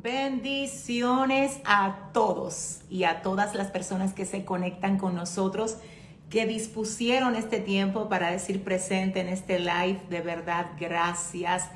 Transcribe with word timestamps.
Bendiciones 0.00 1.58
a 1.64 2.10
todos 2.12 2.82
y 2.88 3.02
a 3.02 3.20
todas 3.20 3.56
las 3.56 3.72
personas 3.72 4.14
que 4.14 4.26
se 4.26 4.44
conectan 4.44 4.96
con 4.96 5.16
nosotros, 5.16 5.78
que 6.30 6.46
dispusieron 6.46 7.34
este 7.34 7.58
tiempo 7.58 8.08
para 8.08 8.30
decir 8.30 8.62
presente 8.62 9.18
en 9.18 9.26
este 9.26 9.58
live. 9.58 10.00
De 10.08 10.20
verdad, 10.20 10.66
gracias 10.78 11.68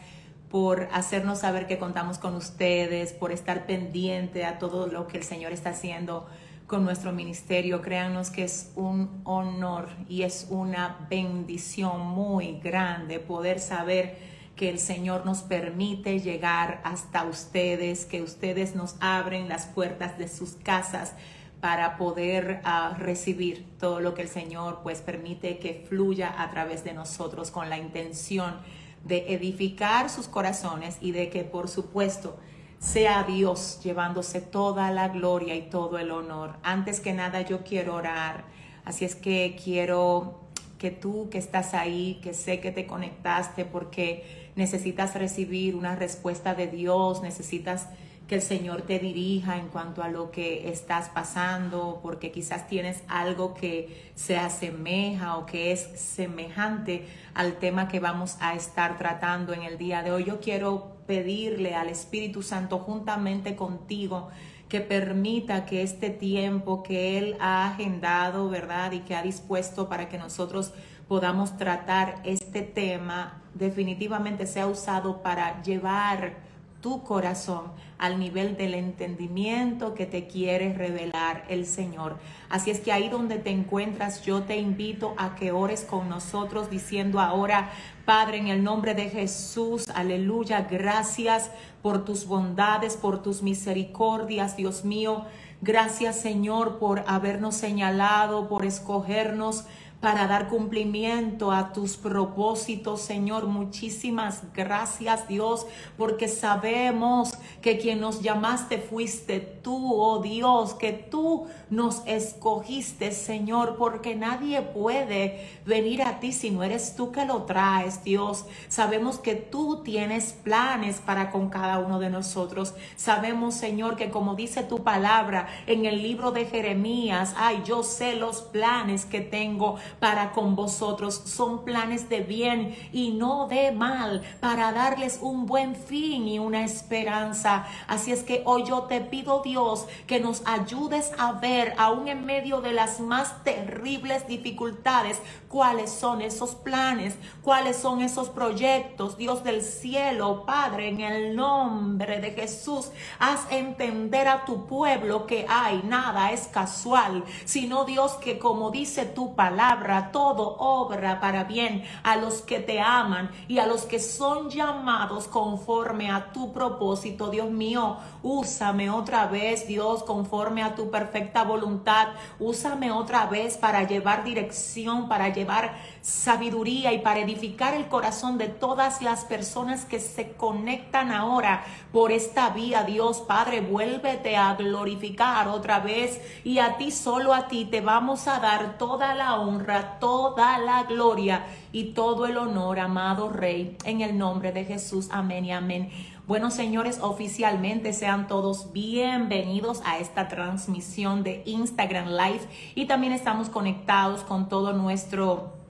por 0.53 0.87
hacernos 0.93 1.41
saber 1.41 1.67
que 1.67 1.79
contamos 1.79 2.19
con 2.19 2.37
ustedes, 2.37 3.13
por 3.13 3.33
estar 3.33 3.67
pendiente 3.67 4.45
a 4.45 4.61
todo 4.61 4.87
lo 4.87 5.09
que 5.09 5.17
el 5.17 5.25
Señor 5.25 5.51
está 5.51 5.71
haciendo 5.71 6.29
con 6.69 6.85
nuestro 6.85 7.11
ministerio. 7.11 7.83
Créanos 7.83 8.31
que 8.31 8.45
es 8.45 8.71
un 8.77 9.21
honor 9.25 9.89
y 10.09 10.23
es 10.23 10.47
una 10.49 11.09
bendición 11.11 12.03
muy 12.03 12.61
grande 12.61 13.19
poder 13.19 13.59
saber 13.59 14.32
que 14.63 14.71
el 14.71 14.79
Señor 14.79 15.27
nos 15.27 15.43
permite 15.43 16.21
llegar 16.21 16.81
hasta 16.85 17.25
ustedes, 17.25 18.05
que 18.05 18.23
ustedes 18.23 18.77
nos 18.77 18.95
abren 19.01 19.49
las 19.49 19.67
puertas 19.67 20.19
de 20.19 20.29
sus 20.29 20.51
casas 20.53 21.15
para 21.61 21.97
poder 21.97 22.63
uh, 22.65 22.95
recibir 22.97 23.67
todo 23.81 23.99
lo 23.99 24.15
que 24.15 24.23
el 24.23 24.29
Señor 24.29 24.79
pues 24.85 25.01
permite 25.01 25.59
que 25.59 25.85
fluya 25.89 26.41
a 26.41 26.49
través 26.51 26.85
de 26.85 26.95
nosotros 26.95 27.51
con 27.51 27.71
la 27.71 27.77
intención 27.77 28.55
de 29.03 29.35
edificar 29.35 30.09
sus 30.09 30.29
corazones 30.29 30.97
y 31.01 31.11
de 31.11 31.29
que 31.29 31.43
por 31.43 31.69
supuesto 31.69 32.39
sea 32.79 33.25
Dios 33.25 33.81
llevándose 33.83 34.41
toda 34.41 34.93
la 34.93 35.09
gloria 35.09 35.57
y 35.57 35.63
todo 35.63 35.99
el 35.99 36.13
honor. 36.13 36.55
Antes 36.63 37.01
que 37.01 37.13
nada 37.13 37.41
yo 37.41 37.65
quiero 37.65 37.97
orar, 37.97 38.45
así 38.85 39.05
es 39.05 39.17
que 39.17 39.59
quiero 39.61 40.39
que 40.79 40.93
tú 40.93 41.29
que 41.31 41.39
estás 41.39 41.75
ahí, 41.75 42.21
que 42.23 42.33
sé 42.33 42.61
que 42.61 42.71
te 42.71 42.87
conectaste 42.87 43.65
porque 43.65 44.42
necesitas 44.57 45.15
recibir 45.15 45.75
una 45.77 45.97
respuesta 45.97 46.55
de 46.55 46.67
Dios, 46.67 47.23
necesitas 47.23 47.89
que 48.27 48.37
el 48.37 48.43
Señor 48.43 48.83
te 48.83 48.99
dirija 48.99 49.59
en 49.59 49.69
cuanto 49.69 50.03
a 50.03 50.09
lo 50.09 50.31
que 50.31 50.71
estás 50.71 51.09
pasando, 51.09 52.01
porque 52.03 52.31
quizás 52.31 52.67
tienes 52.67 53.03
algo 53.09 53.53
que 53.53 54.11
se 54.15 54.39
asemeja 54.39 55.37
o 55.37 55.47
que 55.47 55.73
es 55.73 55.81
semejante 55.97 57.07
al 57.35 57.59
tema 57.59 57.89
que 57.89 58.01
vamos 58.01 58.37
a 58.41 58.55
estar 58.55 58.97
tratando 58.97 59.53
en 59.53 59.63
el 59.63 59.77
día 59.77 60.03
de 60.03 60.13
hoy. 60.13 60.25
Yo 60.25 60.41
quiero 60.41 60.97
pedirle 61.07 61.75
al 61.75 61.89
Espíritu 61.89 62.43
Santo 62.43 62.79
juntamente 62.79 63.57
contigo 63.57 64.31
que 64.69 64.81
permita 64.81 65.67
que 65.67 65.83
este 65.83 66.09
tiempo 66.09 66.83
que 66.83 67.19
Él 67.19 67.37
ha 67.41 67.69
agendado, 67.69 68.49
¿verdad? 68.49 68.93
Y 68.93 69.01
que 69.01 69.15
ha 69.15 69.23
dispuesto 69.23 69.89
para 69.91 70.09
que 70.09 70.17
nosotros 70.17 70.73
podamos 71.13 71.59
tratar 71.59 72.23
este 72.25 72.63
tema, 72.63 73.43
definitivamente 73.53 74.47
sea 74.47 74.67
usado 74.67 75.21
para 75.21 75.61
llevar 75.61 76.37
tu 76.81 77.03
corazón 77.03 77.65
al 77.99 78.19
nivel 78.19 78.57
del 78.57 78.73
entendimiento 78.73 79.93
que 79.93 80.07
te 80.07 80.27
quiere 80.27 80.73
revelar 80.73 81.45
el 81.51 81.67
Señor. 81.67 82.17
Así 82.49 82.71
es 82.71 82.81
que 82.81 82.93
ahí 82.93 83.11
donde 83.11 83.37
te 83.37 83.51
encuentras, 83.51 84.23
yo 84.23 84.45
te 84.45 84.57
invito 84.57 85.13
a 85.19 85.35
que 85.35 85.53
ores 85.53 85.85
con 85.85 86.09
nosotros 86.09 86.71
diciendo 86.71 87.21
ahora, 87.21 87.71
Padre, 88.07 88.39
en 88.39 88.49
el 88.49 88.65
nombre 88.65 88.95
de 88.95 89.11
Jesús, 89.11 89.91
aleluya, 89.91 90.67
gracias 90.71 91.51
por 91.83 92.07
tus 92.07 92.27
bondades, 92.27 92.97
por 92.97 93.23
tus 93.23 93.43
misericordias, 93.43 94.57
Dios 94.57 94.87
mío. 94.87 95.27
Gracias, 95.61 96.19
Señor, 96.21 96.79
por 96.79 97.05
habernos 97.07 97.55
señalado, 97.55 98.49
por 98.49 98.65
escogernos 98.65 99.67
para 100.03 100.27
dar 100.27 100.49
cumplimiento 100.49 101.53
a 101.53 101.73
tus 101.73 101.97
propósitos, 101.97 103.03
Señor. 103.03 103.47
Muchísimas 103.47 104.43
gracias, 104.53 105.29
Dios, 105.29 105.65
porque 105.97 106.27
sabemos 106.27 107.33
que 107.63 107.79
quien 107.79 108.01
nos 108.01 108.21
llamaste 108.21 108.79
fuiste 108.79 109.39
tú, 109.39 109.95
oh 109.95 110.21
Dios, 110.21 110.75
que 110.75 110.93
tú 110.93 111.47
nos 111.71 112.03
escogiste, 112.05 113.13
Señor, 113.13 113.77
porque 113.79 114.17
nadie 114.17 114.61
puede 114.61 115.49
venir 115.65 116.03
a 116.03 116.19
ti 116.19 116.33
si 116.33 116.51
no 116.51 116.65
eres 116.65 116.97
tú 116.97 117.13
que 117.13 117.25
lo 117.25 117.45
traes, 117.45 118.03
Dios. 118.03 118.45
Sabemos 118.69 119.21
que 119.21 119.37
tú 119.37 119.85
tienes 119.85 120.33
planes 120.33 120.99
para 120.99 121.31
con 121.31 121.49
cada 121.49 121.79
uno 121.79 122.01
de 122.01 122.11
nosotros. 122.11 122.75
Sabemos, 122.97 123.55
Señor, 123.55 123.95
que 123.95 124.11
como 124.11 124.35
dice 124.35 124.65
tu 124.65 124.83
palabra 124.83 125.47
en 125.69 125.87
el 125.87 126.03
libro 126.03 126.33
de 126.33 126.47
Jeremías, 126.47 127.35
ay, 127.37 127.63
yo 127.65 127.85
sé 127.85 128.17
los 128.17 128.43
planes 128.43 129.07
que 129.07 129.21
tengo 129.21 129.77
para 129.99 130.33
con 130.33 130.57
vosotros. 130.57 131.23
Son 131.25 131.65
planes 131.65 132.09
de 132.09 132.21
bien 132.21 132.77
y 132.93 133.13
no 133.13 133.49
de 133.49 133.73
mal, 133.73 134.23
para 134.41 134.73
darles 134.73 135.19
un 135.21 135.47
buen 135.47 135.75
fin 135.75 136.29
y 136.29 136.39
una 136.39 136.65
esperanza. 136.65 137.67
Así 137.87 138.13
es 138.13 138.23
que 138.23 138.43
hoy 138.45 138.65
yo 138.65 138.83
te 138.83 139.01
pido, 139.01 139.43
Dios, 139.43 139.87
que 140.07 140.21
nos 140.21 140.43
ayudes 140.47 141.13
a 141.19 141.33
ver, 141.33 141.75
aún 141.79 142.09
en 142.09 142.25
medio 142.25 142.61
de 142.61 142.73
las 142.73 143.01
más 143.01 143.43
terribles 143.45 144.27
dificultades, 144.27 145.21
cuáles 145.49 145.91
son 145.91 146.23
esos 146.23 146.55
planes, 146.55 147.15
cuáles 147.43 147.77
son 147.77 148.01
esos 148.01 148.31
proyectos. 148.31 149.19
Dios 149.19 149.45
del 149.45 149.63
cielo, 149.63 150.45
Padre, 150.47 150.89
en 150.89 151.01
el 151.01 151.37
nombre 151.37 152.21
de 152.21 152.31
Jesús, 152.31 152.91
haz 153.19 153.47
entender 153.51 154.29
a 154.29 154.45
tu 154.45 154.67
pueblo 154.67 155.27
que 155.27 155.47
hay 155.49 155.83
nada 155.85 156.33
es 156.33 156.49
casual, 156.49 157.25
sino 157.45 157.85
Dios 157.85 158.13
que 158.15 158.39
como 158.39 158.71
dice 158.71 159.05
tu 159.05 159.35
palabra, 159.35 159.82
todo 160.13 160.57
obra 160.59 161.21
para 161.21 161.45
bien 161.45 161.85
a 162.03 162.17
los 162.17 162.43
que 162.43 162.61
te 162.61 162.81
aman 162.81 163.31
y 163.49 163.59
a 163.59 163.67
los 163.67 163.85
que 163.85 163.99
son 163.99 164.51
llamados 164.51 165.29
conforme 165.29 166.11
a 166.11 166.33
tu 166.33 166.53
propósito. 166.53 167.31
Dios 167.31 167.51
mío, 167.51 167.97
úsame 168.23 168.91
otra 168.91 169.27
vez, 169.27 169.67
Dios, 169.67 170.03
conforme 170.03 170.63
a 170.63 170.75
tu 170.75 170.91
perfecta 170.91 171.45
voluntad. 171.45 172.09
Úsame 172.39 172.93
otra 172.93 173.27
vez 173.27 173.57
para 173.57 173.85
llevar 173.85 174.25
dirección, 174.25 175.09
para 175.09 175.29
llevar 175.31 175.75
sabiduría 176.03 176.93
y 176.93 176.99
para 176.99 177.21
edificar 177.21 177.75
el 177.75 177.89
corazón 177.89 178.37
de 178.37 178.49
todas 178.49 179.01
las 179.01 179.25
personas 179.25 179.85
que 179.85 180.01
se 180.01 180.33
conectan 180.33 181.13
ahora 181.13 181.65
por 181.93 182.13
esta 182.13 182.51
vía. 182.51 182.83
Dios 182.83 183.21
Padre, 183.21 183.61
vuélvete 183.61 184.37
a 184.37 184.55
glorificar 184.55 185.49
otra 185.49 185.79
vez 185.79 186.21
y 186.45 186.59
a 186.59 186.77
ti, 186.77 186.91
solo 186.91 187.33
a 187.33 187.49
ti, 187.49 187.65
te 187.65 187.81
vamos 187.81 188.29
a 188.29 188.41
dar 188.41 188.77
toda 188.79 189.15
la 189.15 189.41
honra 189.41 189.99
toda 190.01 190.59
la 190.59 190.83
gloria 190.83 191.47
y 191.71 191.93
todo 191.93 192.27
el 192.27 192.37
honor, 192.37 192.81
amado 192.81 193.29
Rey, 193.29 193.77
en 193.85 194.01
el 194.01 194.19
nombre 194.19 194.53
de 194.53 194.65
Jesús. 194.65 195.09
Amén 195.13 195.45
y 195.45 195.53
amén. 195.53 195.91
Bueno, 196.27 196.51
señores, 196.51 196.99
oficialmente 197.01 197.93
sean 197.93 198.27
todos 198.27 198.73
bienvenidos 198.73 199.83
a 199.85 199.99
esta 199.99 200.29
transmisión 200.29 201.23
de 201.23 201.43
Instagram 201.47 202.09
Live 202.09 202.49
y 202.75 202.87
también 202.87 203.13
estamos 203.13 203.49
conectados 203.49 204.23
con 204.23 204.49
todo 204.49 204.73
nuestro... 204.73 205.62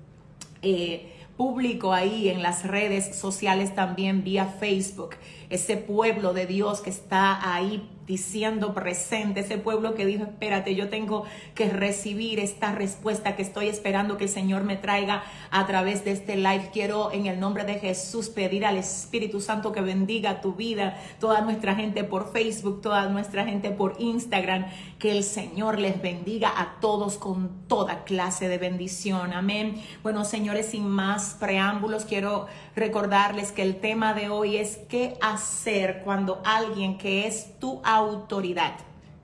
Eh, 0.62 1.08
público 1.36 1.92
ahí 1.92 2.28
en 2.28 2.42
las 2.42 2.64
redes 2.64 3.16
sociales 3.16 3.74
también 3.74 4.22
vía 4.22 4.46
Facebook, 4.46 5.16
ese 5.50 5.76
pueblo 5.76 6.34
de 6.34 6.46
Dios 6.46 6.80
que 6.80 6.90
está 6.90 7.54
ahí 7.54 7.88
diciendo 8.12 8.74
presente, 8.74 9.40
ese 9.40 9.56
pueblo 9.56 9.94
que 9.94 10.04
dijo, 10.04 10.24
espérate, 10.24 10.74
yo 10.74 10.90
tengo 10.90 11.24
que 11.54 11.70
recibir 11.70 12.40
esta 12.40 12.72
respuesta 12.72 13.36
que 13.36 13.40
estoy 13.40 13.68
esperando 13.68 14.18
que 14.18 14.24
el 14.24 14.30
Señor 14.30 14.64
me 14.64 14.76
traiga 14.76 15.22
a 15.50 15.66
través 15.66 16.04
de 16.04 16.10
este 16.12 16.36
live. 16.36 16.68
Quiero 16.74 17.10
en 17.10 17.24
el 17.24 17.40
nombre 17.40 17.64
de 17.64 17.78
Jesús 17.78 18.28
pedir 18.28 18.66
al 18.66 18.76
Espíritu 18.76 19.40
Santo 19.40 19.72
que 19.72 19.80
bendiga 19.80 20.42
tu 20.42 20.52
vida, 20.52 20.98
toda 21.20 21.40
nuestra 21.40 21.74
gente 21.74 22.04
por 22.04 22.30
Facebook, 22.30 22.82
toda 22.82 23.08
nuestra 23.08 23.46
gente 23.46 23.70
por 23.70 23.94
Instagram, 23.98 24.66
que 24.98 25.12
el 25.12 25.24
Señor 25.24 25.78
les 25.78 26.02
bendiga 26.02 26.52
a 26.54 26.80
todos 26.80 27.16
con 27.16 27.66
toda 27.66 28.04
clase 28.04 28.46
de 28.46 28.58
bendición. 28.58 29.32
Amén. 29.32 29.82
Bueno, 30.02 30.26
señores, 30.26 30.66
sin 30.66 30.86
más 30.86 31.38
preámbulos, 31.40 32.04
quiero 32.04 32.46
recordarles 32.74 33.52
que 33.52 33.62
el 33.62 33.80
tema 33.80 34.14
de 34.14 34.28
hoy 34.28 34.56
es 34.56 34.78
qué 34.88 35.16
hacer 35.20 36.02
cuando 36.04 36.40
alguien 36.44 36.98
que 36.98 37.26
es 37.26 37.58
tu 37.58 37.80
autoridad 37.84 38.74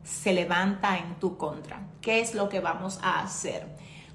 se 0.05 0.33
levanta 0.33 0.99
en 0.99 1.15
tu 1.17 1.37
contra. 1.37 1.83
¿Qué 2.01 2.21
es 2.21 2.35
lo 2.35 2.49
que 2.49 2.61
vamos 2.61 2.99
a 3.03 3.21
hacer? 3.21 3.67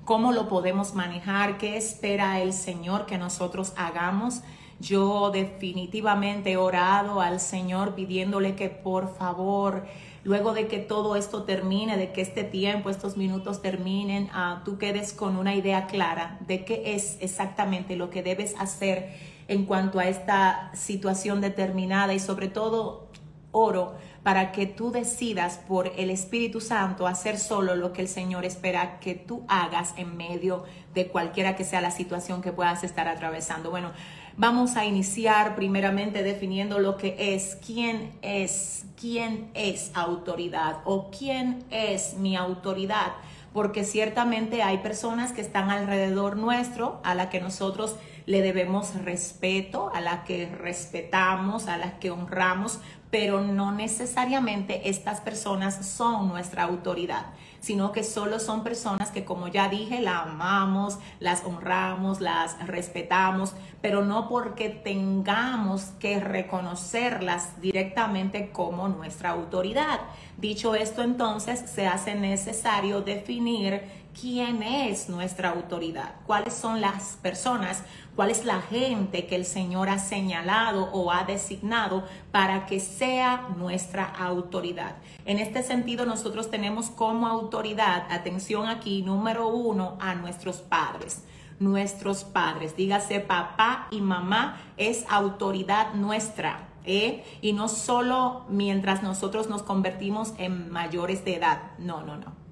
¿Cómo 0.06 0.32
lo 0.32 0.48
podemos 0.48 0.94
manejar? 0.94 1.58
¿Qué 1.58 1.78
espera 1.78 2.42
el 2.42 2.52
Señor 2.52 3.06
que 3.06 3.18
nosotros 3.18 3.74
hagamos? 3.78 4.42
Yo 4.80 5.30
definitivamente 5.32 6.52
he 6.52 6.58
orado 6.58 7.22
al 7.22 7.40
Señor 7.40 7.96
pidiéndole 7.96 8.56
que 8.56 8.70
por 8.70 9.16
favor 9.16 9.86
luego 10.24 10.54
de 10.54 10.68
que 10.68 10.80
todo 10.80 11.16
esto 11.16 11.44
termine, 11.44 11.98
de 11.98 12.12
que 12.12 12.22
este 12.22 12.44
tiempo, 12.44 12.90
estos 12.90 13.18
minutos 13.18 13.62
terminen, 13.62 14.26
uh, 14.26 14.64
tú 14.64 14.78
quedes 14.78 15.14
con 15.14 15.38
una 15.38 15.56
idea 15.56 15.88
clara 15.88 16.38
de 16.48 16.66
qué 16.66 16.96
es 16.96 17.18
exactamente 17.20 17.96
lo 17.96 18.10
que 18.10 18.24
debes 18.24 18.56
hacer 18.58 19.14
en 19.48 19.66
cuanto 19.66 20.00
a 20.00 20.08
esta 20.08 20.72
situación 20.74 21.42
determinada 21.42 22.14
y 22.14 22.20
sobre 22.20 22.48
todo 22.48 23.10
oro 23.52 23.96
para 24.24 24.54
que 24.54 24.66
tú 24.66 24.92
decidas 24.92 25.60
por 25.68 25.92
el 25.98 26.10
Espíritu 26.10 26.62
Santo 26.62 27.08
hacer 27.08 27.38
solo 27.38 27.76
lo 27.76 27.92
que 27.92 28.02
el 28.02 28.08
Señor 28.08 28.46
espera 28.46 29.00
que 29.00 29.16
tú 29.16 29.44
hagas 29.50 29.94
en 29.98 30.16
medio 30.16 30.64
de 30.94 31.08
cualquiera 31.08 31.56
que 31.56 31.66
sea 31.66 31.82
la 31.82 31.92
situación 31.92 32.42
que 32.42 32.54
puedas 32.54 32.84
estar 32.86 33.08
atravesando. 33.08 33.70
Bueno, 33.70 33.92
vamos 34.38 34.76
a 34.76 34.86
iniciar 34.86 35.56
primeramente 35.56 36.24
definiendo 36.24 36.80
lo 36.80 36.98
que 36.98 37.36
es, 37.36 37.58
quién 37.66 38.12
es, 38.22 38.86
quién 39.00 39.50
es 39.54 39.92
autoridad 39.94 40.78
o 40.86 41.10
quién 41.12 41.64
es 41.70 42.16
mi 42.16 42.36
autoridad 42.36 43.14
porque 43.54 43.84
ciertamente 43.84 44.64
hay 44.64 44.80
personas 44.80 45.32
que 45.32 45.42
están 45.42 45.70
alrededor 45.70 46.38
nuestro 46.38 47.00
a 47.04 47.14
la 47.14 47.30
que 47.30 47.40
nosotros 47.40 47.96
le 48.26 48.42
debemos 48.42 48.96
respeto, 48.96 49.92
a 49.94 50.02
la 50.02 50.24
que 50.24 50.48
respetamos, 50.48 51.68
a 51.68 51.78
las 51.78 51.94
que 51.94 52.10
honramos, 52.10 52.80
pero 53.12 53.42
no 53.42 53.72
necesariamente 53.72 54.90
estas 54.90 55.22
personas 55.22 55.86
son 55.86 56.30
nuestra 56.30 56.64
autoridad, 56.64 57.28
sino 57.64 57.94
que 57.94 58.04
solo 58.04 58.42
son 58.42 58.62
personas 58.62 59.10
que, 59.10 59.24
como 59.24 59.48
ya 59.48 59.70
dije, 59.70 60.02
la 60.02 60.24
amamos, 60.24 61.00
las 61.22 61.46
honramos, 61.46 62.20
las 62.20 62.60
respetamos, 62.68 63.54
pero 63.82 64.04
no 64.04 64.28
porque 64.28 64.68
tengamos 64.68 65.84
que 65.98 66.20
reconocerlas 66.20 67.62
directamente 67.62 68.52
como 68.52 68.90
nuestra 68.90 69.30
autoridad. 69.30 70.02
Dicho 70.38 70.76
esto, 70.76 71.04
entonces 71.04 71.64
se 71.74 71.88
hace 71.88 72.16
necesario 72.16 73.00
definir 73.00 73.82
quién 74.20 74.62
es 74.62 75.08
nuestra 75.08 75.52
autoridad, 75.52 76.16
cuáles 76.26 76.54
son 76.54 76.82
las 76.82 77.18
personas, 77.22 77.84
cuál 78.16 78.32
es 78.32 78.46
la 78.46 78.62
gente 78.62 79.26
que 79.26 79.36
el 79.36 79.46
Señor 79.46 79.90
ha 79.90 80.00
señalado 80.00 80.90
o 80.92 81.12
ha 81.12 81.24
designado 81.24 82.04
para 82.32 82.66
que 82.66 82.80
sea 82.80 83.50
nuestra 83.58 84.06
autoridad. 84.06 84.96
En 85.26 85.40
este 85.40 85.64
sentido, 85.64 86.06
nosotros 86.06 86.50
tenemos 86.50 86.90
como 86.90 87.28
autoridad, 87.28 88.06
atención 88.10 88.68
aquí, 88.68 89.02
número 89.02 89.48
uno, 89.48 89.98
a 90.00 90.16
nuestros 90.16 90.58
padres 90.58 91.24
nuestros 91.60 92.26
padres. 92.26 92.76
Dígase 92.76 93.22
papá 93.22 93.88
y 93.90 94.02
mamá 94.02 94.60
es 94.76 95.06
autoridad 95.08 95.94
nuestra. 95.94 96.68
¿eh? 96.84 97.24
Y 97.42 97.54
no 97.54 97.70
solo 97.70 98.44
mientras 98.50 99.02
nosotros 99.02 99.48
nos 99.48 99.64
convertimos 99.64 100.34
en 100.40 100.70
mayores 100.72 101.24
de 101.24 101.36
edad. 101.36 101.62
No, 101.78 102.02
no, 102.04 102.18
no 102.18 102.43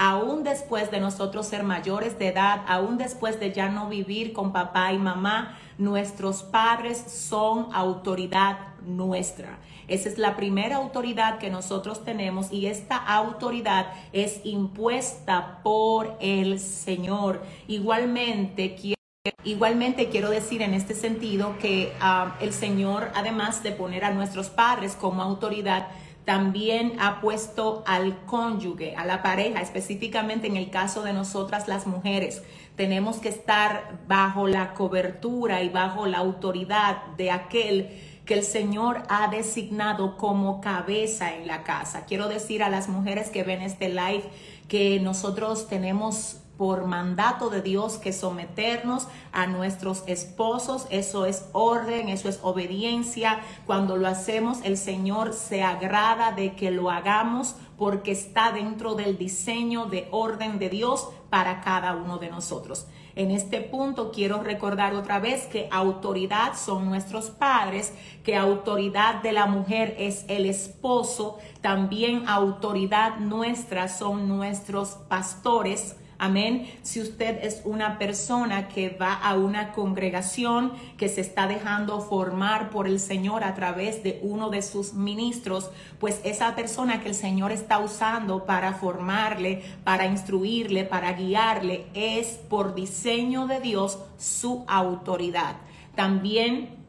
aún 0.00 0.44
después 0.44 0.90
de 0.90 0.98
nosotros 0.98 1.46
ser 1.46 1.62
mayores 1.62 2.18
de 2.18 2.28
edad, 2.28 2.62
aún 2.66 2.96
después 2.96 3.38
de 3.38 3.52
ya 3.52 3.68
no 3.68 3.90
vivir 3.90 4.32
con 4.32 4.50
papá 4.50 4.94
y 4.94 4.98
mamá, 4.98 5.58
nuestros 5.76 6.42
padres 6.42 6.96
son 6.96 7.68
autoridad 7.74 8.60
nuestra. 8.82 9.58
Esa 9.88 10.08
es 10.08 10.16
la 10.16 10.36
primera 10.36 10.76
autoridad 10.76 11.36
que 11.36 11.50
nosotros 11.50 12.02
tenemos 12.02 12.50
y 12.50 12.64
esta 12.64 12.96
autoridad 12.96 13.92
es 14.14 14.40
impuesta 14.44 15.60
por 15.62 16.16
el 16.18 16.60
Señor. 16.60 17.42
Igualmente, 17.68 18.76
quiero 18.76 18.96
Igualmente 19.44 20.08
quiero 20.08 20.30
decir 20.30 20.62
en 20.62 20.72
este 20.72 20.94
sentido 20.94 21.58
que 21.58 21.92
ah, 22.00 22.38
el 22.40 22.54
Señor, 22.54 23.10
además 23.14 23.62
de 23.62 23.70
poner 23.70 24.02
a 24.06 24.12
nuestros 24.12 24.48
padres 24.48 24.96
como 24.98 25.20
autoridad, 25.20 25.88
también 26.24 26.94
ha 27.00 27.20
puesto 27.20 27.82
al 27.86 28.24
cónyuge, 28.26 28.94
a 28.96 29.04
la 29.04 29.22
pareja, 29.22 29.60
específicamente 29.60 30.46
en 30.46 30.56
el 30.56 30.70
caso 30.70 31.02
de 31.02 31.12
nosotras 31.12 31.68
las 31.68 31.86
mujeres. 31.86 32.42
Tenemos 32.76 33.18
que 33.18 33.28
estar 33.28 33.98
bajo 34.06 34.46
la 34.46 34.74
cobertura 34.74 35.62
y 35.62 35.68
bajo 35.68 36.06
la 36.06 36.18
autoridad 36.18 37.06
de 37.16 37.30
aquel 37.30 37.90
que 38.24 38.34
el 38.34 38.44
Señor 38.44 39.02
ha 39.08 39.28
designado 39.28 40.16
como 40.16 40.60
cabeza 40.60 41.34
en 41.34 41.46
la 41.46 41.64
casa. 41.64 42.04
Quiero 42.04 42.28
decir 42.28 42.62
a 42.62 42.68
las 42.68 42.88
mujeres 42.88 43.28
que 43.30 43.42
ven 43.42 43.60
este 43.60 43.88
live 43.88 44.22
que 44.68 45.00
nosotros 45.00 45.68
tenemos 45.68 46.40
por 46.60 46.84
mandato 46.84 47.48
de 47.48 47.62
Dios 47.62 47.96
que 47.96 48.12
someternos 48.12 49.08
a 49.32 49.46
nuestros 49.46 50.04
esposos. 50.06 50.86
Eso 50.90 51.24
es 51.24 51.48
orden, 51.52 52.10
eso 52.10 52.28
es 52.28 52.38
obediencia. 52.42 53.40
Cuando 53.64 53.96
lo 53.96 54.06
hacemos, 54.06 54.58
el 54.62 54.76
Señor 54.76 55.32
se 55.32 55.62
agrada 55.62 56.32
de 56.32 56.54
que 56.56 56.70
lo 56.70 56.90
hagamos 56.90 57.56
porque 57.78 58.12
está 58.12 58.52
dentro 58.52 58.94
del 58.94 59.16
diseño 59.16 59.86
de 59.86 60.06
orden 60.10 60.58
de 60.58 60.68
Dios 60.68 61.08
para 61.30 61.62
cada 61.62 61.96
uno 61.96 62.18
de 62.18 62.28
nosotros. 62.28 62.86
En 63.16 63.30
este 63.30 63.62
punto 63.62 64.12
quiero 64.12 64.42
recordar 64.42 64.94
otra 64.94 65.18
vez 65.18 65.46
que 65.46 65.66
autoridad 65.72 66.52
son 66.56 66.90
nuestros 66.90 67.30
padres, 67.30 67.94
que 68.22 68.36
autoridad 68.36 69.22
de 69.22 69.32
la 69.32 69.46
mujer 69.46 69.96
es 69.98 70.26
el 70.28 70.44
esposo, 70.44 71.38
también 71.62 72.28
autoridad 72.28 73.16
nuestra 73.16 73.88
son 73.88 74.28
nuestros 74.28 74.90
pastores, 75.08 75.96
Amén. 76.22 76.70
Si 76.82 77.00
usted 77.00 77.42
es 77.42 77.62
una 77.64 77.96
persona 77.96 78.68
que 78.68 78.90
va 78.90 79.14
a 79.14 79.36
una 79.36 79.72
congregación 79.72 80.74
que 80.98 81.08
se 81.08 81.22
está 81.22 81.46
dejando 81.46 82.02
formar 82.02 82.68
por 82.68 82.86
el 82.86 83.00
Señor 83.00 83.42
a 83.42 83.54
través 83.54 84.02
de 84.02 84.20
uno 84.22 84.50
de 84.50 84.60
sus 84.60 84.92
ministros, 84.92 85.70
pues 85.98 86.20
esa 86.22 86.54
persona 86.54 87.00
que 87.00 87.08
el 87.08 87.14
Señor 87.14 87.52
está 87.52 87.78
usando 87.78 88.44
para 88.44 88.74
formarle, 88.74 89.62
para 89.82 90.04
instruirle, 90.04 90.84
para 90.84 91.14
guiarle, 91.14 91.86
es 91.94 92.38
por 92.50 92.74
diseño 92.74 93.46
de 93.46 93.60
Dios 93.60 93.98
su 94.18 94.66
autoridad. 94.68 95.56
También 95.94 96.84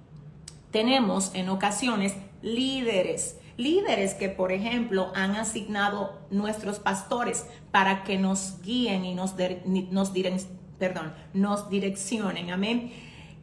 tenemos 0.72 1.34
en 1.36 1.48
ocasiones 1.48 2.16
líderes 2.42 3.38
líderes 3.58 4.14
que, 4.14 4.30
por 4.30 4.52
ejemplo, 4.52 5.12
han 5.16 5.36
asignado 5.36 6.20
nuestros 6.30 6.80
pastores 6.80 7.46
para 7.72 8.04
que 8.04 8.18
nos 8.18 8.62
guíen 8.62 9.06
y 9.06 9.16
nos, 9.16 9.36
nos, 9.66 10.12
perdón, 10.80 11.14
nos 11.34 11.70
direccionen. 11.70 12.52
Amén. 12.52 12.92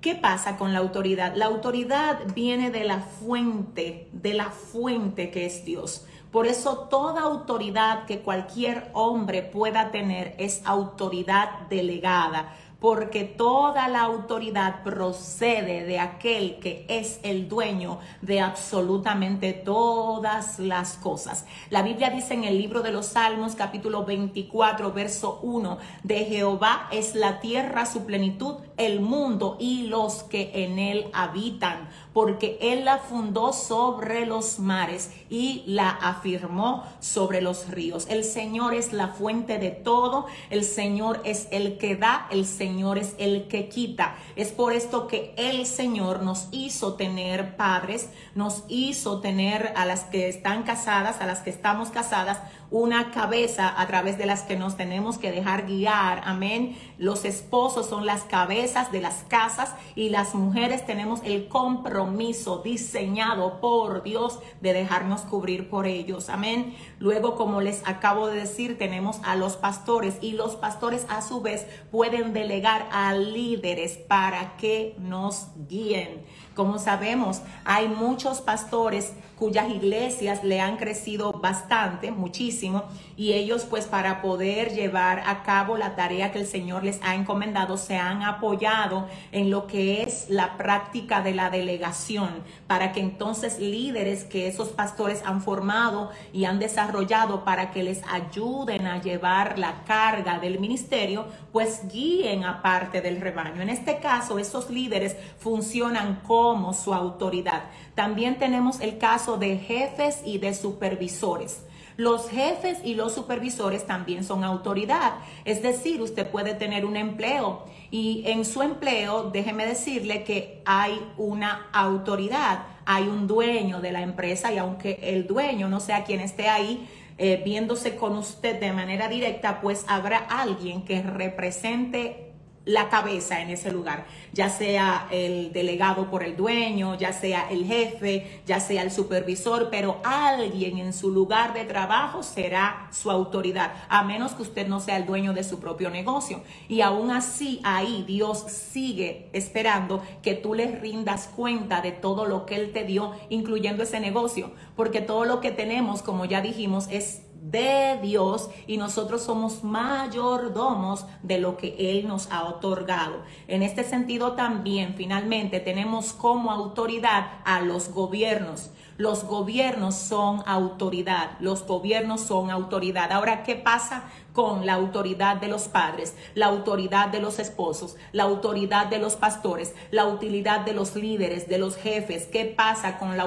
¿Qué 0.01 0.15
pasa 0.15 0.57
con 0.57 0.73
la 0.73 0.79
autoridad? 0.79 1.35
La 1.35 1.47
autoridad 1.47 2.21
viene 2.35 2.71
de 2.71 2.85
la 2.85 3.01
fuente, 3.01 4.09
de 4.13 4.35
la 4.35 4.51
fuente 4.51 5.31
que 5.31 5.47
es 5.47 5.65
Dios. 5.65 6.07
Por 6.31 6.47
eso 6.47 6.89
toda 6.91 7.23
autoridad 7.23 8.05
que 8.05 8.21
cualquier 8.21 8.91
hombre 8.93 9.43
pueda 9.43 9.91
tener 9.91 10.35
es 10.39 10.63
autoridad 10.65 11.69
delegada 11.71 12.55
porque 12.81 13.25
toda 13.25 13.89
la 13.89 14.03
autoridad 14.03 14.83
procede 14.85 15.85
de 15.85 15.99
aquel 15.99 16.59
que 16.61 16.85
es 16.89 17.19
el 17.23 17.49
dueño 17.49 17.99
de 18.23 18.41
absolutamente 18.41 19.53
todas 19.53 20.59
las 20.59 20.95
cosas. 20.95 21.45
La 21.71 21.83
Biblia 21.83 22.11
dice 22.11 22.35
en 22.35 22.45
el 22.45 22.57
libro 22.59 22.83
de 22.83 22.93
los 22.93 23.07
Salmos 23.07 23.57
capítulo 23.57 24.05
24 24.05 24.93
verso 24.93 25.41
1, 25.43 25.79
de 26.05 26.25
Jehová 26.25 26.89
es 26.93 27.15
la 27.15 27.41
tierra 27.41 27.85
su 27.85 28.07
plenitud, 28.07 28.57
el 28.79 29.01
mundo 29.01 29.57
y 29.61 29.89
los 29.89 30.23
que 30.23 30.51
en 30.65 30.79
él 30.79 31.11
habitan 31.13 31.89
porque 32.19 32.59
Él 32.61 32.85
la 32.85 32.99
fundó 32.99 33.53
sobre 33.53 34.27
los 34.27 34.59
mares 34.59 35.13
y 35.31 35.63
la 35.67 35.91
afirmó 35.91 36.83
sobre 36.99 37.41
los 37.41 37.69
ríos. 37.69 38.09
El 38.09 38.25
Señor 38.25 38.75
es 38.75 38.93
la 38.93 39.07
fuente 39.07 39.59
de 39.59 39.71
todo, 39.71 40.27
el 40.51 40.65
Señor 40.65 41.21
es 41.23 41.47
el 41.53 41.79
que 41.79 41.95
da, 41.95 42.27
el 42.33 42.45
Señor 42.45 42.99
es 42.99 43.15
el 43.19 43.47
que 43.47 43.69
quita. 43.69 44.17
Es 44.35 44.51
por 44.51 44.73
esto 44.73 45.07
que 45.07 45.33
el 45.37 45.65
Señor 45.65 46.25
nos 46.25 46.49
hizo 46.51 46.95
tener 46.95 47.57
padres, 47.57 48.09
nos 48.35 48.65
hizo 48.67 49.21
tener 49.21 49.73
a 49.77 49.87
las 49.87 50.03
que 50.03 50.29
están 50.29 50.65
casadas, 50.65 51.21
a 51.21 51.27
las 51.27 51.39
que 51.39 51.51
estamos 51.51 51.91
casadas, 51.91 52.41
una 52.71 53.13
cabeza 53.13 53.81
a 53.81 53.87
través 53.87 54.19
de 54.19 54.27
las 54.27 54.43
que 54.43 54.57
nos 54.57 54.77
tenemos 54.77 55.19
que 55.19 55.31
dejar 55.31 55.67
guiar. 55.67 56.23
Amén. 56.25 56.77
Los 56.99 57.25
esposos 57.25 57.87
son 57.87 58.05
las 58.05 58.25
cabezas 58.25 58.68
de 58.69 59.01
las 59.01 59.25
casas 59.29 59.75
y 59.95 60.11
las 60.11 60.35
mujeres 60.35 60.85
tenemos 60.85 61.21
el 61.25 61.49
compromiso 61.49 62.59
diseñado 62.59 63.61
por 63.61 64.03
Dios 64.03 64.41
de 64.61 64.75
dejarnos 64.75 65.23
cubrir 65.23 65.71
por 65.71 65.87
ellos. 65.87 66.29
Amén. 66.29 66.77
Luego, 66.99 67.35
como 67.35 67.63
les 67.63 67.83
acabo 67.89 68.27
de 68.27 68.41
decir, 68.41 68.77
tenemos 68.77 69.21
a 69.25 69.37
los 69.37 69.57
pastores 69.57 70.19
y 70.21 70.33
los 70.33 70.55
pastores 70.55 71.07
a 71.09 71.23
su 71.23 71.41
vez 71.41 71.67
pueden 71.91 72.35
delegar 72.35 72.87
a 72.93 73.15
líderes 73.15 73.97
para 73.97 74.57
que 74.59 74.95
nos 74.99 75.49
guíen. 75.67 76.27
Como 76.59 76.81
sabemos, 76.81 77.43
hay 77.65 77.87
muchos 77.87 78.41
pastores 78.41 79.13
cuyas 79.37 79.71
iglesias 79.71 80.43
le 80.43 80.61
han 80.61 80.77
crecido 80.77 81.33
bastante, 81.35 82.11
muchísimo, 82.11 82.83
y 83.17 83.35
ellos 83.35 83.65
pues 83.65 83.87
para 83.87 84.21
poder 84.21 84.75
llevar 84.75 85.23
a 85.25 85.45
cabo 85.45 85.77
la 85.77 85.95
tarea 85.95 86.33
que 86.33 86.41
el 86.41 86.47
Señor 86.49 86.83
les 86.83 87.01
ha 87.05 87.15
encomendado 87.15 87.77
se 87.77 87.97
han 87.97 88.25
apoyado 88.25 89.07
en 89.31 89.51
lo 89.51 89.69
que 89.69 90.03
es 90.03 90.29
la 90.31 90.57
práctica 90.57 91.23
de 91.23 91.33
la 91.33 91.49
delegación, 91.51 92.43
para 92.67 92.91
que 92.91 92.99
entonces 92.99 93.61
líderes 93.61 94.25
que 94.25 94.49
esos 94.49 94.71
pastores 94.71 95.23
han 95.25 95.41
formado 95.43 96.11
y 96.33 96.47
han 96.47 96.59
desarrollado 96.59 97.45
para 97.45 97.71
que 97.71 97.85
les 97.85 98.03
ayuden 98.11 98.89
a 98.89 99.01
llevar 99.01 99.61
la 99.61 99.85
carga 99.85 100.41
del 100.41 100.59
ministerio, 100.59 101.27
pues 101.53 101.83
guíen 101.89 102.43
a 102.43 102.63
parte 102.63 103.01
del 103.01 103.21
rebaño. 103.21 103.63
En 103.63 103.71
este 103.71 104.01
caso, 104.01 104.41
esos 104.41 104.71
líderes 104.71 105.17
funcionan 105.39 106.21
como 106.27 106.48
su 106.73 106.95
autoridad. 106.95 107.65
También 107.95 108.39
tenemos 108.39 108.81
el 108.81 108.99
caso 108.99 109.37
de 109.37 109.59
jefes 109.59 110.23
y 110.25 110.39
de 110.39 110.55
supervisores. 110.55 111.63
Los 111.97 112.31
jefes 112.31 112.79
y 112.85 112.95
los 112.95 113.13
supervisores 113.13 113.85
también 113.85 114.23
son 114.23 114.45
autoridad. 114.45 115.15
Es 115.45 115.63
decir, 115.63 116.01
usted 116.01 116.31
puede 116.31 116.55
tener 116.55 116.87
un 116.87 116.97
empleo 116.97 117.65
y 117.91 118.23
en 118.27 118.45
su 118.45 118.63
empleo, 118.63 119.31
déjeme 119.31 119.67
decirle 119.67 120.23
que 120.23 120.63
hay 120.65 121.01
una 121.17 121.69
autoridad, 121.73 122.61
hay 122.87 123.09
un 123.09 123.27
dueño 123.27 123.81
de 123.81 123.91
la 123.91 124.03
empresa 124.03 124.53
y 124.53 124.59
aunque 124.59 125.01
el 125.03 125.27
dueño 125.27 125.69
no 125.69 125.81
sea 125.81 126.05
quien 126.05 126.21
esté 126.21 126.49
ahí, 126.49 126.89
eh, 127.19 127.43
viéndose 127.45 127.97
con 127.97 128.17
usted 128.17 128.61
de 128.61 128.73
manera 128.73 129.09
directa, 129.09 129.61
pues 129.61 129.85
habrá 129.89 130.19
alguien 130.19 130.85
que 130.85 131.03
represente 131.03 132.28
la 132.69 132.91
cabeza 132.91 133.41
en 133.41 133.49
ese 133.49 133.73
lugar, 133.73 134.05
ya 134.35 134.51
sea 134.51 135.09
el 135.11 135.55
delegado 135.55 136.11
por 136.11 136.23
el 136.23 136.37
dueño, 136.37 136.97
ya 136.97 137.15
sea 137.15 137.51
el 137.51 137.65
jefe, 137.65 138.43
ya 138.45 138.61
sea 138.61 138.83
el 138.83 138.91
supervisor, 138.91 139.69
pero 139.71 140.03
alguien 140.05 140.77
en 140.77 140.93
su 140.93 141.11
lugar 141.11 141.55
de 141.55 141.65
trabajo 141.65 142.23
será 142.23 142.89
su 142.93 143.11
autoridad, 143.11 143.73
a 143.89 144.05
menos 144.05 144.33
que 144.33 144.43
usted 144.43 144.69
no 144.69 144.81
sea 144.81 144.99
el 144.99 145.07
dueño 145.07 145.33
de 145.33 145.45
su 145.45 145.61
propio 145.61 145.89
negocio. 145.89 146.43
Y 146.69 146.83
aún 146.83 147.11
así, 147.11 147.61
ahí 147.65 148.05
Dios 148.07 148.41
sigue 148.41 149.31
esperando 149.33 150.03
que 150.23 150.35
tú 150.35 150.53
le 150.53 150.67
rindas 150.67 151.27
cuenta 151.35 151.81
de 151.81 151.93
todo 151.93 152.27
lo 152.27 152.45
que 152.45 152.57
Él 152.57 152.73
te 152.73 152.85
dio, 152.85 153.13
incluyendo 153.31 153.83
ese 153.83 153.99
negocio, 153.99 154.53
porque 154.77 155.01
todo 155.01 155.25
lo 155.25 155.41
que 155.41 155.53
tenemos, 155.53 156.03
como 156.03 156.27
ya 156.27 156.43
dijimos, 156.43 156.87
es 156.91 157.23
de 157.41 157.99
Dios 158.03 158.51
y 158.67 158.77
nosotros 158.77 159.23
somos 159.23 159.65
mayordomos 159.65 161.07
de 161.23 161.39
lo 161.39 161.57
que 161.57 161.77
Él 161.79 162.07
nos 162.07 162.31
ha 162.31 162.45
otorgado. 162.45 163.23
En 163.47 163.63
este 163.63 163.85
sentido 163.85 164.33
también, 164.33 164.95
finalmente, 164.97 165.61
tenemos 165.61 166.13
como 166.13 166.51
autoridad 166.51 167.41
a 167.45 167.61
los 167.61 167.91
gobiernos. 167.91 168.71
Los 168.97 169.25
gobiernos 169.25 169.95
son 169.95 170.43
autoridad, 170.45 171.39
los 171.39 171.65
gobiernos 171.65 172.21
son 172.21 172.51
autoridad. 172.51 173.13
Ahora, 173.13 173.45
¿qué 173.45 173.55
pasa 173.55 174.05
con 174.39 174.67
la 174.67 174.75
autoridad 174.75 175.39
de 175.39 175.49
los 175.49 175.67
padres, 175.67 176.15
la 176.37 176.47
autoridad 176.47 177.09
de 177.09 177.19
los 177.19 177.41
esposos, 177.41 177.97
la 178.13 178.23
autoridad 178.23 178.87
de 178.87 179.01
los 179.01 179.17
pastores, 179.17 179.75
la 179.91 180.07
utilidad 180.07 180.61
de 180.61 180.75
los 180.75 180.95
líderes, 180.95 181.49
de 181.49 181.59
los 181.59 181.75
jefes. 181.75 182.27
¿Qué 182.27 182.45
pasa 182.45 183.01
con 183.01 183.17
la, 183.17 183.27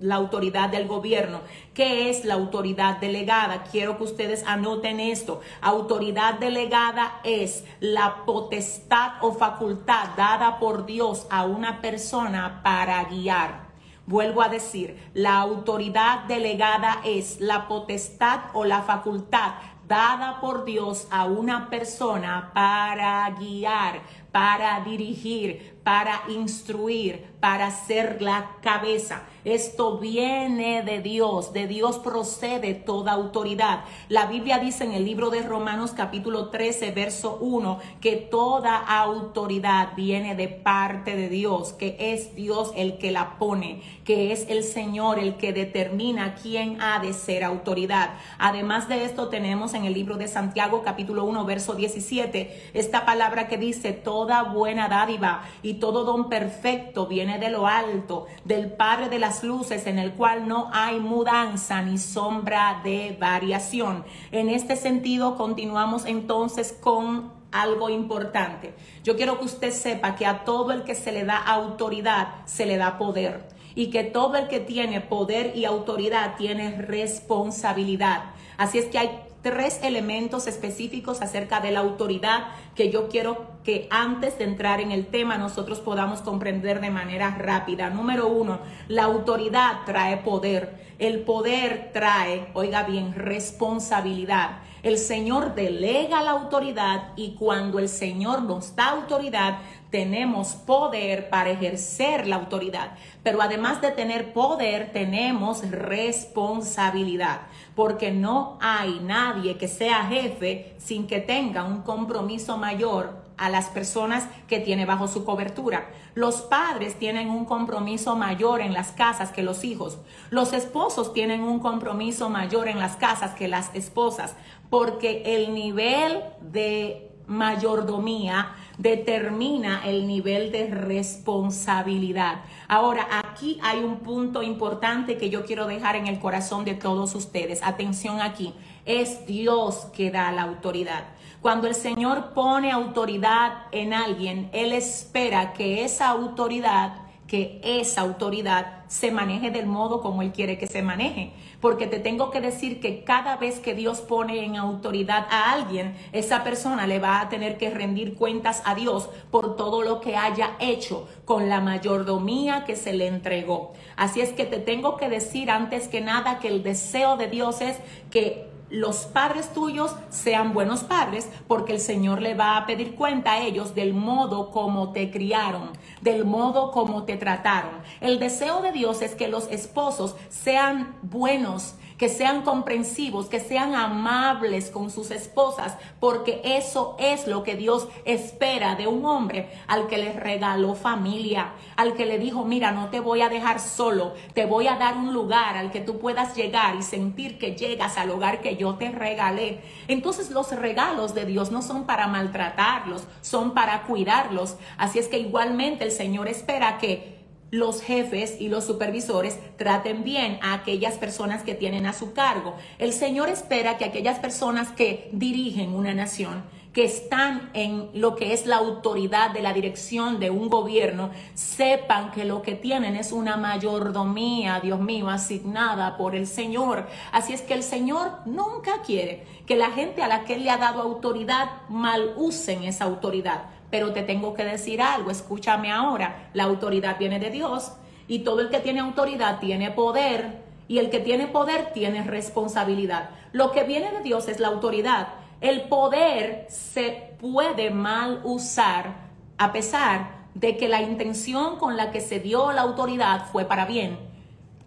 la 0.00 0.16
autoridad 0.16 0.68
del 0.68 0.86
gobierno? 0.86 1.40
¿Qué 1.72 2.10
es 2.10 2.26
la 2.26 2.34
autoridad 2.34 2.98
delegada? 2.98 3.64
Quiero 3.72 3.96
que 3.96 4.04
ustedes 4.04 4.44
anoten 4.46 5.00
esto. 5.00 5.40
Autoridad 5.62 6.34
delegada 6.34 7.22
es 7.24 7.64
la 7.80 8.26
potestad 8.26 9.12
o 9.22 9.32
facultad 9.32 10.10
dada 10.14 10.58
por 10.58 10.84
Dios 10.84 11.26
a 11.30 11.46
una 11.46 11.80
persona 11.80 12.60
para 12.62 13.02
guiar. 13.04 13.70
Vuelvo 14.10 14.42
a 14.42 14.48
decir, 14.48 14.98
la 15.14 15.38
autoridad 15.38 16.24
delegada 16.24 17.00
es 17.04 17.40
la 17.40 17.68
potestad 17.68 18.40
o 18.54 18.64
la 18.64 18.82
facultad 18.82 19.52
dada 19.90 20.40
por 20.40 20.64
Dios 20.64 21.08
a 21.10 21.24
una 21.24 21.68
persona 21.68 22.52
para 22.54 23.28
guiar, 23.30 24.02
para 24.30 24.78
dirigir, 24.84 25.79
para 25.82 26.22
instruir, 26.28 27.24
para 27.40 27.70
ser 27.70 28.20
la 28.20 28.56
cabeza. 28.60 29.22
Esto 29.44 29.98
viene 29.98 30.82
de 30.82 31.00
Dios, 31.00 31.54
de 31.54 31.66
Dios 31.66 31.98
procede 31.98 32.74
toda 32.74 33.12
autoridad. 33.12 33.84
La 34.10 34.26
Biblia 34.26 34.58
dice 34.58 34.84
en 34.84 34.92
el 34.92 35.06
libro 35.06 35.30
de 35.30 35.40
Romanos 35.40 35.92
capítulo 35.96 36.50
13, 36.50 36.90
verso 36.90 37.38
1, 37.40 37.78
que 38.02 38.16
toda 38.16 38.76
autoridad 38.76 39.94
viene 39.96 40.34
de 40.34 40.48
parte 40.48 41.16
de 41.16 41.30
Dios, 41.30 41.72
que 41.72 41.96
es 41.98 42.34
Dios 42.34 42.72
el 42.76 42.98
que 42.98 43.12
la 43.12 43.38
pone, 43.38 43.80
que 44.04 44.32
es 44.32 44.46
el 44.50 44.62
Señor 44.62 45.18
el 45.18 45.38
que 45.38 45.54
determina 45.54 46.34
quién 46.34 46.82
ha 46.82 46.98
de 46.98 47.14
ser 47.14 47.42
autoridad. 47.42 48.10
Además 48.38 48.88
de 48.88 49.06
esto 49.06 49.28
tenemos 49.28 49.72
en 49.72 49.86
el 49.86 49.94
libro 49.94 50.18
de 50.18 50.28
Santiago 50.28 50.82
capítulo 50.82 51.24
1, 51.24 51.46
verso 51.46 51.74
17, 51.74 52.72
esta 52.74 53.06
palabra 53.06 53.48
que 53.48 53.56
dice, 53.56 53.92
toda 53.92 54.42
buena 54.42 54.88
dádiva 54.88 55.44
y 55.62 55.69
todo 55.74 56.04
don 56.04 56.28
perfecto 56.28 57.06
viene 57.06 57.38
de 57.38 57.50
lo 57.50 57.66
alto, 57.66 58.26
del 58.44 58.72
Padre 58.72 59.08
de 59.08 59.18
las 59.18 59.44
luces, 59.44 59.86
en 59.86 59.98
el 59.98 60.12
cual 60.12 60.48
no 60.48 60.70
hay 60.72 61.00
mudanza 61.00 61.82
ni 61.82 61.98
sombra 61.98 62.80
de 62.82 63.16
variación. 63.20 64.04
En 64.32 64.48
este 64.48 64.76
sentido, 64.76 65.36
continuamos 65.36 66.04
entonces 66.06 66.72
con 66.72 67.32
algo 67.52 67.90
importante. 67.90 68.74
Yo 69.02 69.16
quiero 69.16 69.38
que 69.38 69.44
usted 69.44 69.72
sepa 69.72 70.16
que 70.16 70.26
a 70.26 70.44
todo 70.44 70.72
el 70.72 70.84
que 70.84 70.94
se 70.94 71.12
le 71.12 71.24
da 71.24 71.36
autoridad, 71.36 72.46
se 72.46 72.66
le 72.66 72.76
da 72.76 72.98
poder. 72.98 73.48
Y 73.74 73.90
que 73.90 74.02
todo 74.02 74.36
el 74.36 74.48
que 74.48 74.60
tiene 74.60 75.00
poder 75.00 75.56
y 75.56 75.64
autoridad 75.64 76.36
tiene 76.36 76.82
responsabilidad. 76.82 78.24
Así 78.56 78.78
es 78.78 78.86
que 78.86 78.98
hay 78.98 79.20
tres 79.42 79.80
elementos 79.82 80.46
específicos 80.46 81.22
acerca 81.22 81.60
de 81.60 81.70
la 81.70 81.80
autoridad 81.80 82.48
que 82.74 82.90
yo 82.90 83.08
quiero 83.08 83.48
que 83.64 83.88
antes 83.90 84.38
de 84.38 84.44
entrar 84.44 84.80
en 84.80 84.92
el 84.92 85.06
tema 85.06 85.38
nosotros 85.38 85.80
podamos 85.80 86.20
comprender 86.20 86.80
de 86.80 86.90
manera 86.90 87.36
rápida. 87.38 87.90
Número 87.90 88.28
uno, 88.28 88.60
la 88.88 89.04
autoridad 89.04 89.84
trae 89.86 90.18
poder. 90.18 90.94
El 90.98 91.20
poder 91.20 91.90
trae, 91.92 92.48
oiga 92.54 92.82
bien, 92.82 93.14
responsabilidad. 93.14 94.60
El 94.82 94.96
Señor 94.96 95.54
delega 95.54 96.22
la 96.22 96.30
autoridad 96.30 97.12
y 97.14 97.34
cuando 97.34 97.78
el 97.78 97.88
Señor 97.88 98.42
nos 98.42 98.74
da 98.76 98.90
autoridad, 98.90 99.58
tenemos 99.90 100.54
poder 100.54 101.28
para 101.28 101.50
ejercer 101.50 102.26
la 102.26 102.36
autoridad. 102.36 102.92
Pero 103.22 103.42
además 103.42 103.82
de 103.82 103.90
tener 103.90 104.32
poder, 104.32 104.90
tenemos 104.92 105.68
responsabilidad. 105.70 107.42
Porque 107.74 108.10
no 108.10 108.58
hay 108.60 109.00
nadie 109.00 109.56
que 109.56 109.68
sea 109.68 110.06
jefe 110.06 110.74
sin 110.78 111.06
que 111.06 111.20
tenga 111.20 111.64
un 111.64 111.82
compromiso 111.82 112.56
mayor 112.58 113.20
a 113.40 113.48
las 113.48 113.68
personas 113.68 114.28
que 114.48 114.60
tiene 114.60 114.84
bajo 114.84 115.08
su 115.08 115.24
cobertura. 115.24 115.88
Los 116.14 116.42
padres 116.42 116.98
tienen 116.98 117.30
un 117.30 117.46
compromiso 117.46 118.14
mayor 118.14 118.60
en 118.60 118.74
las 118.74 118.92
casas 118.92 119.32
que 119.32 119.42
los 119.42 119.64
hijos. 119.64 119.98
Los 120.28 120.52
esposos 120.52 121.14
tienen 121.14 121.42
un 121.42 121.58
compromiso 121.58 122.28
mayor 122.28 122.68
en 122.68 122.78
las 122.78 122.96
casas 122.96 123.34
que 123.34 123.48
las 123.48 123.74
esposas, 123.74 124.36
porque 124.68 125.22
el 125.24 125.54
nivel 125.54 126.20
de 126.42 127.10
mayordomía 127.26 128.54
determina 128.76 129.82
el 129.86 130.06
nivel 130.06 130.52
de 130.52 130.66
responsabilidad. 130.66 132.42
Ahora, 132.68 133.19
aquí 133.30 133.58
hay 133.62 133.80
un 133.80 134.00
punto 134.00 134.42
importante 134.42 135.16
que 135.16 135.30
yo 135.30 135.44
quiero 135.44 135.66
dejar 135.66 135.96
en 135.96 136.06
el 136.06 136.18
corazón 136.18 136.64
de 136.64 136.74
todos 136.74 137.14
ustedes. 137.14 137.62
Atención 137.62 138.20
aquí, 138.20 138.54
es 138.84 139.26
Dios 139.26 139.86
que 139.94 140.10
da 140.10 140.32
la 140.32 140.42
autoridad. 140.42 141.04
Cuando 141.40 141.66
el 141.66 141.74
Señor 141.74 142.32
pone 142.34 142.70
autoridad 142.70 143.66
en 143.72 143.94
alguien, 143.94 144.50
Él 144.52 144.72
espera 144.72 145.52
que 145.52 145.84
esa 145.84 146.08
autoridad, 146.08 146.96
que 147.26 147.60
esa 147.62 148.02
autoridad 148.02 148.84
se 148.88 149.10
maneje 149.10 149.50
del 149.50 149.66
modo 149.66 150.00
como 150.00 150.22
Él 150.22 150.32
quiere 150.32 150.58
que 150.58 150.66
se 150.66 150.82
maneje. 150.82 151.32
Porque 151.60 151.86
te 151.86 151.98
tengo 151.98 152.30
que 152.30 152.40
decir 152.40 152.80
que 152.80 153.04
cada 153.04 153.36
vez 153.36 153.60
que 153.60 153.74
Dios 153.74 154.00
pone 154.00 154.44
en 154.44 154.56
autoridad 154.56 155.26
a 155.30 155.52
alguien, 155.52 155.94
esa 156.12 156.42
persona 156.42 156.86
le 156.86 156.98
va 156.98 157.20
a 157.20 157.28
tener 157.28 157.58
que 157.58 157.70
rendir 157.70 158.14
cuentas 158.14 158.62
a 158.64 158.74
Dios 158.74 159.08
por 159.30 159.56
todo 159.56 159.82
lo 159.82 160.00
que 160.00 160.16
haya 160.16 160.56
hecho 160.58 161.08
con 161.24 161.48
la 161.48 161.60
mayordomía 161.60 162.64
que 162.64 162.76
se 162.76 162.92
le 162.92 163.06
entregó. 163.06 163.72
Así 163.96 164.20
es 164.20 164.32
que 164.32 164.44
te 164.44 164.58
tengo 164.58 164.96
que 164.96 165.08
decir 165.08 165.50
antes 165.50 165.88
que 165.88 166.00
nada 166.00 166.38
que 166.38 166.48
el 166.48 166.62
deseo 166.62 167.16
de 167.16 167.28
Dios 167.28 167.60
es 167.60 167.76
que 168.10 168.49
los 168.70 168.98
padres 169.06 169.52
tuyos 169.52 169.94
sean 170.08 170.54
buenos 170.54 170.84
padres, 170.84 171.28
porque 171.48 171.72
el 171.72 171.80
Señor 171.80 172.22
le 172.22 172.34
va 172.34 172.56
a 172.56 172.66
pedir 172.66 172.94
cuenta 172.94 173.32
a 173.32 173.40
ellos 173.40 173.74
del 173.74 173.92
modo 173.94 174.50
como 174.50 174.92
te 174.92 175.10
criaron, 175.10 175.70
del 176.00 176.24
modo 176.24 176.70
como 176.70 177.04
te 177.04 177.16
trataron. 177.16 177.72
El 178.00 178.18
deseo 178.18 178.62
de 178.62 178.72
Dios 178.72 179.02
es 179.02 179.14
que 179.14 179.28
los 179.28 179.48
esposos 179.50 180.14
sean 180.28 180.96
buenos, 181.02 181.74
que 182.00 182.08
sean 182.08 182.40
comprensivos, 182.40 183.26
que 183.26 183.40
sean 183.40 183.74
amables 183.74 184.70
con 184.70 184.90
sus 184.90 185.10
esposas, 185.10 185.76
porque 186.00 186.40
eso 186.42 186.96
es 186.98 187.26
lo 187.26 187.42
que 187.42 187.56
Dios 187.56 187.88
espera 188.06 188.74
de 188.74 188.86
un 188.86 189.04
hombre 189.04 189.50
al 189.66 189.86
que 189.86 189.98
le 189.98 190.14
regaló 190.14 190.74
familia, 190.74 191.52
al 191.76 191.92
que 191.92 192.06
le 192.06 192.18
dijo, 192.18 192.46
mira, 192.46 192.72
no 192.72 192.88
te 192.88 193.00
voy 193.00 193.20
a 193.20 193.28
dejar 193.28 193.60
solo, 193.60 194.14
te 194.32 194.46
voy 194.46 194.66
a 194.66 194.76
dar 194.76 194.96
un 194.96 195.12
lugar 195.12 195.58
al 195.58 195.70
que 195.70 195.82
tú 195.82 195.98
puedas 195.98 196.34
llegar 196.34 196.74
y 196.76 196.82
sentir 196.82 197.38
que 197.38 197.54
llegas 197.54 197.98
al 197.98 198.08
hogar 198.08 198.40
que 198.40 198.56
yo 198.56 198.76
te 198.76 198.90
regalé. 198.90 199.60
Entonces 199.86 200.30
los 200.30 200.52
regalos 200.52 201.12
de 201.12 201.26
Dios 201.26 201.52
no 201.52 201.60
son 201.60 201.84
para 201.84 202.06
maltratarlos, 202.06 203.04
son 203.20 203.52
para 203.52 203.82
cuidarlos. 203.82 204.56
Así 204.78 204.98
es 204.98 205.08
que 205.08 205.18
igualmente 205.18 205.84
el 205.84 205.92
Señor 205.92 206.28
espera 206.28 206.78
que 206.78 207.19
los 207.50 207.82
jefes 207.82 208.36
y 208.40 208.48
los 208.48 208.64
supervisores 208.64 209.38
traten 209.56 210.04
bien 210.04 210.38
a 210.42 210.54
aquellas 210.54 210.98
personas 210.98 211.42
que 211.42 211.54
tienen 211.54 211.86
a 211.86 211.92
su 211.92 212.12
cargo. 212.12 212.54
El 212.78 212.92
Señor 212.92 213.28
espera 213.28 213.76
que 213.76 213.84
aquellas 213.84 214.18
personas 214.18 214.68
que 214.68 215.08
dirigen 215.12 215.74
una 215.74 215.94
nación, 215.94 216.44
que 216.72 216.84
están 216.84 217.50
en 217.52 217.90
lo 217.94 218.14
que 218.14 218.32
es 218.32 218.46
la 218.46 218.58
autoridad 218.58 219.32
de 219.32 219.42
la 219.42 219.52
dirección 219.52 220.20
de 220.20 220.30
un 220.30 220.48
gobierno, 220.48 221.10
sepan 221.34 222.12
que 222.12 222.24
lo 222.24 222.42
que 222.42 222.54
tienen 222.54 222.94
es 222.94 223.10
una 223.10 223.36
mayordomía, 223.36 224.60
Dios 224.60 224.78
mío, 224.80 225.08
asignada 225.08 225.96
por 225.96 226.14
el 226.14 226.28
Señor. 226.28 226.86
Así 227.10 227.32
es 227.32 227.42
que 227.42 227.54
el 227.54 227.64
Señor 227.64 228.12
nunca 228.24 228.82
quiere 228.82 229.26
que 229.46 229.56
la 229.56 229.72
gente 229.72 230.02
a 230.02 230.08
la 230.08 230.24
que 230.24 230.34
Él 230.34 230.44
le 230.44 230.50
ha 230.50 230.58
dado 230.58 230.82
autoridad 230.82 231.50
mal 231.68 232.14
usen 232.16 232.62
esa 232.62 232.84
autoridad 232.84 233.46
pero 233.70 233.92
te 233.92 234.02
tengo 234.02 234.34
que 234.34 234.44
decir 234.44 234.82
algo, 234.82 235.10
escúchame 235.10 235.70
ahora, 235.70 236.30
la 236.34 236.44
autoridad 236.44 236.98
viene 236.98 237.18
de 237.18 237.30
Dios 237.30 237.72
y 238.08 238.20
todo 238.20 238.40
el 238.40 238.50
que 238.50 238.58
tiene 238.58 238.80
autoridad 238.80 239.38
tiene 239.38 239.70
poder 239.70 240.42
y 240.66 240.78
el 240.78 240.90
que 240.90 241.00
tiene 241.00 241.26
poder 241.26 241.72
tiene 241.72 242.02
responsabilidad. 242.04 243.10
Lo 243.32 243.52
que 243.52 243.64
viene 243.64 243.90
de 243.92 244.02
Dios 244.02 244.28
es 244.28 244.40
la 244.40 244.48
autoridad. 244.48 245.08
El 245.40 245.62
poder 245.62 246.46
se 246.48 247.14
puede 247.20 247.70
mal 247.70 248.20
usar 248.24 248.94
a 249.38 249.52
pesar 249.52 250.20
de 250.34 250.56
que 250.56 250.68
la 250.68 250.82
intención 250.82 251.58
con 251.58 251.76
la 251.76 251.90
que 251.90 252.00
se 252.00 252.20
dio 252.20 252.52
la 252.52 252.62
autoridad 252.62 253.26
fue 253.32 253.44
para 253.46 253.64
bien. 253.64 253.98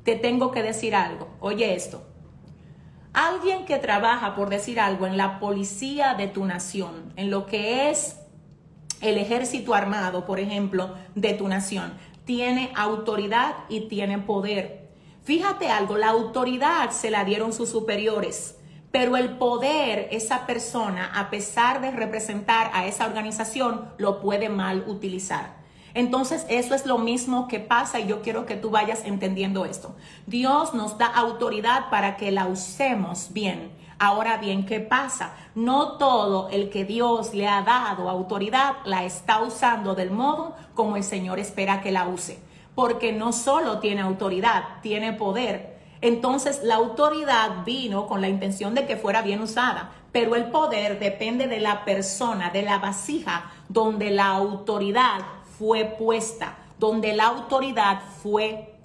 Te 0.04 0.16
tengo 0.16 0.52
que 0.52 0.64
decir 0.64 0.96
algo, 0.96 1.30
oye 1.40 1.76
esto. 1.76 2.04
Alguien 3.14 3.66
que 3.66 3.78
trabaja, 3.78 4.36
por 4.36 4.50
decir 4.50 4.80
algo, 4.80 5.06
en 5.06 5.18
la 5.18 5.40
policía 5.40 6.16
de 6.16 6.28
tu 6.28 6.46
nación, 6.46 7.14
en 7.16 7.30
lo 7.30 7.46
que 7.46 7.92
es 7.92 8.23
el 9.04 9.18
ejército 9.18 9.74
armado, 9.74 10.26
por 10.26 10.40
ejemplo, 10.40 10.96
de 11.16 11.34
tu 11.34 11.48
nación. 11.48 11.94
Tiene 12.26 12.72
autoridad 12.76 13.54
y 13.70 13.82
tiene 13.82 14.18
poder. 14.20 14.90
Fíjate 15.24 15.70
algo, 15.70 15.98
la 15.98 16.10
autoridad 16.10 16.90
se 16.92 17.12
la 17.12 17.24
dieron 17.24 17.54
sus 17.54 17.70
superiores, 17.70 18.58
pero 18.92 19.18
el 19.18 19.38
poder, 19.38 20.08
esa 20.12 20.46
persona, 20.46 21.12
a 21.14 21.30
pesar 21.30 21.82
de 21.82 21.92
representar 21.92 22.72
a 22.74 22.86
esa 22.86 23.06
organización, 23.06 23.90
lo 23.98 24.20
puede 24.20 24.50
mal 24.50 24.84
utilizar. 24.88 25.62
Entonces, 25.94 26.46
eso 26.50 26.74
es 26.74 26.86
lo 26.86 26.98
mismo 26.98 27.48
que 27.48 27.60
pasa 27.60 28.00
y 28.00 28.08
yo 28.08 28.22
quiero 28.22 28.46
que 28.46 28.56
tú 28.56 28.72
vayas 28.72 29.04
entendiendo 29.06 29.66
esto. 29.66 29.96
Dios 30.26 30.74
nos 30.74 30.98
da 30.98 31.08
autoridad 31.08 31.90
para 31.90 32.18
que 32.18 32.32
la 32.32 32.48
usemos 32.48 33.32
bien 33.32 33.72
Ahora 34.00 34.38
bien, 34.38 34.66
¿qué 34.66 34.80
pasa? 34.80 35.34
No 35.56 35.98
todo 35.98 36.50
el 36.50 36.70
que 36.70 36.86
Dios 36.86 37.34
le 37.34 37.48
ha 37.48 37.62
dado 37.62 38.10
autoridad 38.10 38.76
la 38.86 39.04
está 39.04 39.42
usando 39.42 39.96
del 39.96 40.12
modo 40.12 40.56
como 40.74 40.98
el 40.98 41.04
Señor 41.04 41.40
espera 41.40 41.82
que 41.82 41.92
la 41.92 42.08
use. 42.08 42.40
Porque 42.76 43.12
no 43.12 43.34
solo 43.34 43.80
tiene 43.80 44.02
autoridad, 44.02 44.64
tiene 44.82 45.14
poder. 45.14 45.78
Entonces 46.02 46.62
la 46.64 46.76
autoridad 46.76 47.64
vino 47.66 48.08
con 48.08 48.20
la 48.20 48.28
intención 48.28 48.76
de 48.76 48.86
que 48.86 48.98
fuera 48.98 49.22
bien 49.22 49.42
usada, 49.42 49.92
pero 50.12 50.36
el 50.36 50.52
poder 50.52 51.00
depende 51.00 51.48
de 51.48 51.60
la 51.60 51.86
persona, 51.86 52.50
de 52.50 52.64
la 52.64 52.80
vasija 52.80 53.52
donde 53.70 54.12
la 54.12 54.28
autoridad 54.28 55.22
fue 55.58 55.86
puesta, 55.86 56.58
donde 56.78 57.14
la 57.14 57.28
autoridad 57.28 58.02
fue, 58.22 58.76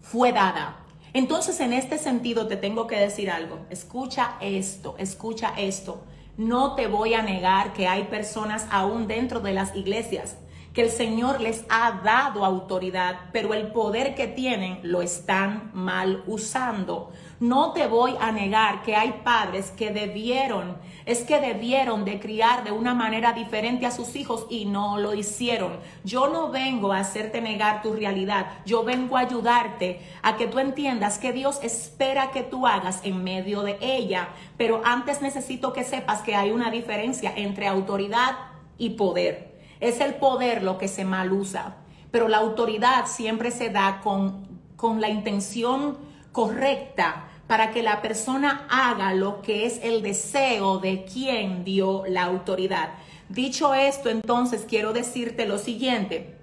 fue 0.00 0.32
dada. 0.32 0.81
Entonces, 1.14 1.60
en 1.60 1.72
este 1.72 1.98
sentido, 1.98 2.46
te 2.46 2.56
tengo 2.56 2.86
que 2.86 2.98
decir 2.98 3.30
algo. 3.30 3.58
Escucha 3.68 4.36
esto, 4.40 4.94
escucha 4.98 5.52
esto. 5.58 6.02
No 6.38 6.74
te 6.74 6.86
voy 6.86 7.12
a 7.14 7.22
negar 7.22 7.74
que 7.74 7.86
hay 7.86 8.04
personas 8.04 8.66
aún 8.70 9.06
dentro 9.06 9.40
de 9.40 9.52
las 9.52 9.76
iglesias 9.76 10.36
que 10.72 10.82
el 10.82 10.90
Señor 10.90 11.40
les 11.40 11.64
ha 11.68 12.00
dado 12.02 12.44
autoridad, 12.44 13.20
pero 13.32 13.52
el 13.52 13.68
poder 13.72 14.14
que 14.14 14.26
tienen 14.26 14.80
lo 14.82 15.02
están 15.02 15.70
mal 15.74 16.22
usando. 16.26 17.12
No 17.40 17.72
te 17.72 17.86
voy 17.86 18.14
a 18.20 18.32
negar 18.32 18.82
que 18.82 18.96
hay 18.96 19.20
padres 19.24 19.70
que 19.72 19.90
debieron, 19.90 20.78
es 21.04 21.22
que 21.22 21.40
debieron 21.40 22.04
de 22.04 22.20
criar 22.20 22.64
de 22.64 22.70
una 22.70 22.94
manera 22.94 23.32
diferente 23.32 23.84
a 23.84 23.90
sus 23.90 24.16
hijos 24.16 24.46
y 24.48 24.64
no 24.64 24.98
lo 24.98 25.12
hicieron. 25.12 25.78
Yo 26.04 26.28
no 26.28 26.50
vengo 26.50 26.92
a 26.92 27.00
hacerte 27.00 27.40
negar 27.40 27.82
tu 27.82 27.92
realidad, 27.92 28.46
yo 28.64 28.84
vengo 28.84 29.16
a 29.16 29.20
ayudarte 29.20 30.00
a 30.22 30.36
que 30.36 30.46
tú 30.46 30.58
entiendas 30.58 31.18
que 31.18 31.32
Dios 31.32 31.58
espera 31.62 32.30
que 32.30 32.42
tú 32.42 32.66
hagas 32.66 33.00
en 33.04 33.22
medio 33.22 33.62
de 33.62 33.76
ella. 33.80 34.28
Pero 34.56 34.80
antes 34.84 35.20
necesito 35.20 35.72
que 35.72 35.84
sepas 35.84 36.22
que 36.22 36.36
hay 36.36 36.50
una 36.50 36.70
diferencia 36.70 37.32
entre 37.36 37.66
autoridad 37.66 38.36
y 38.78 38.90
poder. 38.90 39.51
Es 39.82 40.00
el 40.00 40.14
poder 40.14 40.62
lo 40.62 40.78
que 40.78 40.86
se 40.86 41.04
mal 41.04 41.32
usa, 41.32 41.78
pero 42.12 42.28
la 42.28 42.36
autoridad 42.36 43.06
siempre 43.06 43.50
se 43.50 43.68
da 43.68 44.00
con, 44.00 44.46
con 44.76 45.00
la 45.00 45.08
intención 45.08 45.98
correcta 46.30 47.24
para 47.48 47.72
que 47.72 47.82
la 47.82 48.00
persona 48.00 48.68
haga 48.70 49.12
lo 49.12 49.42
que 49.42 49.66
es 49.66 49.80
el 49.82 50.00
deseo 50.02 50.78
de 50.78 51.04
quien 51.04 51.64
dio 51.64 52.04
la 52.06 52.22
autoridad. 52.22 52.90
Dicho 53.28 53.74
esto, 53.74 54.08
entonces 54.08 54.64
quiero 54.68 54.92
decirte 54.92 55.46
lo 55.46 55.58
siguiente. 55.58 56.36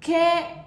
¿Qué 0.00 0.59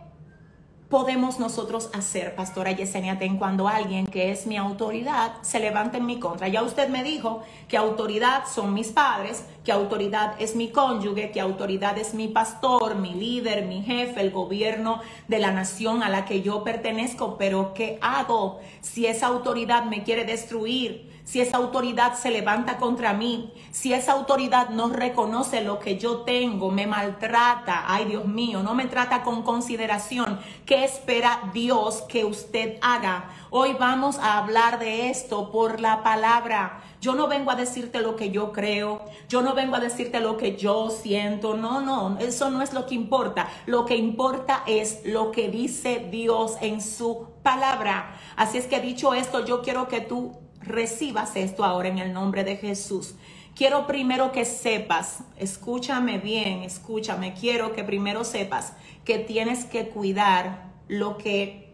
podemos 0.93 1.39
nosotros 1.39 1.89
hacer, 1.95 2.35
Pastora 2.35 2.71
Yesenia 2.71 3.17
Ten, 3.17 3.39
cuando 3.39 3.67
alguien 3.67 4.05
que 4.05 4.29
es 4.29 4.45
mi 4.45 4.57
autoridad 4.57 5.41
se 5.41 5.59
levanta 5.59 5.97
en 5.97 6.05
mi 6.05 6.19
contra? 6.19 6.49
Ya 6.49 6.61
usted 6.61 6.87
me 6.89 7.03
dijo 7.03 7.41
que 7.67 7.77
autoridad 7.77 8.43
son 8.45 8.75
mis 8.75 8.89
padres, 8.89 9.43
que 9.65 9.71
autoridad 9.71 10.35
es 10.37 10.55
mi 10.55 10.67
cónyuge, 10.69 11.31
que 11.31 11.41
autoridad 11.41 11.97
es 11.97 12.13
mi 12.13 12.27
pastor, 12.27 12.93
mi 12.93 13.15
líder, 13.15 13.65
mi 13.65 13.81
jefe, 13.81 14.21
el 14.21 14.29
gobierno 14.29 15.01
de 15.27 15.39
la 15.39 15.51
nación 15.51 16.03
a 16.03 16.09
la 16.09 16.25
que 16.25 16.43
yo 16.43 16.63
pertenezco, 16.63 17.39
pero 17.39 17.73
¿qué 17.73 17.97
hago 17.99 18.59
si 18.81 19.07
esa 19.07 19.25
autoridad 19.25 19.85
me 19.85 20.03
quiere 20.03 20.25
destruir? 20.25 21.12
Si 21.23 21.39
esa 21.39 21.57
autoridad 21.57 22.15
se 22.15 22.31
levanta 22.31 22.77
contra 22.77 23.13
mí, 23.13 23.53
si 23.71 23.93
esa 23.93 24.11
autoridad 24.11 24.69
no 24.69 24.89
reconoce 24.89 25.61
lo 25.61 25.79
que 25.79 25.97
yo 25.97 26.21
tengo, 26.21 26.69
me 26.69 26.85
maltrata, 26.85 27.85
ay 27.87 28.05
Dios 28.05 28.25
mío, 28.25 28.61
no 28.61 28.75
me 28.75 28.87
trata 28.87 29.23
con 29.23 29.41
consideración, 29.41 30.39
¿qué 30.65 30.83
espera 30.83 31.49
Dios 31.53 32.03
que 32.09 32.25
usted 32.25 32.77
haga? 32.81 33.29
Hoy 33.49 33.73
vamos 33.79 34.17
a 34.19 34.37
hablar 34.37 34.79
de 34.79 35.09
esto 35.09 35.51
por 35.51 35.79
la 35.79 36.03
palabra. 36.03 36.81
Yo 36.99 37.15
no 37.15 37.27
vengo 37.27 37.51
a 37.51 37.55
decirte 37.55 37.99
lo 37.99 38.15
que 38.15 38.31
yo 38.31 38.51
creo, 38.51 39.03
yo 39.27 39.41
no 39.41 39.53
vengo 39.53 39.75
a 39.75 39.79
decirte 39.79 40.19
lo 40.21 40.37
que 40.37 40.55
yo 40.55 40.89
siento, 40.89 41.55
no, 41.55 41.81
no, 41.81 42.17
eso 42.19 42.49
no 42.49 42.61
es 42.61 42.73
lo 42.73 42.85
que 42.85 42.95
importa. 42.95 43.49
Lo 43.65 43.85
que 43.85 43.95
importa 43.95 44.63
es 44.65 45.01
lo 45.05 45.31
que 45.31 45.49
dice 45.49 46.07
Dios 46.11 46.55
en 46.61 46.81
su 46.81 47.27
palabra. 47.43 48.15
Así 48.35 48.57
es 48.57 48.67
que 48.67 48.79
dicho 48.79 49.13
esto, 49.13 49.45
yo 49.45 49.61
quiero 49.61 49.87
que 49.87 49.99
tú 50.01 50.42
recibas 50.65 51.35
esto 51.35 51.63
ahora 51.63 51.89
en 51.89 51.99
el 51.99 52.13
nombre 52.13 52.43
de 52.43 52.57
Jesús. 52.57 53.15
Quiero 53.55 53.85
primero 53.85 54.31
que 54.31 54.45
sepas, 54.45 55.19
escúchame 55.37 56.17
bien, 56.17 56.63
escúchame, 56.63 57.33
quiero 57.33 57.73
que 57.73 57.83
primero 57.83 58.23
sepas 58.23 58.73
que 59.05 59.19
tienes 59.19 59.65
que 59.65 59.89
cuidar 59.89 60.71
lo 60.87 61.17
que 61.17 61.71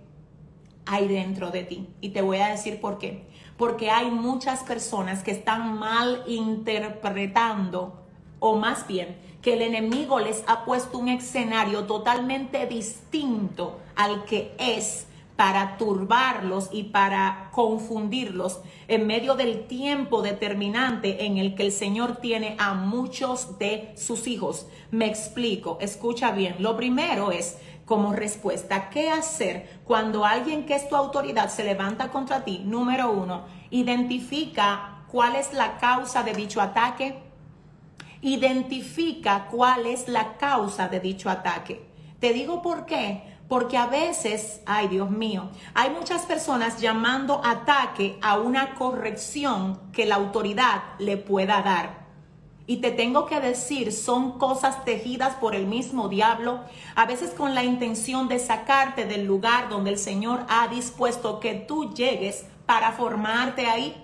hay 0.86 1.08
dentro 1.08 1.52
de 1.52 1.64
ti. 1.64 1.88
Y 2.02 2.10
te 2.10 2.22
voy 2.22 2.40
a 2.40 2.48
decir 2.48 2.82
por 2.82 2.98
qué. 2.98 3.28
Porque 3.58 3.92
hay 3.92 4.12
muchas 4.12 4.64
personas 4.64 5.24
que 5.24 5.32
están 5.32 5.78
mal 5.78 6.24
interpretando, 6.28 8.04
o 8.40 8.56
más 8.58 8.88
bien, 8.88 9.18
que 9.42 9.54
el 9.54 9.62
enemigo 9.62 10.20
les 10.20 10.44
ha 10.48 10.66
puesto 10.66 10.98
un 10.98 11.08
escenario 11.08 11.86
totalmente 11.86 12.66
distinto 12.68 13.80
al 13.96 14.26
que 14.26 14.54
es 14.58 15.08
para 15.40 15.78
turbarlos 15.78 16.68
y 16.70 16.84
para 16.84 17.48
confundirlos 17.54 18.60
en 18.90 19.08
medio 19.08 19.36
del 19.36 19.68
tiempo 19.68 20.22
determinante 20.22 21.24
en 21.24 21.38
el 21.38 21.56
que 21.56 21.64
el 21.64 21.72
Señor 21.72 22.18
tiene 22.18 22.58
a 22.60 22.74
muchos 22.74 23.58
de 23.58 23.94
sus 23.96 24.28
hijos. 24.28 24.68
Me 24.92 25.06
explico, 25.06 25.78
escucha 25.80 26.32
bien. 26.32 26.58
Lo 26.60 26.76
primero 26.76 27.32
es 27.32 27.58
como 27.86 28.12
respuesta, 28.12 28.90
¿qué 28.90 29.12
hacer 29.12 29.80
cuando 29.86 30.26
alguien 30.26 30.66
que 30.66 30.76
es 30.76 30.90
tu 30.90 30.98
autoridad 30.98 31.48
se 31.48 31.64
levanta 31.64 32.12
contra 32.12 32.44
ti? 32.44 32.62
Número 32.66 33.10
uno, 33.10 33.46
identifica 33.70 35.06
cuál 35.10 35.38
es 35.38 35.54
la 35.54 35.78
causa 35.78 36.22
de 36.22 36.34
dicho 36.34 36.60
ataque. 36.60 37.18
Identifica 38.22 39.48
cuál 39.50 39.86
es 39.86 40.10
la 40.10 40.36
causa 40.36 40.90
de 40.90 41.00
dicho 41.00 41.30
ataque. 41.30 41.88
Te 42.20 42.34
digo 42.34 42.62
por 42.62 42.86
qué 42.86 43.39
Porque 43.50 43.78
a 43.78 43.88
veces, 43.88 44.62
ay 44.68 44.88
Dios 44.88 45.10
mío, 45.10 45.50
hay 45.74 45.90
muchas 45.90 46.22
personas 46.28 46.80
llamando 46.80 47.42
ataque 47.44 48.20
a 48.22 48.38
una 48.38 48.76
corrección 48.76 49.80
que 49.92 50.06
la 50.06 50.16
autoridad 50.16 50.84
le 51.00 51.18
pueda 51.18 51.62
dar. 51.64 52.08
Y 52.68 52.78
te 52.78 52.92
tengo 52.92 53.26
que 53.26 53.40
decir, 53.40 53.92
son 53.92 54.38
cosas 54.38 54.86
tejidas 54.86 55.34
por 55.38 55.56
el 55.56 55.66
mismo 55.66 56.08
diablo, 56.08 56.60
a 56.94 57.08
veces 57.08 57.32
con 57.32 57.56
la 57.56 57.64
intención 57.64 58.28
de 58.28 58.38
sacarte 58.38 59.06
del 59.06 59.26
lugar 59.26 59.70
donde 59.70 59.90
el 59.90 59.98
Señor 59.98 60.46
ha 60.48 60.68
dispuesto 60.68 61.40
que 61.40 61.56
tú 61.56 61.92
llegues 61.96 62.46
para 62.68 62.92
formarte 62.92 63.66
ahí. 63.66 63.96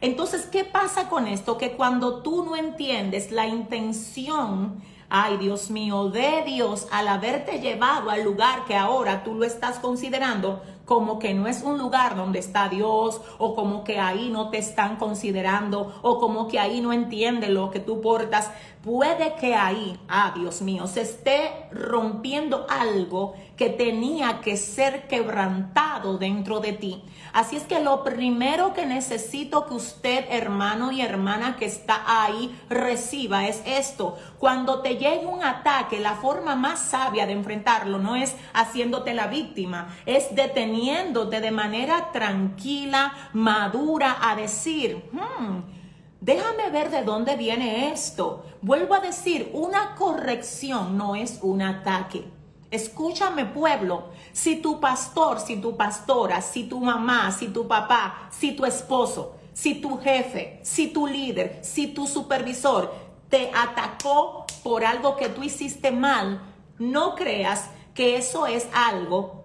Entonces, 0.00 0.46
¿qué 0.46 0.64
pasa 0.64 1.08
con 1.08 1.28
esto? 1.28 1.56
Que 1.58 1.76
cuando 1.76 2.20
tú 2.22 2.44
no 2.44 2.56
entiendes 2.56 3.30
la 3.30 3.46
intención, 3.46 4.82
ay 5.10 5.38
Dios 5.38 5.70
mío, 5.70 6.10
de 6.10 6.42
Dios 6.44 6.86
al 6.90 7.08
haberte 7.08 7.60
llevado 7.60 8.10
al 8.10 8.24
lugar 8.24 8.64
que 8.66 8.76
ahora 8.76 9.24
tú 9.24 9.34
lo 9.34 9.44
estás 9.44 9.78
considerando 9.78 10.62
como 10.88 11.18
que 11.18 11.34
no 11.34 11.46
es 11.46 11.62
un 11.62 11.76
lugar 11.76 12.16
donde 12.16 12.38
está 12.38 12.70
Dios 12.70 13.20
o 13.36 13.54
como 13.54 13.84
que 13.84 14.00
ahí 14.00 14.30
no 14.30 14.48
te 14.48 14.56
están 14.56 14.96
considerando 14.96 16.00
o 16.00 16.18
como 16.18 16.48
que 16.48 16.58
ahí 16.58 16.80
no 16.80 16.94
entiende 16.94 17.50
lo 17.50 17.70
que 17.70 17.78
tú 17.78 18.00
portas. 18.00 18.50
Puede 18.88 19.34
que 19.34 19.54
ahí, 19.54 20.00
ah 20.08 20.32
Dios 20.34 20.62
mío, 20.62 20.86
se 20.86 21.02
esté 21.02 21.68
rompiendo 21.70 22.66
algo 22.70 23.34
que 23.54 23.68
tenía 23.68 24.40
que 24.40 24.56
ser 24.56 25.06
quebrantado 25.08 26.16
dentro 26.16 26.60
de 26.60 26.72
ti. 26.72 27.04
Así 27.34 27.56
es 27.56 27.64
que 27.64 27.80
lo 27.80 28.02
primero 28.02 28.72
que 28.72 28.86
necesito 28.86 29.66
que 29.66 29.74
usted, 29.74 30.24
hermano 30.30 30.90
y 30.90 31.02
hermana 31.02 31.56
que 31.56 31.66
está 31.66 32.02
ahí, 32.06 32.58
reciba 32.70 33.46
es 33.46 33.62
esto. 33.66 34.16
Cuando 34.38 34.80
te 34.80 34.96
llegue 34.96 35.26
un 35.26 35.44
ataque, 35.44 36.00
la 36.00 36.14
forma 36.14 36.56
más 36.56 36.78
sabia 36.78 37.26
de 37.26 37.32
enfrentarlo 37.32 37.98
no 37.98 38.16
es 38.16 38.36
haciéndote 38.54 39.12
la 39.12 39.26
víctima, 39.26 39.94
es 40.06 40.34
deteniéndote 40.34 41.42
de 41.42 41.50
manera 41.50 42.10
tranquila, 42.10 43.12
madura, 43.34 44.16
a 44.22 44.34
decir, 44.34 45.10
hmm, 45.12 45.77
déjame 46.20 46.70
ver 46.70 46.90
de 46.90 47.02
dónde 47.02 47.36
viene 47.36 47.92
esto. 47.92 48.44
Vuelvo 48.62 48.94
a 48.94 49.00
decir, 49.00 49.50
una 49.52 49.94
corrección 49.94 50.96
no 50.96 51.14
es 51.14 51.38
un 51.42 51.62
ataque. 51.62 52.24
Escúchame 52.70 53.46
pueblo, 53.46 54.10
si 54.32 54.56
tu 54.56 54.78
pastor, 54.78 55.40
si 55.40 55.56
tu 55.56 55.76
pastora, 55.76 56.42
si 56.42 56.64
tu 56.64 56.80
mamá, 56.80 57.32
si 57.32 57.48
tu 57.48 57.66
papá, 57.66 58.28
si 58.30 58.52
tu 58.52 58.66
esposo, 58.66 59.36
si 59.54 59.76
tu 59.80 59.98
jefe, 59.98 60.60
si 60.62 60.88
tu 60.88 61.06
líder, 61.06 61.60
si 61.62 61.88
tu 61.88 62.06
supervisor 62.06 62.92
te 63.30 63.50
atacó 63.54 64.46
por 64.62 64.84
algo 64.84 65.16
que 65.16 65.30
tú 65.30 65.42
hiciste 65.42 65.90
mal, 65.90 66.42
no 66.78 67.14
creas 67.14 67.70
que 67.94 68.16
eso 68.16 68.46
es 68.46 68.68
algo 68.74 69.44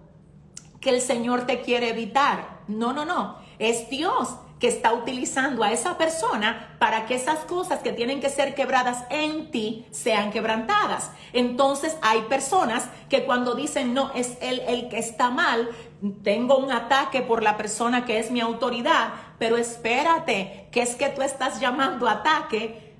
que 0.80 0.90
el 0.90 1.00
Señor 1.00 1.46
te 1.46 1.62
quiere 1.62 1.88
evitar. 1.88 2.60
No, 2.68 2.92
no, 2.92 3.04
no. 3.06 3.38
Es 3.58 3.88
Dios 3.88 4.36
que 4.64 4.68
está 4.68 4.94
utilizando 4.94 5.62
a 5.62 5.72
esa 5.72 5.98
persona 5.98 6.74
para 6.78 7.04
que 7.04 7.16
esas 7.16 7.40
cosas 7.40 7.80
que 7.80 7.92
tienen 7.92 8.18
que 8.22 8.30
ser 8.30 8.54
quebradas 8.54 9.04
en 9.10 9.50
ti 9.50 9.84
sean 9.90 10.30
quebrantadas. 10.30 11.10
Entonces 11.34 11.98
hay 12.00 12.22
personas 12.22 12.88
que 13.10 13.26
cuando 13.26 13.54
dicen, 13.54 13.92
no, 13.92 14.10
es 14.14 14.38
él 14.40 14.62
el 14.66 14.88
que 14.88 14.98
está 14.98 15.28
mal, 15.28 15.68
tengo 16.22 16.56
un 16.56 16.72
ataque 16.72 17.20
por 17.20 17.42
la 17.42 17.58
persona 17.58 18.06
que 18.06 18.18
es 18.18 18.30
mi 18.30 18.40
autoridad, 18.40 19.12
pero 19.38 19.58
espérate, 19.58 20.70
que 20.72 20.80
es 20.80 20.96
que 20.96 21.10
tú 21.10 21.20
estás 21.20 21.60
llamando 21.60 22.08
ataque 22.08 22.94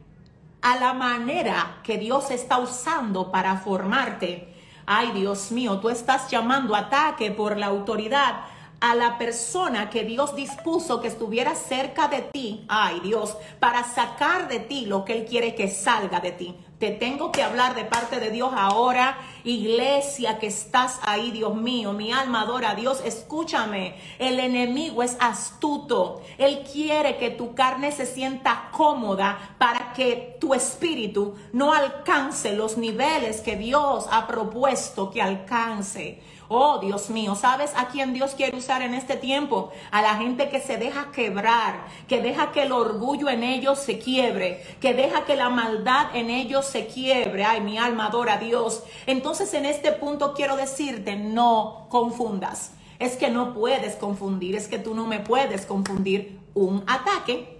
a 0.61 0.77
la 0.77 0.93
manera 0.93 1.79
que 1.83 1.97
Dios 1.97 2.31
está 2.31 2.59
usando 2.59 3.33
para 3.33 3.57
formarte. 3.57 4.55
Ay, 4.85 5.13
Dios 5.13 5.51
mío, 5.51 5.79
tú 5.81 5.89
estás 5.89 6.31
llamando 6.31 6.77
ataque 6.77 7.31
por 7.31 7.57
la 7.57 7.69
autoridad 7.69 8.43
a 8.85 8.95
la 8.95 9.17
persona 9.17 9.89
que 9.89 10.05
Dios 10.05 10.37
dispuso 10.37 11.01
que 11.01 11.09
estuviera 11.09 11.55
cerca 11.55 12.07
de 12.07 12.21
ti, 12.21 12.67
ay 12.69 13.01
Dios, 13.01 13.35
para 13.59 13.83
sacar 13.83 14.47
de 14.47 14.61
ti 14.61 14.85
lo 14.85 15.07
que 15.07 15.15
Él 15.15 15.25
quiere 15.25 15.55
que 15.55 15.69
salga 15.69 16.21
de 16.21 16.33
ti. 16.33 16.55
Te 16.79 16.91
tengo 16.91 17.33
que 17.33 17.43
hablar 17.43 17.75
de 17.75 17.87
parte 17.87 18.21
de 18.21 18.31
Dios 18.31 18.53
ahora, 18.55 19.17
iglesia 19.43 20.39
que 20.39 20.49
estás 20.49 21.01
ahí, 21.03 21.31
Dios 21.31 21.55
mío, 21.55 21.95
mi 21.95 22.13
alma 22.13 22.43
adora 22.43 22.73
a 22.73 22.75
Dios, 22.75 23.01
escúchame, 23.07 23.97
el 24.19 24.39
enemigo 24.39 25.03
es 25.03 25.17
astuto, 25.19 26.21
Él 26.37 26.63
quiere 26.71 27.17
que 27.17 27.31
tu 27.31 27.55
carne 27.55 27.91
se 27.91 28.05
sienta 28.05 28.69
cómoda 28.71 29.57
para 29.57 29.95
que 29.95 30.37
tu 30.39 30.53
espíritu 30.53 31.37
no 31.55 31.73
alcance 31.73 32.53
los 32.53 32.77
niveles 32.77 33.41
que 33.41 33.57
Dios 33.57 34.07
ha 34.11 34.27
propuesto 34.27 35.11
que 35.11 35.23
alcance. 35.23 36.21
Oh, 36.49 36.79
Dios 36.79 37.09
mío, 37.09 37.35
¿sabes 37.35 37.73
a 37.77 37.89
quién 37.89 38.13
Dios 38.13 38.35
quiere 38.35 38.57
usar 38.57 38.83
en 38.83 38.93
este 38.93 39.17
tiempo? 39.17 39.73
A 39.91 40.03
la 40.03 40.17
gente 40.17 40.51
que 40.51 40.61
se 40.61 40.77
deja 40.77 41.11
quebrar, 41.11 41.87
que 42.07 42.21
deja 42.21 42.53
que 42.53 42.65
el 42.65 42.73
orgullo 42.73 43.31
en 43.31 43.43
ellos 43.43 43.79
se 43.79 43.99
quiebre, 43.99 44.63
que 44.81 44.93
deja 44.93 45.25
que 45.25 45.37
la 45.37 45.49
maldad 45.49 46.15
en 46.15 46.29
ellos 46.29 46.67
se 46.67 46.87
quiebre. 46.87 47.45
Ay, 47.45 47.63
mi 47.63 47.79
alma 47.79 48.07
adora 48.07 48.35
a 48.35 48.39
Dios. 48.39 48.83
Entonces 49.07 49.55
en 49.55 49.65
este 49.65 49.93
punto 49.93 50.35
quiero 50.35 50.57
decirte, 50.57 51.17
no 51.17 51.87
confundas. 51.89 52.73
Es 52.99 53.17
que 53.17 53.31
no 53.31 53.55
puedes 53.55 53.97
confundir, 53.97 54.55
es 54.55 54.69
que 54.69 54.79
tú 54.79 54.95
no 54.95 55.07
me 55.07 55.21
puedes 55.21 55.67
confundir 55.67 56.39
un 56.55 56.85
ataque 56.87 57.59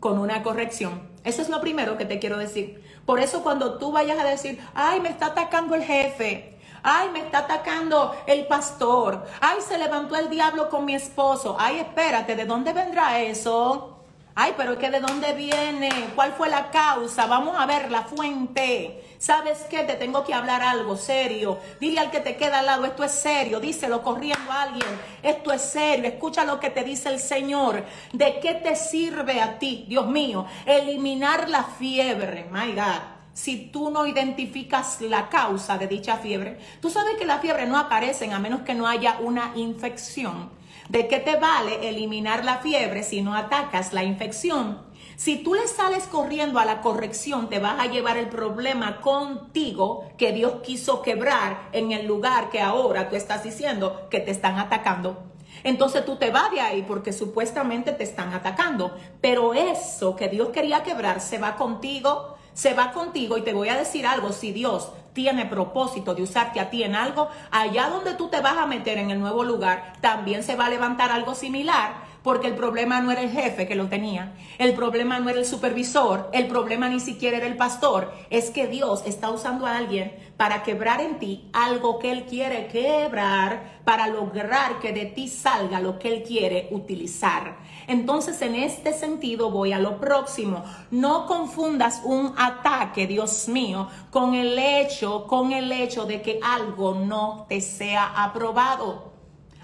con 0.00 0.18
una 0.18 0.42
corrección. 0.42 1.08
Eso 1.24 1.42
es 1.42 1.48
lo 1.48 1.60
primero 1.60 1.98
que 1.98 2.04
te 2.04 2.18
quiero 2.18 2.38
decir. 2.38 2.82
Por 3.04 3.20
eso 3.20 3.42
cuando 3.42 3.78
tú 3.78 3.92
vayas 3.92 4.18
a 4.18 4.24
decir, 4.24 4.60
ay, 4.74 5.00
me 5.00 5.08
está 5.08 5.26
atacando 5.26 5.74
el 5.74 5.82
jefe, 5.82 6.55
Ay, 6.88 7.10
me 7.10 7.18
está 7.18 7.38
atacando 7.38 8.14
el 8.28 8.46
pastor. 8.46 9.26
Ay, 9.40 9.58
se 9.60 9.76
levantó 9.76 10.14
el 10.14 10.30
diablo 10.30 10.68
con 10.68 10.84
mi 10.84 10.94
esposo. 10.94 11.56
Ay, 11.58 11.80
espérate, 11.80 12.36
¿de 12.36 12.44
dónde 12.44 12.72
vendrá 12.72 13.20
eso? 13.20 14.04
Ay, 14.36 14.54
pero 14.56 14.74
es 14.74 14.78
que 14.78 14.90
de 14.90 15.00
dónde 15.00 15.32
viene, 15.32 15.90
cuál 16.14 16.32
fue 16.34 16.48
la 16.48 16.70
causa, 16.70 17.26
vamos 17.26 17.56
a 17.58 17.66
ver 17.66 17.90
la 17.90 18.02
fuente. 18.02 19.02
¿Sabes 19.18 19.66
qué? 19.68 19.82
Te 19.82 19.94
tengo 19.94 20.22
que 20.22 20.32
hablar 20.32 20.62
algo 20.62 20.96
serio. 20.96 21.58
Dile 21.80 21.98
al 21.98 22.12
que 22.12 22.20
te 22.20 22.36
queda 22.36 22.60
al 22.60 22.66
lado, 22.66 22.84
esto 22.84 23.02
es 23.02 23.10
serio. 23.10 23.58
Díselo 23.58 24.00
corriendo 24.02 24.52
a 24.52 24.62
alguien, 24.62 25.00
esto 25.24 25.52
es 25.52 25.62
serio. 25.62 26.06
Escucha 26.06 26.44
lo 26.44 26.60
que 26.60 26.70
te 26.70 26.84
dice 26.84 27.08
el 27.08 27.18
Señor. 27.18 27.84
¿De 28.12 28.38
qué 28.38 28.54
te 28.54 28.76
sirve 28.76 29.40
a 29.40 29.58
ti, 29.58 29.86
Dios 29.88 30.06
mío, 30.06 30.46
eliminar 30.66 31.48
la 31.48 31.64
fiebre? 31.64 32.46
My 32.52 32.72
God 32.74 33.15
si 33.36 33.66
tú 33.70 33.90
no 33.90 34.06
identificas 34.06 35.02
la 35.02 35.28
causa 35.28 35.76
de 35.76 35.86
dicha 35.86 36.16
fiebre. 36.16 36.58
Tú 36.80 36.88
sabes 36.88 37.16
que 37.18 37.26
la 37.26 37.38
fiebre 37.38 37.66
no 37.66 37.76
aparece 37.76 38.32
a 38.32 38.38
menos 38.38 38.62
que 38.62 38.74
no 38.74 38.88
haya 38.88 39.18
una 39.20 39.52
infección. 39.56 40.48
¿De 40.88 41.06
qué 41.06 41.18
te 41.18 41.36
vale 41.36 41.86
eliminar 41.86 42.46
la 42.46 42.58
fiebre 42.58 43.02
si 43.02 43.20
no 43.20 43.34
atacas 43.34 43.92
la 43.92 44.04
infección? 44.04 44.80
Si 45.16 45.36
tú 45.36 45.52
le 45.52 45.68
sales 45.68 46.04
corriendo 46.04 46.58
a 46.58 46.64
la 46.64 46.80
corrección, 46.80 47.50
te 47.50 47.58
vas 47.58 47.78
a 47.78 47.90
llevar 47.90 48.16
el 48.16 48.28
problema 48.30 49.02
contigo 49.02 50.08
que 50.16 50.32
Dios 50.32 50.62
quiso 50.64 51.02
quebrar 51.02 51.68
en 51.72 51.92
el 51.92 52.06
lugar 52.06 52.48
que 52.48 52.62
ahora 52.62 53.10
tú 53.10 53.16
estás 53.16 53.44
diciendo 53.44 54.08
que 54.08 54.20
te 54.20 54.30
están 54.30 54.58
atacando. 54.58 55.22
Entonces 55.62 56.06
tú 56.06 56.16
te 56.16 56.30
vas 56.30 56.50
de 56.52 56.60
ahí 56.62 56.84
porque 56.88 57.12
supuestamente 57.12 57.92
te 57.92 58.04
están 58.04 58.32
atacando. 58.32 58.96
Pero 59.20 59.52
eso 59.52 60.16
que 60.16 60.28
Dios 60.28 60.48
quería 60.48 60.82
quebrar 60.82 61.20
se 61.20 61.38
va 61.38 61.56
contigo, 61.56 62.35
se 62.56 62.72
va 62.72 62.92
contigo 62.92 63.36
y 63.36 63.42
te 63.42 63.52
voy 63.52 63.68
a 63.68 63.76
decir 63.76 64.06
algo, 64.06 64.32
si 64.32 64.50
Dios 64.50 64.90
tiene 65.12 65.44
propósito 65.44 66.14
de 66.14 66.22
usarte 66.22 66.58
a 66.58 66.70
ti 66.70 66.82
en 66.82 66.94
algo, 66.94 67.28
allá 67.50 67.90
donde 67.90 68.14
tú 68.14 68.28
te 68.28 68.40
vas 68.40 68.56
a 68.56 68.66
meter 68.66 68.96
en 68.96 69.10
el 69.10 69.20
nuevo 69.20 69.44
lugar, 69.44 69.92
también 70.00 70.42
se 70.42 70.56
va 70.56 70.66
a 70.66 70.70
levantar 70.70 71.12
algo 71.12 71.34
similar 71.34 72.06
porque 72.22 72.48
el 72.48 72.54
problema 72.54 73.00
no 73.00 73.12
era 73.12 73.20
el 73.20 73.30
jefe 73.30 73.68
que 73.68 73.76
lo 73.76 73.86
tenía, 73.86 74.32
el 74.58 74.74
problema 74.74 75.20
no 75.20 75.30
era 75.30 75.38
el 75.38 75.46
supervisor, 75.46 76.28
el 76.32 76.48
problema 76.48 76.88
ni 76.88 76.98
siquiera 76.98 77.36
era 77.36 77.46
el 77.46 77.56
pastor, 77.56 78.12
es 78.30 78.50
que 78.50 78.66
Dios 78.66 79.04
está 79.06 79.30
usando 79.30 79.64
a 79.64 79.76
alguien 79.76 80.12
para 80.36 80.64
quebrar 80.64 81.00
en 81.00 81.20
ti 81.20 81.48
algo 81.52 82.00
que 82.00 82.10
Él 82.10 82.24
quiere 82.24 82.66
quebrar, 82.66 83.80
para 83.84 84.08
lograr 84.08 84.80
que 84.80 84.92
de 84.92 85.06
ti 85.06 85.28
salga 85.28 85.78
lo 85.78 86.00
que 86.00 86.08
Él 86.08 86.24
quiere 86.24 86.66
utilizar. 86.72 87.58
Entonces, 87.86 88.42
en 88.42 88.54
este 88.54 88.92
sentido, 88.92 89.50
voy 89.50 89.72
a 89.72 89.78
lo 89.78 89.98
próximo. 90.00 90.64
No 90.90 91.26
confundas 91.26 92.02
un 92.04 92.34
ataque, 92.36 93.06
Dios 93.06 93.48
mío, 93.48 93.88
con 94.10 94.34
el 94.34 94.58
hecho, 94.58 95.26
con 95.26 95.52
el 95.52 95.70
hecho 95.70 96.04
de 96.04 96.22
que 96.22 96.40
algo 96.42 96.94
no 96.94 97.46
te 97.48 97.60
sea 97.60 98.24
aprobado. 98.24 99.16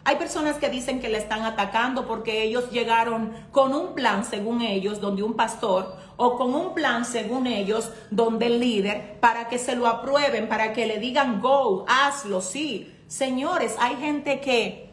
Hay 0.05 0.17
personas 0.17 0.57
que 0.57 0.69
dicen 0.69 1.01
que 1.01 1.09
le 1.09 1.19
están 1.19 1.43
atacando 1.43 2.07
porque 2.09 2.43
ellos 2.43 2.71
llegaron 2.73 3.33
con 3.53 3.73
un 3.73 3.95
plan, 3.95 4.25
según 4.25 4.61
ellos, 4.61 5.01
donde 5.01 5.23
un 5.23 5.35
pastor, 5.35 5.97
o 6.17 6.37
con 6.37 6.55
un 6.55 6.75
plan, 6.75 7.05
según 7.05 7.47
ellos, 7.47 7.93
donde 8.11 8.47
el 8.47 8.59
líder, 8.59 9.21
para 9.21 9.49
que 9.49 9.59
se 9.59 9.77
lo 9.77 9.87
aprueben, 9.87 10.49
para 10.49 10.73
que 10.73 10.87
le 10.87 10.99
digan, 10.99 11.41
go, 11.41 11.85
hazlo, 11.87 12.41
sí. 12.41 12.93
Señores, 13.07 13.77
hay 13.79 13.95
gente 13.97 14.41
que, 14.41 14.92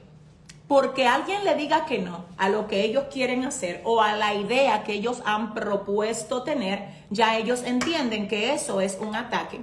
porque 0.70 1.08
alguien 1.08 1.46
le 1.46 1.56
diga 1.56 1.86
que 1.86 1.98
no 1.98 2.26
a 2.38 2.48
lo 2.48 2.68
que 2.68 2.86
ellos 2.86 3.06
quieren 3.12 3.44
hacer 3.44 3.82
o 3.86 4.04
a 4.04 4.14
la 4.14 4.36
idea 4.36 4.84
que 4.84 4.94
ellos 4.94 5.24
han 5.26 5.56
propuesto 5.56 6.44
tener, 6.44 6.90
ya 7.10 7.38
ellos 7.38 7.64
entienden 7.64 8.28
que 8.28 8.54
eso 8.54 8.80
es 8.80 9.00
un 9.02 9.16
ataque. 9.16 9.62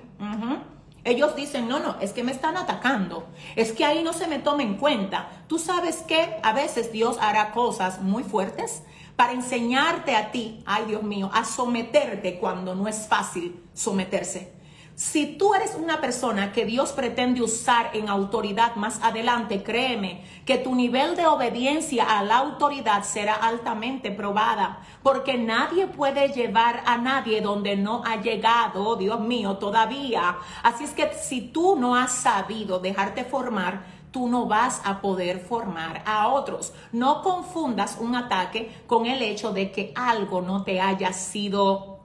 Ellos 1.05 1.37
dicen, 1.37 1.69
no, 1.69 1.79
no, 1.79 1.95
es 2.01 2.13
que 2.13 2.25
me 2.25 2.33
están 2.33 2.57
atacando, 2.57 3.29
es 3.55 3.71
que 3.71 3.85
ahí 3.85 4.03
no 4.03 4.13
se 4.13 4.27
me 4.27 4.41
toma 4.41 4.65
en 4.65 4.79
cuenta. 4.79 5.29
Tú 5.47 5.61
sabes 5.61 5.99
que 5.99 6.39
a 6.43 6.53
veces 6.53 6.91
Dios 6.91 7.19
hará 7.21 7.53
cosas 7.53 8.03
muy 8.03 8.25
fuertes 8.25 8.83
para 9.15 9.33
enseñarte 9.33 10.17
a 10.17 10.33
ti, 10.33 10.65
ay 10.67 10.87
Dios 10.89 11.05
mío, 11.05 11.31
a 11.33 11.45
someterte 11.45 12.41
cuando 12.41 12.75
no 12.75 12.89
es 12.89 13.07
fácil 13.07 13.63
someterse. 13.75 14.56
Si 14.97 15.37
tú 15.37 15.53
eres 15.53 15.75
una 15.75 16.01
persona 16.01 16.53
que 16.53 16.65
Dios 16.65 16.93
pretende 16.93 17.43
usar 17.43 17.91
en 17.93 18.09
autoridad 18.09 18.77
más 18.77 18.99
adelante, 19.03 19.63
créeme 19.63 20.25
que 20.47 20.57
tu 20.57 20.75
nivel 20.75 21.17
de 21.17 21.27
obediencia 21.27 22.19
a 22.19 22.23
la 22.23 22.39
autoridad 22.39 23.03
será 23.03 23.35
altamente 23.35 24.11
probada, 24.11 24.81
porque 25.03 25.37
nadie 25.37 25.87
puede 25.87 26.29
llevar 26.31 26.83
a 26.87 26.97
nadie 26.97 27.43
donde 27.43 27.77
no 27.77 28.01
ha 28.07 28.23
llegado, 28.23 28.97
Dios 28.97 29.21
mío, 29.21 29.59
todavía. 29.59 30.39
Así 30.63 30.85
es 30.85 30.93
que 30.93 31.13
si 31.13 31.43
tú 31.43 31.77
no 31.77 31.95
has 31.95 32.13
sabido 32.13 32.79
dejarte 32.79 33.25
formar, 33.25 33.85
tú 34.11 34.29
no 34.29 34.47
vas 34.47 34.81
a 34.83 35.03
poder 35.03 35.41
formar 35.41 36.05
a 36.07 36.29
otros. 36.29 36.73
No 36.93 37.21
confundas 37.21 37.99
un 38.01 38.15
ataque 38.15 38.75
con 38.87 39.05
el 39.05 39.21
hecho 39.21 39.53
de 39.53 39.71
que 39.73 39.93
algo 39.95 40.41
no 40.41 40.65
te 40.65 40.81
haya 40.81 41.13
sido 41.13 42.01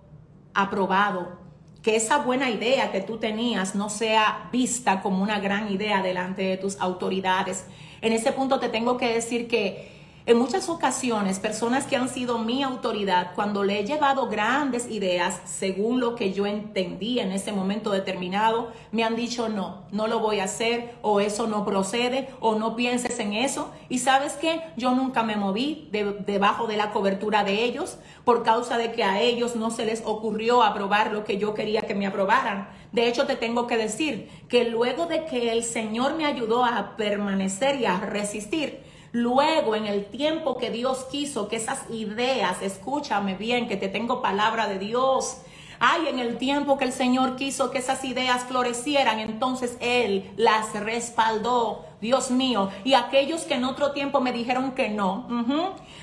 aprobado 0.54 1.40
que 1.82 1.96
esa 1.96 2.20
buena 2.20 2.50
idea 2.50 2.92
que 2.92 3.02
tú 3.02 3.18
tenías 3.18 3.76
no 3.76 3.90
sea 3.90 4.50
vista 4.52 5.02
como 5.02 5.24
una 5.24 5.40
gran 5.40 5.72
idea 5.72 6.02
delante 6.04 6.44
de 6.44 6.58
tus 6.58 6.80
autoridades. 6.80 7.66
En 8.02 8.14
ese 8.14 8.32
punto 8.32 8.60
te 8.60 8.70
tengo 8.70 8.98
que 8.98 9.14
decir 9.14 9.48
que 9.48 10.01
en 10.26 10.38
muchas 10.38 10.70
ocasiones, 10.70 11.40
personas 11.40 11.86
que 11.86 11.96
han 11.96 12.08
sido 12.08 12.38
mi 12.38 12.62
autoridad, 12.62 13.32
cuando 13.34 13.64
le 13.64 13.80
he 13.80 13.86
llevado 13.86 14.28
grandes 14.28 14.90
ideas, 14.90 15.42
según 15.46 16.00
lo 16.00 16.16
que 16.16 16.32
yo 16.32 16.46
entendía 16.46 17.24
en 17.24 17.32
ese 17.32 17.52
momento 17.52 17.90
determinado, 17.90 18.72
me 18.92 19.04
han 19.04 19.16
dicho 19.16 19.50
no, 19.50 19.84
no 19.92 20.06
lo 20.06 20.20
voy 20.20 20.40
a 20.40 20.44
hacer, 20.44 20.94
o 21.02 21.20
eso 21.20 21.48
no 21.48 21.66
procede, 21.66 22.30
o 22.40 22.54
no 22.54 22.76
pienses 22.76 23.20
en 23.20 23.34
eso. 23.34 23.72
Y 23.90 23.98
sabes 23.98 24.34
qué, 24.34 24.62
yo 24.78 24.92
nunca 24.92 25.24
me 25.24 25.36
moví 25.36 25.90
debajo 25.92 26.68
de 26.68 26.78
la 26.78 26.92
cobertura 26.92 27.44
de 27.44 27.64
ellos, 27.64 27.98
por 28.24 28.44
causa 28.44 28.78
de 28.78 28.92
que 28.92 29.04
a 29.04 29.20
ellos 29.22 29.56
no 29.56 29.72
se 29.72 29.86
les 29.86 30.04
ocurrió 30.06 30.62
aprobar 30.62 31.12
lo 31.12 31.24
que 31.24 31.40
yo 31.40 31.56
quería 31.56 31.82
que 31.82 31.96
me 31.96 32.06
aprobaran. 32.06 32.70
De 32.92 33.08
hecho, 33.08 33.26
te 33.26 33.36
tengo 33.36 33.66
que 33.68 33.78
decir 33.78 34.30
que 34.50 34.66
luego 34.66 35.08
de 35.08 35.26
que 35.26 35.52
el 35.52 35.64
Señor 35.64 36.16
me 36.16 36.26
ayudó 36.26 36.64
a 36.64 36.96
permanecer 36.96 37.80
y 37.82 37.86
a 37.86 38.00
resistir, 38.00 38.91
Luego, 39.12 39.76
en 39.76 39.88
el 39.88 40.06
tiempo 40.06 40.58
que 40.58 40.70
Dios 40.70 41.06
quiso 41.12 41.48
que 41.48 41.58
esas 41.58 41.90
ideas, 41.90 42.62
escúchame 42.62 43.36
bien, 43.36 43.68
que 43.68 43.78
te 43.78 43.90
tengo 43.90 44.22
palabra 44.22 44.68
de 44.68 44.80
Dios, 44.80 45.42
Ay, 45.84 46.10
en 46.10 46.20
el 46.20 46.38
tiempo 46.38 46.78
que 46.78 46.86
el 46.86 46.94
Señor 46.94 47.36
quiso 47.38 47.72
que 47.72 47.80
esas 47.80 48.06
ideas 48.06 48.44
florecieran, 48.44 49.20
entonces 49.20 49.78
Él 49.80 50.32
las 50.38 50.74
respaldó. 50.74 51.86
Dios 52.02 52.32
mío, 52.32 52.70
y 52.84 52.94
aquellos 52.94 53.44
que 53.44 53.54
en 53.54 53.64
otro 53.64 53.92
tiempo 53.92 54.22
me 54.22 54.34
dijeron 54.34 54.72
que 54.72 54.90
no, 54.90 55.28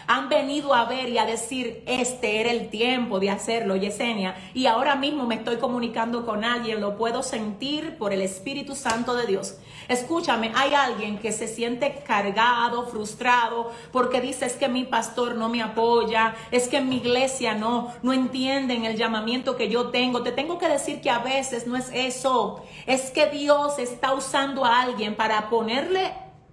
han 0.06 0.28
venido 0.28 0.74
a 0.74 0.84
ver 0.84 1.08
y 1.08 1.18
a 1.18 1.26
decir, 1.26 1.82
este 1.87 2.40
era 2.40 2.50
el 2.50 2.70
tiempo 2.70 3.20
de 3.20 3.30
hacerlo, 3.30 3.76
Yesenia, 3.76 4.37
y 4.54 4.66
ahora 4.66 4.96
mismo 4.96 5.26
me 5.26 5.34
estoy 5.34 5.56
comunicando 5.56 6.24
con 6.24 6.44
alguien, 6.44 6.80
lo 6.80 6.96
puedo 6.96 7.22
sentir 7.22 7.98
por 7.98 8.12
el 8.12 8.22
Espíritu 8.22 8.74
Santo 8.74 9.14
de 9.14 9.26
Dios. 9.26 9.58
Escúchame, 9.88 10.52
hay 10.54 10.74
alguien 10.74 11.18
que 11.18 11.32
se 11.32 11.48
siente 11.48 12.02
cargado, 12.06 12.87
frustrado, 12.87 13.72
porque 13.90 14.20
dice, 14.20 14.44
es 14.44 14.54
que 14.54 14.68
mi 14.68 14.84
pastor 14.84 15.34
no 15.34 15.48
me 15.48 15.62
apoya, 15.62 16.34
es 16.50 16.68
que 16.68 16.82
mi 16.82 16.96
iglesia 16.96 17.54
no, 17.54 17.92
no 18.02 18.12
entienden 18.12 18.84
el 18.84 18.96
llamamiento 18.96 19.56
que 19.56 19.70
yo 19.70 19.88
tengo. 19.88 20.22
Te 20.22 20.32
tengo 20.32 20.58
que 20.58 20.68
decir 20.68 21.00
que 21.00 21.08
a 21.08 21.20
veces 21.20 21.66
no 21.66 21.74
es 21.74 21.90
eso, 21.94 22.62
es 22.87 23.11
que 23.11 23.30
Dios 23.30 23.78
está 23.78 24.12
usando 24.12 24.64
a 24.64 24.82
alguien 24.82 25.14
para 25.14 25.48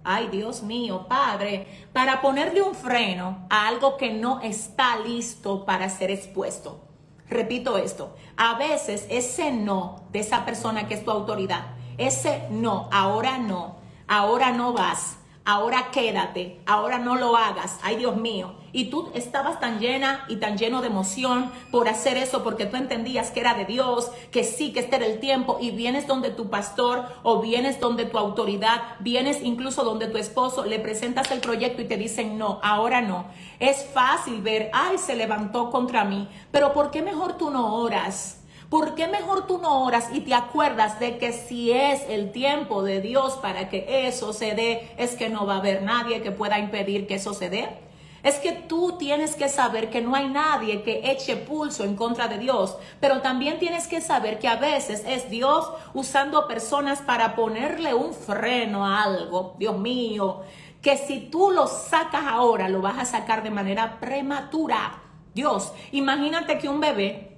ay 0.04 0.28
Dios 0.28 0.62
mío, 0.62 1.06
Padre, 1.08 1.66
para 1.92 2.20
ponerle 2.20 2.62
un 2.62 2.74
freno 2.74 3.46
a 3.50 3.66
algo 3.66 3.96
que 3.96 4.12
no 4.12 4.40
está 4.40 4.96
listo 4.98 5.64
para 5.64 5.88
ser 5.88 6.10
expuesto. 6.10 6.80
Repito 7.28 7.76
esto, 7.76 8.14
a 8.36 8.56
veces 8.56 9.06
ese 9.10 9.50
no 9.50 10.04
de 10.12 10.20
esa 10.20 10.44
persona 10.44 10.86
que 10.86 10.94
es 10.94 11.04
tu 11.04 11.10
autoridad, 11.10 11.74
ese 11.98 12.46
no, 12.50 12.88
ahora 12.92 13.38
no, 13.38 13.76
ahora 14.06 14.52
no 14.52 14.72
vas, 14.72 15.18
ahora 15.46 15.90
quédate, 15.92 16.60
ahora 16.66 16.98
no 16.98 17.14
lo 17.16 17.36
hagas, 17.36 17.78
ay 17.82 17.96
Dios 17.96 18.16
mío. 18.16 18.52
Y 18.72 18.90
tú 18.90 19.10
estabas 19.14 19.58
tan 19.58 19.78
llena 19.78 20.26
y 20.28 20.36
tan 20.36 20.58
lleno 20.58 20.82
de 20.82 20.88
emoción 20.88 21.50
por 21.70 21.88
hacer 21.88 22.18
eso 22.18 22.42
porque 22.42 22.66
tú 22.66 22.76
entendías 22.76 23.30
que 23.30 23.40
era 23.40 23.54
de 23.54 23.64
Dios, 23.64 24.10
que 24.30 24.44
sí, 24.44 24.72
que 24.74 24.80
este 24.80 24.96
era 24.96 25.06
el 25.06 25.18
tiempo 25.18 25.56
y 25.58 25.70
vienes 25.70 26.06
donde 26.06 26.28
tu 26.30 26.50
pastor 26.50 27.04
o 27.22 27.40
vienes 27.40 27.80
donde 27.80 28.04
tu 28.04 28.18
autoridad, 28.18 28.82
vienes 29.00 29.42
incluso 29.42 29.82
donde 29.82 30.08
tu 30.08 30.18
esposo, 30.18 30.66
le 30.66 30.78
presentas 30.78 31.30
el 31.30 31.40
proyecto 31.40 31.80
y 31.80 31.86
te 31.86 31.96
dicen 31.96 32.36
no, 32.36 32.60
ahora 32.62 33.00
no. 33.00 33.24
Es 33.60 33.86
fácil 33.86 34.42
ver, 34.42 34.68
ay, 34.74 34.98
se 34.98 35.16
levantó 35.16 35.70
contra 35.70 36.04
mí, 36.04 36.28
pero 36.50 36.74
¿por 36.74 36.90
qué 36.90 37.00
mejor 37.00 37.38
tú 37.38 37.50
no 37.50 37.76
oras? 37.76 38.35
¿Por 38.68 38.96
qué 38.96 39.06
mejor 39.06 39.46
tú 39.46 39.58
no 39.58 39.84
oras 39.84 40.08
y 40.12 40.20
te 40.20 40.34
acuerdas 40.34 40.98
de 40.98 41.18
que 41.18 41.32
si 41.32 41.70
es 41.70 42.02
el 42.08 42.32
tiempo 42.32 42.82
de 42.82 43.00
Dios 43.00 43.34
para 43.34 43.68
que 43.68 44.08
eso 44.08 44.32
se 44.32 44.56
dé, 44.56 44.90
es 44.96 45.14
que 45.14 45.28
no 45.28 45.46
va 45.46 45.54
a 45.54 45.58
haber 45.58 45.82
nadie 45.82 46.20
que 46.20 46.32
pueda 46.32 46.58
impedir 46.58 47.06
que 47.06 47.14
eso 47.14 47.32
se 47.32 47.48
dé? 47.48 47.68
Es 48.24 48.38
que 48.38 48.50
tú 48.50 48.96
tienes 48.98 49.36
que 49.36 49.48
saber 49.48 49.88
que 49.88 50.00
no 50.00 50.16
hay 50.16 50.28
nadie 50.28 50.82
que 50.82 51.12
eche 51.12 51.36
pulso 51.36 51.84
en 51.84 51.94
contra 51.94 52.26
de 52.26 52.38
Dios, 52.38 52.76
pero 52.98 53.20
también 53.20 53.60
tienes 53.60 53.86
que 53.86 54.00
saber 54.00 54.40
que 54.40 54.48
a 54.48 54.56
veces 54.56 55.04
es 55.06 55.30
Dios 55.30 55.70
usando 55.94 56.48
personas 56.48 57.02
para 57.02 57.36
ponerle 57.36 57.94
un 57.94 58.12
freno 58.12 58.84
a 58.84 59.04
algo. 59.04 59.54
Dios 59.60 59.78
mío, 59.78 60.40
que 60.82 60.96
si 60.96 61.20
tú 61.20 61.52
lo 61.52 61.68
sacas 61.68 62.24
ahora, 62.26 62.68
lo 62.68 62.82
vas 62.82 62.98
a 62.98 63.04
sacar 63.04 63.44
de 63.44 63.50
manera 63.50 64.00
prematura. 64.00 65.02
Dios, 65.32 65.72
imagínate 65.92 66.58
que 66.58 66.68
un 66.68 66.80
bebé 66.80 67.35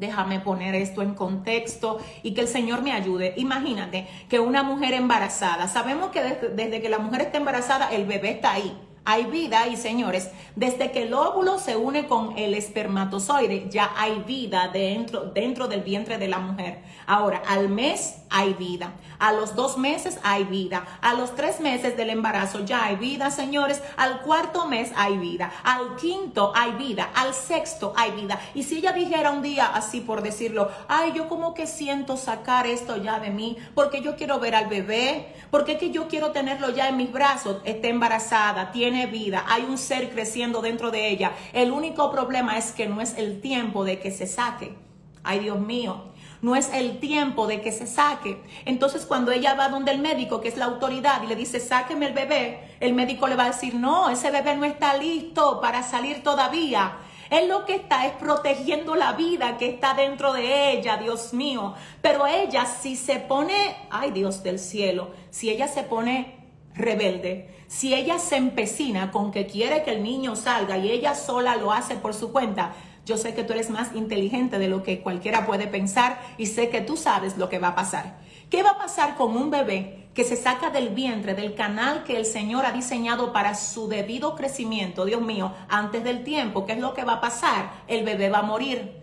Déjame 0.00 0.40
poner 0.40 0.74
esto 0.74 1.02
en 1.02 1.12
contexto 1.12 1.98
y 2.22 2.32
que 2.32 2.40
el 2.40 2.48
Señor 2.48 2.80
me 2.80 2.92
ayude. 2.92 3.34
Imagínate 3.36 4.08
que 4.30 4.40
una 4.40 4.62
mujer 4.62 4.94
embarazada, 4.94 5.68
sabemos 5.68 6.08
que 6.08 6.22
desde, 6.22 6.80
que 6.80 6.88
la 6.88 6.98
mujer 6.98 7.20
está 7.20 7.36
embarazada, 7.36 7.92
el 7.92 8.06
bebé 8.06 8.30
está 8.30 8.52
ahí. 8.52 8.74
Hay 9.04 9.24
vida 9.24 9.66
y 9.66 9.76
señores, 9.76 10.30
desde 10.56 10.92
que 10.92 11.04
el 11.04 11.14
óvulo 11.14 11.58
se 11.58 11.76
une 11.76 12.06
con 12.06 12.36
el 12.36 12.54
espermatozoide, 12.54 13.68
ya 13.70 13.90
hay 13.96 14.20
vida 14.26 14.68
dentro, 14.68 15.24
dentro 15.24 15.68
del 15.68 15.80
vientre 15.80 16.18
de 16.18 16.28
la 16.28 16.38
mujer. 16.38 16.82
Ahora, 17.06 17.42
al 17.46 17.68
mes 17.68 18.16
hay 18.30 18.54
vida. 18.54 18.92
A 19.18 19.32
los 19.32 19.54
dos 19.56 19.76
meses 19.78 20.18
hay 20.22 20.44
vida. 20.44 20.86
A 21.00 21.14
los 21.14 21.34
tres 21.34 21.60
meses 21.60 21.96
del 21.96 22.10
embarazo 22.10 22.64
ya 22.64 22.84
hay 22.84 22.96
vida, 22.96 23.30
señores. 23.30 23.82
Al 23.96 24.20
cuarto 24.20 24.66
mes 24.66 24.92
hay 24.96 25.18
vida. 25.18 25.50
Al 25.64 25.96
quinto 25.96 26.52
hay 26.54 26.72
vida. 26.72 27.10
Al 27.14 27.34
sexto 27.34 27.92
hay 27.96 28.12
vida. 28.12 28.38
Y 28.54 28.62
si 28.62 28.78
ella 28.78 28.92
dijera 28.92 29.32
un 29.32 29.42
día 29.42 29.66
así 29.66 30.00
por 30.00 30.22
decirlo, 30.22 30.70
ay, 30.88 31.12
yo 31.14 31.28
como 31.28 31.54
que 31.54 31.66
siento 31.66 32.16
sacar 32.16 32.66
esto 32.66 32.96
ya 32.96 33.18
de 33.18 33.30
mí, 33.30 33.56
porque 33.74 34.02
yo 34.02 34.16
quiero 34.16 34.38
ver 34.38 34.54
al 34.54 34.68
bebé, 34.68 35.34
porque 35.50 35.72
es 35.72 35.78
que 35.78 35.90
yo 35.90 36.08
quiero 36.08 36.30
tenerlo 36.30 36.70
ya 36.70 36.88
en 36.88 36.96
mis 36.96 37.12
brazos, 37.12 37.60
está 37.64 37.88
embarazada, 37.88 38.72
tiene 38.72 38.89
vida, 39.06 39.44
hay 39.48 39.62
un 39.62 39.78
ser 39.78 40.10
creciendo 40.10 40.60
dentro 40.62 40.90
de 40.90 41.08
ella. 41.08 41.32
El 41.52 41.72
único 41.72 42.10
problema 42.10 42.58
es 42.58 42.72
que 42.72 42.86
no 42.86 43.00
es 43.00 43.16
el 43.16 43.40
tiempo 43.40 43.84
de 43.84 43.98
que 43.98 44.10
se 44.10 44.26
saque. 44.26 44.74
Ay, 45.22 45.40
Dios 45.40 45.60
mío, 45.60 46.10
no 46.42 46.56
es 46.56 46.70
el 46.72 46.98
tiempo 46.98 47.46
de 47.46 47.60
que 47.60 47.72
se 47.72 47.86
saque. 47.86 48.42
Entonces 48.64 49.04
cuando 49.06 49.32
ella 49.32 49.54
va 49.54 49.68
donde 49.68 49.92
el 49.92 50.00
médico, 50.00 50.40
que 50.40 50.48
es 50.48 50.56
la 50.56 50.64
autoridad, 50.64 51.22
y 51.22 51.26
le 51.26 51.36
dice, 51.36 51.60
sáqueme 51.60 52.06
el 52.06 52.12
bebé, 52.14 52.76
el 52.80 52.94
médico 52.94 53.26
le 53.26 53.36
va 53.36 53.44
a 53.44 53.50
decir, 53.50 53.74
no, 53.74 54.08
ese 54.08 54.30
bebé 54.30 54.56
no 54.56 54.64
está 54.64 54.96
listo 54.96 55.60
para 55.60 55.82
salir 55.82 56.22
todavía. 56.22 56.96
Él 57.30 57.48
lo 57.48 57.64
que 57.64 57.76
está 57.76 58.06
es 58.06 58.12
protegiendo 58.14 58.96
la 58.96 59.12
vida 59.12 59.56
que 59.56 59.68
está 59.68 59.94
dentro 59.94 60.32
de 60.32 60.72
ella, 60.72 60.96
Dios 60.96 61.32
mío. 61.32 61.74
Pero 62.02 62.26
ella 62.26 62.66
si 62.66 62.96
se 62.96 63.20
pone, 63.20 63.76
ay 63.90 64.10
Dios 64.10 64.42
del 64.42 64.58
cielo, 64.58 65.10
si 65.30 65.48
ella 65.48 65.68
se 65.68 65.84
pone 65.84 66.40
rebelde, 66.74 67.59
si 67.70 67.94
ella 67.94 68.18
se 68.18 68.34
empecina 68.34 69.12
con 69.12 69.30
que 69.30 69.46
quiere 69.46 69.84
que 69.84 69.92
el 69.92 70.02
niño 70.02 70.34
salga 70.34 70.76
y 70.76 70.90
ella 70.90 71.14
sola 71.14 71.54
lo 71.54 71.72
hace 71.72 71.94
por 71.94 72.14
su 72.14 72.32
cuenta, 72.32 72.72
yo 73.06 73.16
sé 73.16 73.32
que 73.32 73.44
tú 73.44 73.52
eres 73.52 73.70
más 73.70 73.94
inteligente 73.94 74.58
de 74.58 74.66
lo 74.66 74.82
que 74.82 75.02
cualquiera 75.02 75.46
puede 75.46 75.68
pensar 75.68 76.20
y 76.36 76.46
sé 76.46 76.68
que 76.68 76.80
tú 76.80 76.96
sabes 76.96 77.38
lo 77.38 77.48
que 77.48 77.60
va 77.60 77.68
a 77.68 77.74
pasar. 77.76 78.18
¿Qué 78.50 78.64
va 78.64 78.70
a 78.70 78.78
pasar 78.78 79.14
con 79.14 79.36
un 79.36 79.50
bebé 79.50 80.08
que 80.14 80.24
se 80.24 80.34
saca 80.34 80.70
del 80.70 80.88
vientre, 80.88 81.34
del 81.34 81.54
canal 81.54 82.02
que 82.02 82.16
el 82.16 82.26
Señor 82.26 82.66
ha 82.66 82.72
diseñado 82.72 83.32
para 83.32 83.54
su 83.54 83.86
debido 83.86 84.34
crecimiento, 84.34 85.04
Dios 85.04 85.22
mío, 85.22 85.54
antes 85.68 86.02
del 86.02 86.24
tiempo? 86.24 86.66
¿Qué 86.66 86.72
es 86.72 86.80
lo 86.80 86.92
que 86.92 87.04
va 87.04 87.14
a 87.14 87.20
pasar? 87.20 87.70
El 87.86 88.04
bebé 88.04 88.30
va 88.30 88.40
a 88.40 88.42
morir. 88.42 88.99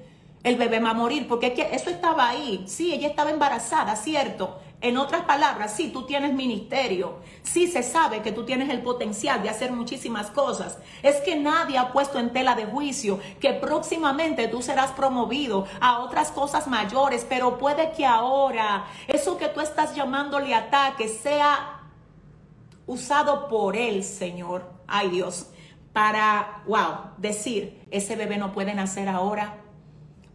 El 0.47 0.55
bebé 0.55 0.79
va 0.79 0.91
a 0.91 0.93
morir 0.93 1.27
porque 1.27 1.47
es 1.47 1.53
que 1.55 1.75
eso 1.75 1.89
estaba 1.89 2.29
ahí. 2.29 2.63
Sí, 2.67 2.93
ella 2.93 3.09
estaba 3.09 3.31
embarazada, 3.31 3.97
cierto. 3.97 4.61
En 4.79 4.95
otras 4.95 5.23
palabras, 5.23 5.75
sí, 5.75 5.89
tú 5.89 6.05
tienes 6.05 6.33
ministerio, 6.33 7.17
sí 7.43 7.67
se 7.67 7.83
sabe 7.83 8.21
que 8.21 8.31
tú 8.31 8.45
tienes 8.45 8.69
el 8.69 8.81
potencial 8.81 9.43
de 9.43 9.49
hacer 9.49 9.73
muchísimas 9.73 10.31
cosas. 10.31 10.77
Es 11.03 11.17
que 11.17 11.35
nadie 11.35 11.77
ha 11.77 11.91
puesto 11.91 12.17
en 12.17 12.31
tela 12.31 12.55
de 12.55 12.65
juicio 12.65 13.19
que 13.41 13.51
próximamente 13.51 14.47
tú 14.47 14.61
serás 14.61 14.91
promovido 14.91 15.67
a 15.81 15.99
otras 15.99 16.31
cosas 16.31 16.67
mayores, 16.67 17.25
pero 17.27 17.57
puede 17.57 17.91
que 17.91 18.05
ahora 18.05 18.85
eso 19.09 19.37
que 19.37 19.49
tú 19.49 19.59
estás 19.59 19.95
llamándole 19.95 20.55
ataque 20.55 21.09
sea 21.09 21.81
usado 22.85 23.49
por 23.49 23.75
el 23.75 24.01
Señor, 24.01 24.71
ay 24.87 25.09
Dios, 25.09 25.47
para, 25.91 26.63
wow, 26.67 27.15
decir, 27.17 27.85
ese 27.91 28.15
bebé 28.15 28.37
no 28.37 28.53
puede 28.53 28.73
nacer 28.73 29.09
ahora, 29.09 29.57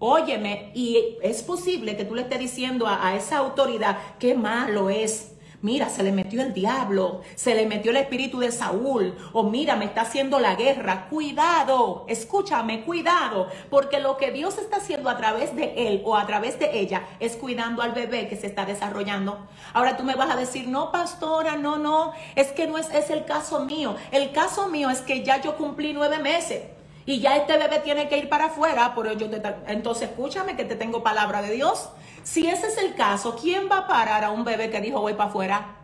Óyeme, 0.04 0.72
y 0.74 1.16
es 1.22 1.44
posible 1.44 1.96
que 1.96 2.04
tú 2.04 2.16
le 2.16 2.22
estés 2.22 2.40
diciendo 2.40 2.88
a, 2.88 3.14
esa 3.14 3.38
autoridad 3.38 3.98
qué 4.18 4.34
malo 4.34 4.90
es. 4.90 5.36
Mira, 5.60 5.88
se 5.88 6.02
le 6.02 6.10
metió 6.10 6.42
el 6.42 6.52
diablo, 6.52 7.20
se 7.36 7.54
le 7.54 7.66
metió 7.66 7.92
el 7.92 7.98
espíritu 7.98 8.40
de 8.40 8.50
Saúl, 8.50 9.14
o 9.32 9.44
mira, 9.44 9.76
me 9.76 9.84
está 9.84 10.00
haciendo 10.00 10.40
la 10.40 10.56
guerra. 10.56 11.06
Cuidado, 11.08 12.04
escúchame, 12.08 12.82
cuidado, 12.82 13.46
porque 13.70 14.00
lo 14.00 14.16
que 14.16 14.32
Dios 14.32 14.58
está 14.58 14.78
haciendo 14.78 15.08
a 15.08 15.18
través 15.18 15.54
de 15.54 15.72
él 15.76 16.02
o 16.04 16.16
a 16.16 16.26
través 16.26 16.58
de 16.58 16.80
ella 16.80 17.06
es 17.20 17.36
cuidando 17.36 17.80
al 17.80 17.92
bebé 17.92 18.26
que 18.26 18.34
se 18.34 18.48
está 18.48 18.64
desarrollando. 18.66 19.46
Ahora 19.72 19.96
tú 19.96 20.02
me 20.02 20.16
vas 20.16 20.30
a 20.30 20.36
decir, 20.36 20.66
no, 20.66 20.90
pastora, 20.90 21.54
no, 21.54 21.78
no, 21.78 22.12
es 22.34 22.48
que 22.50 22.66
no 22.66 22.76
es, 22.76 22.90
es 22.90 23.08
el 23.10 23.24
caso 23.24 23.64
mío. 23.66 23.94
El 24.10 24.32
caso 24.32 24.68
mío 24.68 24.90
es 24.90 25.00
que 25.00 25.22
ya 25.22 25.40
yo 25.40 25.56
cumplí 25.56 25.92
nueve 25.92 26.18
meses. 26.18 26.62
Y 27.04 27.20
ya 27.20 27.36
este 27.36 27.56
bebé 27.58 27.80
tiene 27.80 28.08
que 28.08 28.18
ir 28.18 28.28
para 28.28 28.46
afuera, 28.46 28.92
pero 28.94 29.12
yo 29.12 29.28
te, 29.28 29.42
entonces 29.66 30.10
escúchame 30.10 30.56
que 30.56 30.64
te 30.64 30.76
tengo 30.76 31.02
palabra 31.02 31.42
de 31.42 31.52
Dios. 31.52 31.88
Si 32.22 32.46
ese 32.46 32.68
es 32.68 32.78
el 32.78 32.94
caso, 32.94 33.36
¿quién 33.40 33.68
va 33.70 33.78
a 33.78 33.86
parar 33.88 34.24
a 34.24 34.30
un 34.30 34.44
bebé 34.44 34.70
que 34.70 34.80
dijo 34.80 35.00
voy 35.00 35.14
para 35.14 35.30
afuera? 35.30 35.82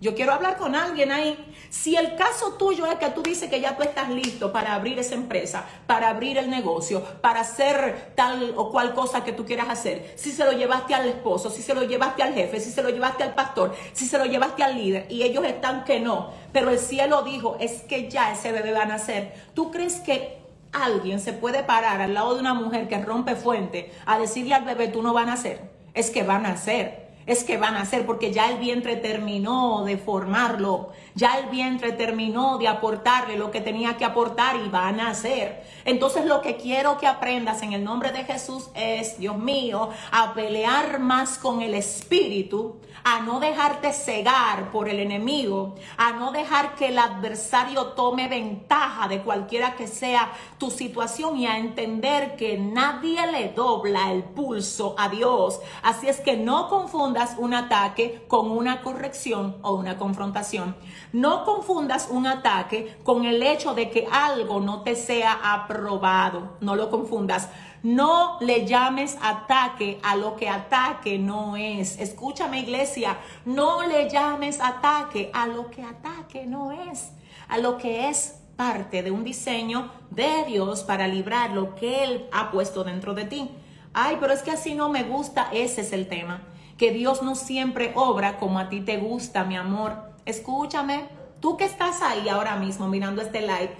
Yo 0.00 0.14
quiero 0.14 0.32
hablar 0.32 0.58
con 0.58 0.76
alguien 0.76 1.10
ahí. 1.10 1.36
Si 1.70 1.96
el 1.96 2.14
caso 2.14 2.52
tuyo 2.52 2.86
es 2.86 2.94
que 2.96 3.10
tú 3.10 3.20
dices 3.20 3.50
que 3.50 3.60
ya 3.60 3.76
tú 3.76 3.82
estás 3.82 4.08
listo 4.10 4.52
para 4.52 4.74
abrir 4.74 4.96
esa 4.96 5.16
empresa, 5.16 5.64
para 5.88 6.08
abrir 6.08 6.38
el 6.38 6.48
negocio, 6.48 7.02
para 7.20 7.40
hacer 7.40 8.12
tal 8.14 8.54
o 8.56 8.70
cual 8.70 8.94
cosa 8.94 9.24
que 9.24 9.32
tú 9.32 9.44
quieras 9.44 9.68
hacer, 9.68 10.12
si 10.14 10.30
se 10.30 10.44
lo 10.44 10.52
llevaste 10.52 10.94
al 10.94 11.08
esposo, 11.08 11.50
si 11.50 11.62
se 11.62 11.74
lo 11.74 11.82
llevaste 11.82 12.22
al 12.22 12.32
jefe, 12.32 12.60
si 12.60 12.70
se 12.70 12.82
lo 12.82 12.90
llevaste 12.90 13.24
al 13.24 13.34
pastor, 13.34 13.74
si 13.92 14.06
se 14.06 14.18
lo 14.18 14.24
llevaste 14.24 14.62
al 14.62 14.76
líder 14.76 15.06
y 15.10 15.24
ellos 15.24 15.44
están 15.44 15.82
que 15.82 15.98
no, 15.98 16.30
pero 16.52 16.70
el 16.70 16.78
cielo 16.78 17.22
dijo, 17.22 17.56
es 17.58 17.82
que 17.82 18.08
ya 18.08 18.32
ese 18.32 18.52
bebé 18.52 18.72
va 18.72 18.82
a 18.82 18.86
nacer, 18.86 19.34
¿tú 19.52 19.72
crees 19.72 19.96
que 19.96 20.38
alguien 20.70 21.18
se 21.18 21.32
puede 21.32 21.64
parar 21.64 22.00
al 22.00 22.14
lado 22.14 22.34
de 22.34 22.40
una 22.40 22.54
mujer 22.54 22.86
que 22.86 23.02
rompe 23.02 23.34
fuente 23.34 23.92
a 24.06 24.16
decirle 24.16 24.54
al 24.54 24.64
bebé, 24.64 24.88
tú 24.88 25.02
no 25.02 25.12
van 25.12 25.28
a 25.28 25.32
nacer? 25.32 25.60
Es 25.92 26.10
que 26.10 26.22
van 26.22 26.46
a 26.46 26.50
nacer 26.50 27.07
es 27.28 27.44
que 27.44 27.58
van 27.58 27.76
a 27.76 27.82
hacer, 27.82 28.06
porque 28.06 28.32
ya 28.32 28.50
el 28.50 28.58
vientre 28.58 28.96
terminó 28.96 29.84
de 29.84 29.98
formarlo, 29.98 30.92
ya 31.14 31.38
el 31.38 31.50
vientre 31.50 31.92
terminó 31.92 32.56
de 32.56 32.68
aportarle 32.68 33.36
lo 33.36 33.50
que 33.50 33.60
tenía 33.60 33.98
que 33.98 34.06
aportar 34.06 34.56
y 34.56 34.70
van 34.70 34.98
a 34.98 35.10
hacer. 35.10 35.62
Entonces 35.88 36.26
lo 36.26 36.42
que 36.42 36.58
quiero 36.58 36.98
que 36.98 37.06
aprendas 37.06 37.62
en 37.62 37.72
el 37.72 37.82
nombre 37.82 38.12
de 38.12 38.22
Jesús 38.24 38.68
es, 38.74 39.18
Dios 39.18 39.38
mío, 39.38 39.88
a 40.12 40.34
pelear 40.34 41.00
más 41.00 41.38
con 41.38 41.62
el 41.62 41.72
espíritu, 41.72 42.76
a 43.04 43.20
no 43.20 43.40
dejarte 43.40 43.94
cegar 43.94 44.70
por 44.70 44.90
el 44.90 45.00
enemigo, 45.00 45.76
a 45.96 46.12
no 46.12 46.30
dejar 46.30 46.74
que 46.74 46.88
el 46.88 46.98
adversario 46.98 47.92
tome 47.92 48.28
ventaja 48.28 49.08
de 49.08 49.22
cualquiera 49.22 49.76
que 49.76 49.86
sea 49.86 50.30
tu 50.58 50.70
situación 50.70 51.38
y 51.38 51.46
a 51.46 51.56
entender 51.56 52.36
que 52.36 52.58
nadie 52.58 53.26
le 53.32 53.48
dobla 53.48 54.12
el 54.12 54.24
pulso 54.24 54.94
a 54.98 55.08
Dios. 55.08 55.58
Así 55.82 56.06
es 56.06 56.20
que 56.20 56.36
no 56.36 56.68
confundas 56.68 57.36
un 57.38 57.54
ataque 57.54 58.26
con 58.28 58.50
una 58.50 58.82
corrección 58.82 59.56
o 59.62 59.72
una 59.72 59.96
confrontación. 59.96 60.76
No 61.14 61.46
confundas 61.46 62.08
un 62.10 62.26
ataque 62.26 62.98
con 63.04 63.24
el 63.24 63.42
hecho 63.42 63.72
de 63.72 63.88
que 63.88 64.06
algo 64.12 64.60
no 64.60 64.82
te 64.82 64.94
sea 64.94 65.32
aprobado. 65.54 65.77
No 66.60 66.76
lo 66.76 66.90
confundas. 66.90 67.48
No 67.82 68.38
le 68.40 68.66
llames 68.66 69.16
ataque 69.22 70.00
a 70.02 70.16
lo 70.16 70.36
que 70.36 70.48
ataque 70.48 71.18
no 71.18 71.56
es. 71.56 71.98
Escúchame 71.98 72.60
iglesia, 72.60 73.18
no 73.44 73.86
le 73.86 74.10
llames 74.10 74.60
ataque 74.60 75.30
a 75.32 75.46
lo 75.46 75.70
que 75.70 75.82
ataque 75.82 76.46
no 76.46 76.72
es. 76.72 77.12
A 77.48 77.58
lo 77.58 77.78
que 77.78 78.08
es 78.08 78.40
parte 78.56 79.02
de 79.02 79.10
un 79.10 79.24
diseño 79.24 79.90
de 80.10 80.44
Dios 80.46 80.82
para 80.82 81.06
librar 81.06 81.50
lo 81.50 81.74
que 81.74 82.04
Él 82.04 82.28
ha 82.32 82.50
puesto 82.50 82.84
dentro 82.84 83.14
de 83.14 83.24
ti. 83.24 83.50
Ay, 83.94 84.16
pero 84.20 84.32
es 84.32 84.42
que 84.42 84.50
así 84.50 84.74
no 84.74 84.88
me 84.88 85.04
gusta, 85.04 85.48
ese 85.52 85.80
es 85.82 85.92
el 85.92 86.08
tema 86.08 86.42
que 86.78 86.92
Dios 86.92 87.22
no 87.22 87.34
siempre 87.34 87.92
obra 87.96 88.38
como 88.38 88.60
a 88.60 88.68
ti 88.68 88.80
te 88.80 88.96
gusta, 88.98 89.44
mi 89.44 89.56
amor. 89.56 89.96
Escúchame, 90.24 91.08
tú 91.40 91.56
que 91.56 91.64
estás 91.64 92.00
ahí 92.02 92.28
ahora 92.28 92.56
mismo 92.56 92.88
mirando 92.88 93.20
este 93.20 93.40
live, 93.40 93.74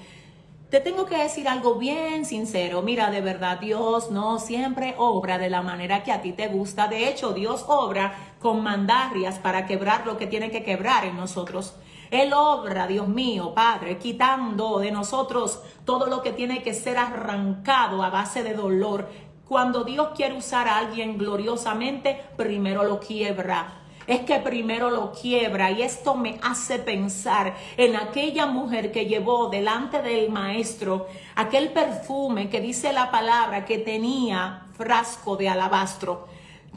te 0.70 0.81
tengo 0.81 1.07
que 1.07 1.16
decir 1.16 1.48
algo 1.48 1.76
bien 1.76 2.26
sincero. 2.26 2.83
Mira, 2.83 3.11
de 3.11 3.22
verdad, 3.22 3.59
Dios 3.59 4.11
no 4.11 4.38
siempre 4.38 4.94
obra 4.98 5.38
de 5.38 5.48
la 5.48 5.62
manera 5.62 6.02
que 6.02 6.12
a 6.12 6.20
ti 6.20 6.33
te 6.33 6.48
gusta. 6.48 6.88
De 6.88 7.09
hecho, 7.09 7.33
Dios 7.33 7.64
obra 7.68 8.35
con 8.38 8.62
mandarrias 8.62 9.38
para 9.38 9.64
quebrar 9.64 10.07
lo 10.07 10.18
que 10.18 10.26
tiene 10.26 10.50
que 10.50 10.62
quebrar 10.62 11.07
en 11.07 11.16
nosotros. 11.16 11.74
Él 12.11 12.33
obra, 12.35 12.87
Dios 12.87 13.09
mío, 13.09 13.54
Padre, 13.54 13.96
quitando 13.96 14.78
de 14.78 14.90
nosotros 14.90 15.62
todo 15.87 16.07
lo 16.07 16.22
que 16.22 16.33
tiene 16.33 16.62
que 16.62 16.74
ser 16.74 16.98
arrancado 16.98 18.02
a 18.02 18.11
base 18.11 18.42
de 18.42 18.52
dolor, 18.54 19.09
cuando 19.46 19.85
Dios 19.85 20.09
quiere 20.14 20.37
usar 20.37 20.68
a 20.68 20.76
alguien 20.76 21.16
gloriosamente, 21.16 22.20
primero 22.37 22.85
lo 22.85 23.00
quiebra. 23.00 23.88
Es 24.09 24.21
que 24.21 24.38
primero 24.38 24.88
lo 24.88 25.12
quiebra 25.12 25.71
y 25.71 25.83
esto 25.83 26.14
me 26.14 26.40
hace 26.42 26.79
pensar 26.79 27.55
en 27.77 27.94
aquella 27.94 28.47
mujer 28.47 28.90
que 28.90 29.05
llevó 29.05 29.51
delante 29.51 30.01
del 30.01 30.31
maestro 30.31 31.07
aquel 31.35 31.73
perfume 31.73 32.49
que 32.49 32.62
dice 32.62 32.94
la 32.94 33.11
palabra 33.11 33.66
que 33.66 33.77
tenía 33.77 34.62
frasco 34.79 35.37
de 35.37 35.51
alabastro. 35.51 36.27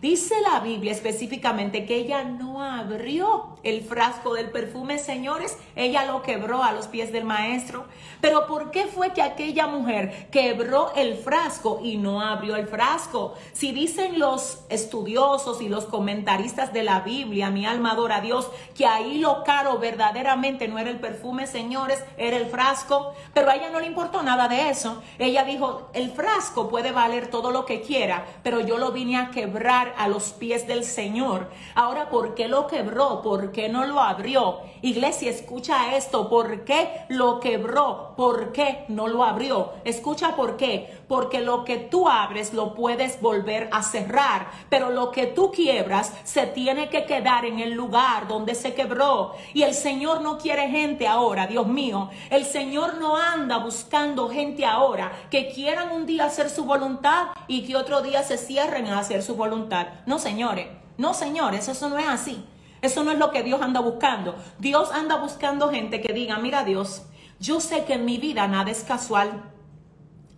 Dice 0.01 0.33
la 0.41 0.61
Biblia 0.61 0.91
específicamente 0.91 1.85
que 1.85 1.95
ella 1.95 2.23
no 2.23 2.63
abrió 2.63 3.55
el 3.61 3.83
frasco 3.83 4.33
del 4.33 4.49
perfume, 4.49 4.97
señores, 4.97 5.55
ella 5.75 6.05
lo 6.05 6.23
quebró 6.23 6.63
a 6.63 6.71
los 6.71 6.87
pies 6.87 7.11
del 7.11 7.23
maestro. 7.23 7.85
Pero 8.19 8.47
¿por 8.47 8.71
qué 8.71 8.85
fue 8.85 9.13
que 9.13 9.21
aquella 9.21 9.67
mujer 9.67 10.27
quebró 10.31 10.91
el 10.95 11.17
frasco 11.17 11.81
y 11.83 11.97
no 11.97 12.19
abrió 12.19 12.55
el 12.55 12.65
frasco? 12.65 13.35
Si 13.53 13.73
dicen 13.73 14.17
los 14.17 14.61
estudiosos 14.69 15.61
y 15.61 15.69
los 15.69 15.85
comentaristas 15.85 16.73
de 16.73 16.81
la 16.81 17.01
Biblia, 17.01 17.51
mi 17.51 17.67
alma 17.67 17.91
adora 17.91 18.15
a 18.15 18.21
Dios, 18.21 18.49
que 18.73 18.87
ahí 18.87 19.19
lo 19.19 19.43
caro 19.43 19.77
verdaderamente 19.77 20.67
no 20.67 20.79
era 20.79 20.89
el 20.89 20.99
perfume, 20.99 21.45
señores, 21.45 22.03
era 22.17 22.37
el 22.37 22.47
frasco. 22.47 23.13
Pero 23.35 23.51
a 23.51 23.55
ella 23.55 23.69
no 23.69 23.79
le 23.79 23.85
importó 23.85 24.23
nada 24.23 24.47
de 24.47 24.71
eso. 24.71 25.03
Ella 25.19 25.43
dijo, 25.43 25.91
el 25.93 26.09
frasco 26.09 26.69
puede 26.69 26.91
valer 26.91 27.27
todo 27.27 27.51
lo 27.51 27.65
que 27.65 27.81
quiera, 27.81 28.25
pero 28.41 28.61
yo 28.61 28.79
lo 28.79 28.91
vine 28.91 29.17
a 29.17 29.29
quebrar 29.29 29.90
a 29.97 30.07
los 30.07 30.31
pies 30.31 30.67
del 30.67 30.83
Señor. 30.83 31.49
Ahora, 31.75 32.09
¿por 32.09 32.35
qué 32.35 32.47
lo 32.47 32.67
quebró? 32.67 33.21
¿Por 33.21 33.51
qué 33.51 33.69
no 33.69 33.85
lo 33.85 33.99
abrió? 33.99 34.59
Iglesia, 34.81 35.29
escucha 35.29 35.95
esto. 35.95 36.29
¿Por 36.29 36.63
qué 36.63 36.89
lo 37.09 37.39
quebró? 37.39 38.13
¿Por 38.17 38.51
qué 38.51 38.85
no 38.87 39.07
lo 39.07 39.23
abrió? 39.23 39.73
Escucha 39.83 40.35
por 40.35 40.57
qué. 40.57 41.01
Porque 41.07 41.41
lo 41.41 41.65
que 41.65 41.77
tú 41.77 42.07
abres 42.07 42.53
lo 42.53 42.73
puedes 42.73 43.21
volver 43.21 43.69
a 43.71 43.83
cerrar, 43.83 44.47
pero 44.69 44.89
lo 44.89 45.11
que 45.11 45.27
tú 45.27 45.51
quiebras 45.51 46.13
se 46.23 46.47
tiene 46.47 46.89
que 46.89 47.05
quedar 47.05 47.45
en 47.45 47.59
el 47.59 47.73
lugar 47.73 48.27
donde 48.27 48.55
se 48.55 48.73
quebró. 48.73 49.33
Y 49.53 49.63
el 49.63 49.73
Señor 49.73 50.21
no 50.21 50.37
quiere 50.37 50.69
gente 50.69 51.07
ahora, 51.07 51.47
Dios 51.47 51.67
mío. 51.67 52.09
El 52.29 52.45
Señor 52.45 52.95
no 52.95 53.17
anda 53.17 53.57
buscando 53.57 54.29
gente 54.29 54.65
ahora 54.65 55.11
que 55.29 55.49
quieran 55.49 55.91
un 55.91 56.05
día 56.05 56.25
hacer 56.25 56.49
su 56.49 56.65
voluntad 56.65 57.27
y 57.47 57.65
que 57.65 57.75
otro 57.75 58.01
día 58.01 58.23
se 58.23 58.37
cierren 58.37 58.87
a 58.87 58.99
hacer 58.99 59.23
su 59.23 59.35
voluntad. 59.35 59.80
No, 60.05 60.19
señores, 60.19 60.67
no, 60.97 61.13
señores, 61.13 61.67
eso 61.67 61.89
no 61.89 61.97
es 61.97 62.07
así. 62.07 62.45
Eso 62.81 63.03
no 63.03 63.11
es 63.11 63.19
lo 63.19 63.31
que 63.31 63.43
Dios 63.43 63.61
anda 63.61 63.79
buscando. 63.79 64.35
Dios 64.57 64.91
anda 64.91 65.17
buscando 65.17 65.69
gente 65.69 66.01
que 66.01 66.13
diga, 66.13 66.37
mira 66.39 66.63
Dios, 66.63 67.03
yo 67.39 67.59
sé 67.59 67.85
que 67.85 67.93
en 67.93 68.05
mi 68.05 68.17
vida 68.17 68.47
nada 68.47 68.71
es 68.71 68.83
casual. 68.83 69.43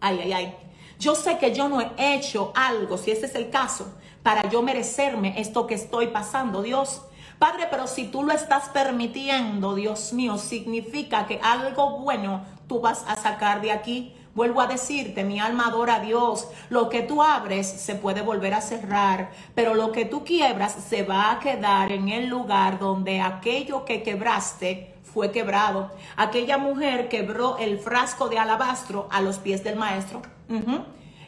Ay, 0.02 0.20
ay, 0.24 0.34
ay. 0.34 0.56
Yo 1.00 1.16
sé 1.16 1.38
que 1.38 1.54
yo 1.54 1.70
no 1.70 1.82
he 1.82 2.16
hecho 2.16 2.52
algo, 2.56 2.98
si 2.98 3.12
ese 3.12 3.26
es 3.26 3.36
el 3.36 3.50
caso, 3.50 3.94
para 4.22 4.50
yo 4.50 4.62
merecerme 4.62 5.40
esto 5.40 5.68
que 5.68 5.76
estoy 5.76 6.08
pasando, 6.08 6.62
Dios. 6.62 7.02
Padre, 7.40 7.68
pero 7.70 7.88
si 7.88 8.06
tú 8.06 8.24
lo 8.24 8.32
estás 8.32 8.70
permitiendo, 8.70 9.76
Dios 9.76 10.14
mío, 10.14 10.38
significa 10.38 11.26
que 11.26 11.40
algo 11.44 12.00
bueno 12.00 12.46
tú 12.68 12.80
vas 12.80 13.04
a 13.08 13.16
sacar 13.16 13.62
de 13.62 13.72
aquí. 13.72 14.16
Vuelvo 14.36 14.62
a 14.62 14.68
decirte, 14.68 15.24
mi 15.24 15.40
alma 15.40 15.68
adora 15.68 15.96
a 15.96 16.00
Dios. 16.00 16.48
Lo 16.70 16.90
que 16.90 17.04
tú 17.04 17.22
abres 17.22 17.68
se 17.68 17.94
puede 17.94 18.22
volver 18.22 18.56
a 18.56 18.62
cerrar, 18.62 19.30
pero 19.54 19.76
lo 19.76 19.92
que 19.92 20.06
tú 20.06 20.24
quiebras 20.24 20.74
se 20.74 21.04
va 21.04 21.32
a 21.32 21.40
quedar 21.40 21.92
en 21.92 22.10
el 22.10 22.28
lugar 22.28 22.80
donde 22.80 23.22
aquello 23.22 23.86
que 23.86 24.02
quebraste 24.02 24.96
fue 25.04 25.32
quebrado. 25.32 25.92
Aquella 26.18 26.58
mujer 26.58 27.10
quebró 27.10 27.58
el 27.60 27.78
frasco 27.78 28.28
de 28.28 28.40
alabastro 28.40 29.08
a 29.12 29.22
los 29.22 29.38
pies 29.38 29.64
del 29.64 29.76
maestro. 29.76 30.24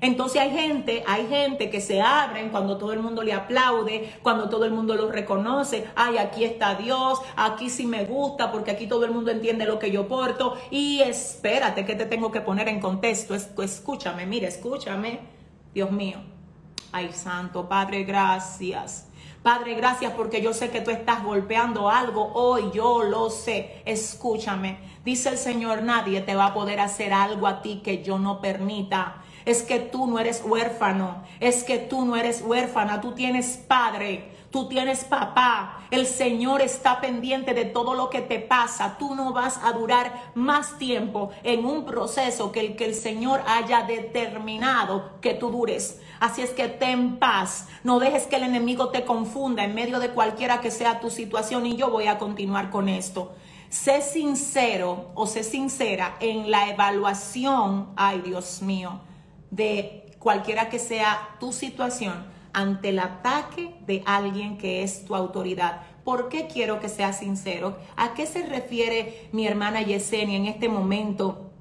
Entonces 0.01 0.41
hay 0.41 0.51
gente, 0.51 1.03
hay 1.07 1.27
gente 1.27 1.69
que 1.69 1.81
se 1.81 2.01
abren 2.01 2.49
cuando 2.49 2.77
todo 2.77 2.93
el 2.93 2.99
mundo 2.99 3.23
le 3.23 3.33
aplaude, 3.33 4.13
cuando 4.21 4.49
todo 4.49 4.65
el 4.65 4.71
mundo 4.71 4.95
lo 4.95 5.11
reconoce. 5.11 5.87
Ay, 5.95 6.17
aquí 6.17 6.43
está 6.43 6.75
Dios, 6.75 7.19
aquí 7.35 7.69
sí 7.69 7.85
me 7.85 8.05
gusta, 8.05 8.51
porque 8.51 8.71
aquí 8.71 8.87
todo 8.87 9.05
el 9.05 9.11
mundo 9.11 9.31
entiende 9.31 9.65
lo 9.65 9.79
que 9.79 9.91
yo 9.91 10.07
porto. 10.07 10.55
Y 10.71 11.01
espérate 11.01 11.85
que 11.85 11.95
te 11.95 12.05
tengo 12.05 12.31
que 12.31 12.41
poner 12.41 12.67
en 12.67 12.79
contexto. 12.79 13.33
Escúchame, 13.33 14.25
mire, 14.25 14.47
escúchame. 14.47 15.19
Dios 15.73 15.91
mío. 15.91 16.19
Ay, 16.91 17.11
Santo 17.11 17.67
Padre, 17.67 18.03
gracias. 18.03 19.09
Padre, 19.43 19.75
gracias 19.75 20.11
porque 20.13 20.41
yo 20.41 20.53
sé 20.53 20.71
que 20.71 20.81
tú 20.81 20.89
estás 20.89 21.23
golpeando 21.23 21.89
algo 21.89 22.31
hoy, 22.33 22.71
yo 22.73 23.03
lo 23.03 23.29
sé. 23.29 23.83
Escúchame. 23.85 24.79
Dice 25.03 25.29
el 25.29 25.37
Señor, 25.37 25.83
nadie 25.83 26.21
te 26.21 26.33
va 26.33 26.47
a 26.47 26.53
poder 26.53 26.79
hacer 26.79 27.13
algo 27.13 27.45
a 27.45 27.61
ti 27.61 27.81
que 27.83 28.01
yo 28.01 28.17
no 28.17 28.41
permita 28.41 29.21
es 29.45 29.63
que 29.63 29.79
tú 29.79 30.07
no 30.07 30.19
eres 30.19 30.43
huérfano, 30.43 31.23
es 31.39 31.63
que 31.63 31.77
tú 31.77 32.05
no 32.05 32.15
eres 32.15 32.41
huérfana, 32.41 33.01
tú 33.01 33.13
tienes 33.13 33.57
padre, 33.57 34.31
tú 34.49 34.67
tienes 34.67 35.03
papá, 35.03 35.79
el 35.91 36.07
Señor 36.07 36.61
está 36.61 36.99
pendiente 37.01 37.53
de 37.53 37.65
todo 37.65 37.93
lo 37.93 38.09
que 38.09 38.21
te 38.21 38.39
pasa, 38.39 38.97
tú 38.97 39.15
no 39.15 39.33
vas 39.33 39.59
a 39.63 39.71
durar 39.73 40.31
más 40.33 40.77
tiempo 40.77 41.31
en 41.43 41.65
un 41.65 41.85
proceso 41.85 42.51
que 42.51 42.61
el 42.61 42.75
que 42.75 42.85
el 42.85 42.95
Señor 42.95 43.41
haya 43.47 43.83
determinado 43.83 45.11
que 45.21 45.33
tú 45.33 45.51
dures. 45.51 46.01
Así 46.19 46.41
es 46.41 46.51
que 46.51 46.67
ten 46.67 47.17
paz, 47.17 47.67
no 47.83 47.99
dejes 47.99 48.27
que 48.27 48.37
el 48.37 48.43
enemigo 48.43 48.89
te 48.89 49.03
confunda 49.03 49.63
en 49.63 49.75
medio 49.75 49.99
de 49.99 50.09
cualquiera 50.09 50.61
que 50.61 50.71
sea 50.71 50.99
tu 50.99 51.09
situación. 51.09 51.65
Y 51.65 51.75
yo 51.75 51.91
voy 51.91 52.07
a 52.07 52.17
continuar 52.17 52.69
con 52.69 52.87
esto. 52.87 53.33
Sé 53.69 54.01
sincero 54.01 55.11
o 55.15 55.27
sé 55.27 55.43
sincera 55.43 56.15
en 56.21 56.49
la 56.49 56.69
evaluación, 56.69 57.89
ay 57.97 58.21
Dios 58.21 58.61
mío, 58.61 59.01
de 59.55 60.11
cualquiera 60.19 60.69
que 60.69 60.79
sea 60.79 61.37
tu 61.39 61.53
situación 61.53 62.25
ante 62.51 62.89
el 62.89 62.99
ataque 62.99 63.75
de 63.85 64.03
alguien 64.05 64.57
que 64.57 64.83
es 64.83 65.05
tu 65.05 65.15
autoridad. 65.15 65.81
¿Por 66.03 66.29
qué 66.29 66.47
quiero 66.47 66.79
que 66.79 66.89
seas 66.89 67.19
sincero? 67.19 67.77
¿A 67.95 68.13
qué 68.13 68.25
se 68.25 68.45
refiere 68.45 69.29
mi 69.31 69.47
hermana 69.47 69.81
Yesenia 69.81 70.37
en 70.37 70.45
este 70.45 70.69
momento 70.69 71.51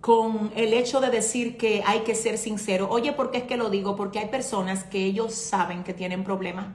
con 0.00 0.50
el 0.56 0.72
hecho 0.72 1.00
de 1.00 1.10
decir 1.10 1.56
que 1.56 1.82
hay 1.86 2.00
que 2.00 2.14
ser 2.14 2.38
sincero? 2.38 2.88
Oye, 2.90 3.12
¿por 3.12 3.30
qué 3.30 3.38
es 3.38 3.44
que 3.44 3.56
lo 3.56 3.70
digo? 3.70 3.96
Porque 3.96 4.18
hay 4.18 4.28
personas 4.28 4.84
que 4.84 5.04
ellos 5.04 5.34
saben 5.34 5.84
que 5.84 5.94
tienen 5.94 6.24
problemas. 6.24 6.66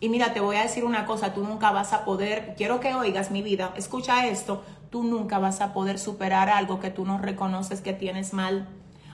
Y 0.00 0.08
mira, 0.08 0.34
te 0.34 0.40
voy 0.40 0.56
a 0.56 0.62
decir 0.62 0.84
una 0.84 1.06
cosa, 1.06 1.32
tú 1.32 1.44
nunca 1.44 1.70
vas 1.70 1.92
a 1.92 2.04
poder, 2.04 2.54
quiero 2.56 2.80
que 2.80 2.94
oigas 2.94 3.30
mi 3.30 3.40
vida, 3.40 3.72
escucha 3.76 4.26
esto, 4.26 4.64
tú 4.90 5.04
nunca 5.04 5.38
vas 5.38 5.60
a 5.60 5.72
poder 5.72 5.98
superar 5.98 6.48
algo 6.48 6.80
que 6.80 6.90
tú 6.90 7.04
no 7.04 7.18
reconoces 7.18 7.80
que 7.80 7.92
tienes 7.92 8.32
mal 8.32 8.68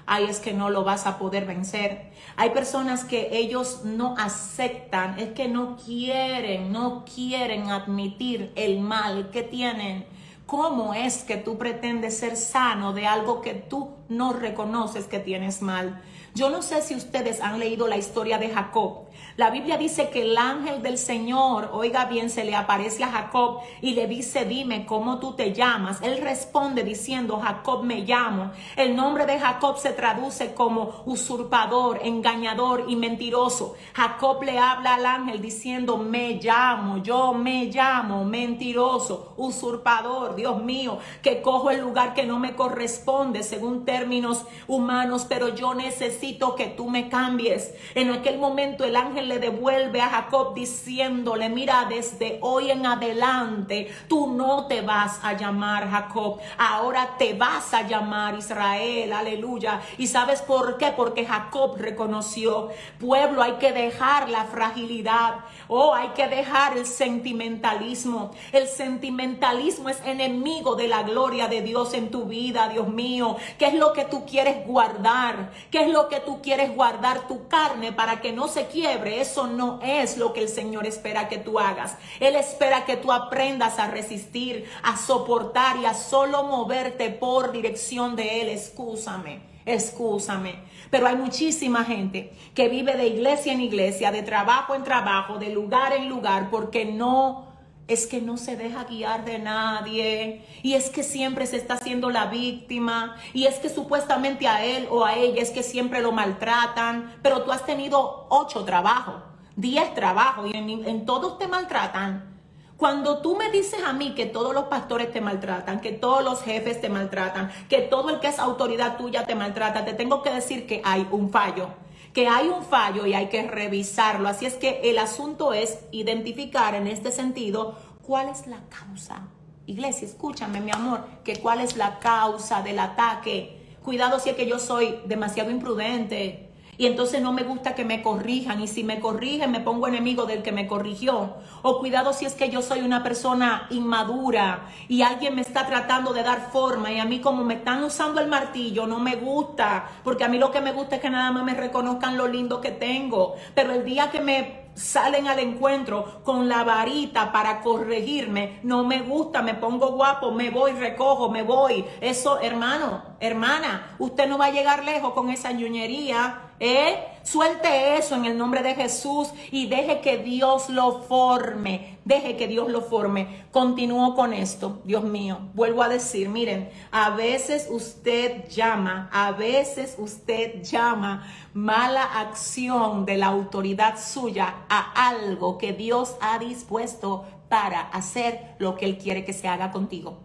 ay, 0.09 0.25
es 0.25 0.41
que 0.41 0.55
no 0.55 0.71
lo 0.71 0.85
vas 0.85 1.07
a 1.07 1.19
poder 1.19 1.45
vencer. 1.45 2.11
Hay 2.37 2.51
personas 2.51 3.05
que 3.05 3.37
ellos 3.37 3.83
no 3.85 4.17
aceptan, 4.19 5.19
es 5.19 5.33
que 5.33 5.49
no 5.49 5.77
quieren, 5.77 6.73
no 6.73 7.05
quieren 7.05 7.71
admitir 7.71 8.51
el 8.57 8.81
mal 8.81 9.31
que 9.31 9.43
tienen. 9.43 10.07
¿Cómo 10.47 10.95
es 10.95 11.25
que 11.25 11.37
tú 11.37 11.59
pretendes 11.59 12.17
ser 12.17 12.37
sano 12.37 12.95
de 12.95 13.07
algo 13.07 13.43
que 13.43 13.53
tú 13.53 13.91
no 14.09 14.33
reconoces 14.33 15.05
que 15.05 15.19
tienes 15.19 15.61
mal? 15.61 16.01
Yo 16.35 16.49
no 16.49 16.63
sé 16.63 16.81
si 16.81 16.95
ustedes 16.95 17.43
han 17.43 17.59
leído 17.59 17.87
la 17.87 17.99
historia 17.99 18.39
de 18.39 18.49
Jacob. 18.49 19.08
La 19.39 19.51
Biblia 19.51 19.77
dice 19.77 20.11
que 20.11 20.23
el 20.23 20.37
ángel 20.37 20.83
del 20.83 20.99
Señor, 20.99 21.71
oiga 21.73 22.07
bien, 22.07 22.29
se 22.29 22.43
le 22.43 22.57
aparece 22.57 23.05
a 23.05 23.13
Jacob 23.13 23.61
y 23.81 23.93
le 23.95 24.09
dice, 24.09 24.45
dime 24.45 24.85
cómo 24.85 25.21
tú 25.21 25.35
te 25.35 25.53
llamas. 25.53 26.03
Él 26.03 26.21
responde 26.21 26.83
diciendo, 26.83 27.39
Jacob 27.39 27.85
me 27.85 28.01
llamo. 28.01 28.51
El 28.75 28.97
nombre 28.97 29.27
de 29.27 29.39
Jacob 29.39 29.79
se 29.79 29.91
traduce 29.91 30.55
como 30.55 31.05
usurpador, 31.07 32.01
engañador 32.03 32.87
y 32.89 32.97
mentiroso. 32.97 33.77
Jacob 33.95 34.43
le 34.43 34.59
habla 34.59 34.95
al 34.95 35.07
ángel 35.07 35.41
diciendo, 35.41 35.99
me 35.99 36.41
llamo, 36.43 37.01
yo 37.05 37.33
me 37.33 37.67
llamo, 37.67 38.25
mentiroso, 38.25 39.35
usurpador, 39.37 40.35
Dios 40.35 40.65
mío, 40.65 40.99
que 41.23 41.43
cojo 41.43 41.71
el 41.71 41.79
lugar 41.79 42.13
que 42.13 42.27
no 42.27 42.41
me 42.41 42.57
corresponde 42.57 43.45
según 43.45 43.85
términos 43.85 44.47
humanos, 44.67 45.27
pero 45.29 45.55
yo 45.55 45.75
necesito 45.75 46.57
que 46.57 46.67
tú 46.67 46.91
me 46.91 47.09
cambies. 47.09 47.73
En 47.95 48.11
aquel 48.11 48.39
momento 48.39 48.83
el 48.83 48.97
ángel 48.97 49.28
le 49.29 49.39
devuelve 49.39 50.01
a 50.01 50.09
Jacob 50.09 50.55
diciéndole, 50.55 51.49
mira, 51.49 51.87
desde 51.89 52.39
hoy 52.43 52.71
en 52.71 52.87
adelante 52.87 53.91
tú 54.09 54.33
no 54.33 54.67
te 54.67 54.81
vas 54.81 55.21
a 55.23 55.35
llamar 55.35 55.91
Jacob, 55.91 56.39
ahora 56.57 57.17
te 57.19 57.35
vas 57.35 57.73
a 57.75 57.83
llamar 57.83 58.37
Israel, 58.37 59.13
aleluya. 59.13 59.81
¿Y 59.99 60.07
sabes 60.07 60.43
por 60.43 60.79
qué? 60.79 60.93
Porque 60.97 61.27
Jacob 61.27 61.77
reconoció, 61.77 62.71
pueblo, 62.99 63.43
hay 63.43 63.55
que 63.55 63.73
dejar 63.73 64.29
la 64.29 64.45
fragilidad, 64.45 65.37
oh, 65.69 65.95
hay 65.95 66.09
que 66.09 66.29
dejar 66.29 66.77
el 66.77 66.87
sentimentalismo. 66.87 68.33
El 68.53 68.67
sentimentalismo 68.67 69.89
es 69.89 70.01
enemigo 70.05 70.75
de 70.75 70.89
la 70.89 71.03
gloria 71.03 71.49
de 71.49 71.63
Dios 71.63 71.95
en 71.95 72.11
tu 72.11 72.25
vida, 72.25 72.69
Dios 72.69 72.89
mío. 72.89 73.37
¿Qué 73.59 73.67
es 73.67 73.75
lo 73.75 73.93
que 73.93 74.05
tú 74.05 74.25
quieres 74.25 74.67
guardar? 74.67 75.51
¿Qué 75.71 75.83
es 75.83 75.91
lo 75.91 76.09
que 76.09 76.21
tú 76.21 76.41
quieres 76.43 76.75
guardar 76.75 77.27
tu 77.29 77.49
carne 77.49 77.93
para 77.93 78.21
que 78.21 78.33
no 78.33 78.49
se 78.49 78.67
quiebre? 78.67 79.18
Eso 79.21 79.47
no 79.47 79.81
es 79.83 80.17
lo 80.17 80.33
que 80.33 80.43
el 80.43 80.49
Señor 80.49 80.87
espera 80.87 81.29
que 81.29 81.39
tú 81.39 81.59
hagas. 81.59 81.97
Él 82.21 82.37
espera 82.37 82.85
que 82.85 82.97
tú 82.97 83.13
aprendas 83.13 83.79
a 83.79 83.89
resistir, 83.89 84.69
a 84.83 84.97
soportar 84.97 85.77
y 85.79 85.87
a 85.87 85.95
solo 85.95 86.45
moverte 86.45 87.11
por 87.11 87.53
dirección 87.53 88.17
de 88.17 88.43
Él. 88.43 88.49
Excúsame, 88.49 89.41
excúsame. 89.67 90.57
Pero 90.91 91.07
hay 91.07 91.17
muchísima 91.17 91.85
gente 91.85 92.33
que 92.55 92.69
vive 92.69 92.97
de 92.97 93.09
iglesia 93.09 93.53
en 93.53 93.61
iglesia, 93.61 94.11
de 94.11 94.23
trabajo 94.23 94.75
en 94.75 94.85
trabajo, 94.85 95.39
de 95.39 95.51
lugar 95.51 95.93
en 95.93 96.09
lugar, 96.09 96.49
porque 96.51 96.85
no 96.85 97.48
es 97.89 98.07
que 98.07 98.21
no 98.21 98.37
se 98.37 98.55
deja 98.55 98.85
guiar 98.85 99.25
de 99.25 99.39
nadie. 99.39 100.45
Y 100.63 100.75
es 100.75 100.91
que 100.91 101.03
siempre 101.03 101.47
se 101.47 101.57
está 101.57 101.75
haciendo 101.75 102.11
la 102.11 102.27
víctima. 102.27 103.17
Y 103.33 103.47
es 103.47 103.57
que 103.57 103.71
supuestamente 103.71 104.47
a 104.47 104.65
él 104.65 104.87
o 104.91 105.05
a 105.05 105.17
ella 105.17 105.43
es 105.43 105.51
que 105.51 105.63
siempre 105.63 106.03
lo 106.03 106.13
maltratan, 106.13 107.17
pero 107.23 107.43
tú 107.43 107.51
has 107.51 107.65
tenido 107.65 108.27
ocho 108.29 108.65
trabajos, 108.65 109.23
diez 109.57 109.93
trabajos 109.95 110.51
y 110.53 110.57
en, 110.57 111.07
todos 111.07 111.39
te 111.39 111.49
maltratan. 111.49 112.37
Cuando 112.77 113.19
tú 113.23 113.35
me 113.35 113.51
dices 113.51 113.81
a 113.85 113.93
mí 113.93 114.15
que 114.15 114.27
todos 114.27 114.55
los 114.55 114.65
pastores 114.65 115.11
te 115.11 115.21
maltratan, 115.21 115.81
que 115.81 115.91
todos 115.91 116.23
los 116.23 116.43
jefes 116.43 116.81
te 116.81 116.89
maltratan, 116.89 117.51
que 117.69 117.81
todo 117.81 118.11
el 118.11 118.21
que 118.21 118.29
es 118.29 118.39
autoridad 118.39 118.97
tuya 118.99 119.25
te 119.27 119.35
maltrata, 119.35 119.85
te 119.85 119.95
tengo 119.95 120.23
que 120.23 120.31
decir 120.31 120.67
que 120.67 120.81
hay 120.85 121.09
un 121.11 121.31
fallo 121.31 121.71
que 122.19 122.27
hay 122.27 122.49
un 122.49 122.65
fallo 122.65 123.07
y 123.07 123.15
hay 123.15 123.29
que 123.29 123.47
revisarlo. 123.47 124.29
Así 124.29 124.45
es 124.45 124.55
que 124.55 124.81
el 124.83 124.99
asunto 124.99 125.53
es 125.53 125.79
identificar 125.93 126.75
en 126.75 126.89
este 126.89 127.13
sentido 127.13 127.79
cuál 128.03 128.29
es 128.29 128.49
la 128.49 128.59
causa. 128.69 129.29
Iglesia, 129.67 130.09
escúchame, 130.09 130.61
mi 130.61 130.73
amor, 130.73 131.05
que 131.23 131.37
cuál 131.37 131.61
es 131.61 131.77
la 131.77 132.01
causa 132.01 132.61
del 132.61 132.81
ataque. 132.81 133.77
Cuidado 133.85 134.19
si 134.19 134.31
es 134.31 134.35
que 134.35 134.49
yo 134.49 134.59
soy 134.59 134.99
demasiado 135.07 135.53
imprudente, 135.53 136.48
y 136.79 136.87
entonces 136.87 137.21
no 137.21 137.33
me 137.33 137.43
gusta 137.43 137.75
que 137.75 137.85
me 137.85 138.03
corrijan 138.03 138.63
y 138.63 138.69
si 138.69 138.85
me 138.85 139.01
corrigen 139.01 139.51
me 139.51 139.61
pongo 139.61 139.89
enemigo 139.89 140.27
del 140.27 140.43
que 140.43 140.53
me 140.53 140.69
corrigió. 140.69 141.35
O 141.63 141.81
cuidado 141.81 142.13
si 142.13 142.25
es 142.25 142.35
que 142.35 142.51
yo 142.51 142.63
soy 142.63 142.81
una 142.81 143.03
persona 143.03 143.67
inmadura 143.71 144.69
y 144.89 145.03
alguien 145.03 145.35
me 145.35 145.41
está 145.41 145.67
tratando 145.67 146.13
de 146.13 146.23
dar 146.23 146.53
forma 146.53 146.93
y 146.93 147.01
a 147.01 147.05
mí 147.05 147.21
como 147.21 147.45
me 147.45 147.55
están 147.55 147.83
usando 147.83 148.21
el 148.21 148.29
martillo 148.29 148.87
no 148.87 149.01
me 149.01 149.17
gusta, 149.17 149.89
porque 150.05 150.23
a 150.23 150.29
mí 150.29 150.39
lo 150.39 150.53
que 150.53 150.61
me 150.61 150.73
gusta 150.73 150.97
es 150.97 151.03
que 151.03 151.11
nada 151.11 151.33
más 151.33 151.43
me 151.45 151.55
reconozcan 151.55 152.17
lo 152.17 152.29
lindo 152.29 152.61
que 152.61 152.71
tengo. 152.71 153.35
Pero 153.55 153.73
el 153.73 153.85
día 153.85 154.11
que 154.11 154.21
me 154.21 154.68
salen 154.79 155.27
al 155.27 155.41
encuentro 155.41 156.23
con 156.23 156.49
la 156.49 156.63
varita 156.65 157.33
para 157.33 157.61
corregirme, 157.61 158.61
no 158.63 158.85
me 158.85 159.01
gusta, 159.01 159.43
me 159.43 159.55
pongo 159.55 159.93
guapo, 159.93 160.31
me 160.31 160.51
voy, 160.51 160.73
recojo, 160.73 161.31
me 161.31 161.43
voy. 161.43 161.85
Eso, 162.01 162.41
hermano, 162.41 163.03
hermana, 163.21 163.97
usted 163.99 164.29
no 164.29 164.39
va 164.39 164.47
a 164.47 164.53
llegar 164.53 164.85
lejos 164.85 165.13
con 165.13 165.31
esa 165.31 165.53
ñuñería. 165.53 166.45
¿Eh? 166.61 167.05
Suelte 167.23 167.99
eso 167.99 168.17
en 168.17 168.25
el 168.25 168.37
nombre 168.37 168.63
de 168.63 168.75
Jesús 168.75 169.29
y 169.53 169.67
deje 169.67 170.01
que 170.01 170.19
Dios 170.19 170.71
lo 170.71 171.03
forme. 171.03 171.98
Deje 172.09 172.39
que 172.39 172.49
Dios 172.49 172.71
lo 172.71 172.81
forme. 172.81 173.45
Continúo 173.51 174.15
con 174.15 174.33
esto, 174.33 174.81
Dios 174.87 175.05
mío. 175.05 175.41
Vuelvo 175.53 175.83
a 175.83 175.91
decir, 175.91 176.31
miren, 176.31 176.71
a 176.91 177.11
veces 177.11 177.69
usted 177.71 178.49
llama, 178.49 179.11
a 179.13 179.33
veces 179.33 179.95
usted 179.99 180.63
llama 180.63 181.31
mala 181.53 182.03
acción 182.05 183.05
de 183.05 183.19
la 183.19 183.27
autoridad 183.27 184.01
suya 184.01 184.55
a 184.71 185.11
algo 185.11 185.59
que 185.59 185.75
Dios 185.75 186.17
ha 186.23 186.39
dispuesto 186.39 187.27
para 187.51 187.81
hacer 187.81 188.55
lo 188.59 188.79
que 188.79 188.87
Él 188.87 188.97
quiere 188.97 189.27
que 189.27 189.35
se 189.35 189.47
haga 189.47 189.71
contigo. 189.71 190.19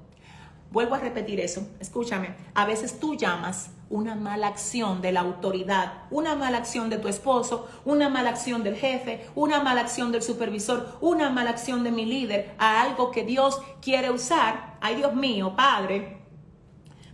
Vuelvo 0.72 0.96
a 0.96 1.00
repetir 1.00 1.42
eso, 1.42 1.68
escúchame, 1.82 2.34
a 2.54 2.66
veces 2.66 2.98
tú 2.98 3.16
llamas 3.16 3.72
una 3.94 4.16
mala 4.16 4.48
acción 4.48 5.04
de 5.04 5.12
la 5.12 5.20
autoridad, 5.20 6.06
una 6.10 6.34
mala 6.36 6.58
acción 6.58 6.90
de 6.90 6.98
tu 6.98 7.08
esposo, 7.08 7.68
una 7.86 8.10
mala 8.10 8.32
acción 8.32 8.64
del 8.64 8.76
jefe, 8.76 9.28
una 9.36 9.62
mala 9.62 9.82
acción 9.82 10.12
del 10.12 10.24
supervisor, 10.24 10.98
una 11.00 11.30
mala 11.30 11.52
acción 11.52 11.84
de 11.84 11.92
mi 11.92 12.04
líder 12.04 12.56
a 12.58 12.82
algo 12.82 13.12
que 13.12 13.24
Dios 13.24 13.62
quiere 13.84 14.10
usar, 14.10 14.78
ay 14.82 14.96
Dios 14.96 15.14
mío, 15.14 15.54
Padre, 15.56 16.18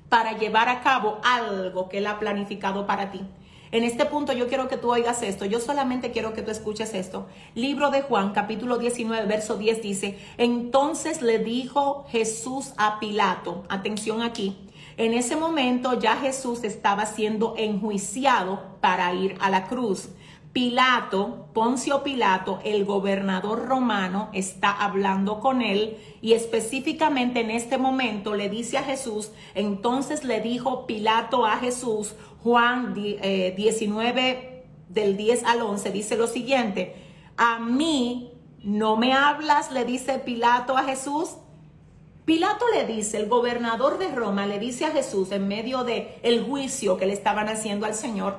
para 0.07 0.38
llevar 0.38 0.69
a 0.69 0.80
cabo 0.80 1.19
algo 1.21 1.89
que 1.89 1.97
Él 1.97 2.07
ha 2.07 2.17
planificado 2.17 2.88
para 2.88 3.11
ti. 3.11 3.27
En 3.71 3.84
este 3.84 4.05
punto 4.05 4.32
yo 4.32 4.47
quiero 4.47 4.69
que 4.69 4.77
tú 4.77 4.89
oigas 4.89 5.21
esto, 5.21 5.43
yo 5.43 5.59
solamente 5.59 6.11
quiero 6.11 6.34
que 6.34 6.43
tú 6.43 6.49
escuches 6.49 6.93
esto. 6.93 7.27
Libro 7.55 7.91
de 7.91 8.03
Juan, 8.03 8.32
capítulo 8.32 8.77
19, 8.77 9.27
verso 9.27 9.57
10 9.57 9.82
dice, 9.82 10.17
entonces 10.38 11.21
le 11.21 11.39
dijo 11.39 12.05
Jesús 12.09 12.71
a 12.77 13.01
Pilato, 13.01 13.65
atención 13.67 14.21
aquí, 14.21 14.68
en 15.00 15.14
ese 15.14 15.38
momento 15.38 15.97
ya 15.97 16.18
Jesús 16.18 16.66
estaba 16.66 17.06
siendo 17.06 17.56
enjuiciado 17.58 18.76
para 18.82 19.14
ir 19.14 19.38
a 19.39 19.50
la 19.50 19.66
cruz. 19.66 20.10
Pilato, 20.52 21.47
Poncio 21.54 22.04
Pilato, 22.04 22.60
el 22.66 22.84
gobernador 22.84 23.66
romano, 23.66 24.30
está 24.34 24.72
hablando 24.72 25.39
con 25.39 25.62
él 25.62 25.97
y 26.22 26.34
específicamente 26.34 27.39
en 27.39 27.50
este 27.50 27.78
momento 27.78 28.36
le 28.36 28.50
dice 28.50 28.78
a 28.78 28.84
Jesús, 28.84 29.32
entonces 29.56 30.26
le 30.26 30.41
dijo 30.41 30.86
Pilato 30.86 31.45
a 31.45 31.56
Jesús, 31.56 32.16
Juan 32.43 32.93
19 32.93 34.30
eh, 34.30 34.66
del 34.89 35.16
10 35.16 35.45
al 35.45 35.62
11, 35.62 35.91
dice 35.91 36.18
lo 36.18 36.28
siguiente, 36.28 36.95
a 37.38 37.60
mí 37.60 38.34
no 38.64 38.97
me 38.97 39.14
hablas, 39.14 39.72
le 39.72 39.86
dice 39.86 40.20
Pilato 40.20 40.76
a 40.76 40.84
Jesús, 40.84 41.38
Pilato 42.30 42.67
le 42.71 42.86
dice, 42.86 43.17
el 43.17 43.27
gobernador 43.27 43.97
de 43.97 44.09
Roma 44.09 44.45
le 44.45 44.59
dice 44.59 44.86
a 44.86 44.91
Jesús 44.91 45.32
en 45.32 45.47
medio 45.47 45.84
de 45.84 46.19
el 46.21 46.45
juicio 46.45 46.95
que 46.95 47.07
le 47.07 47.13
estaban 47.13 47.49
haciendo 47.49 47.88
al 47.88 47.95
Señor, 47.95 48.38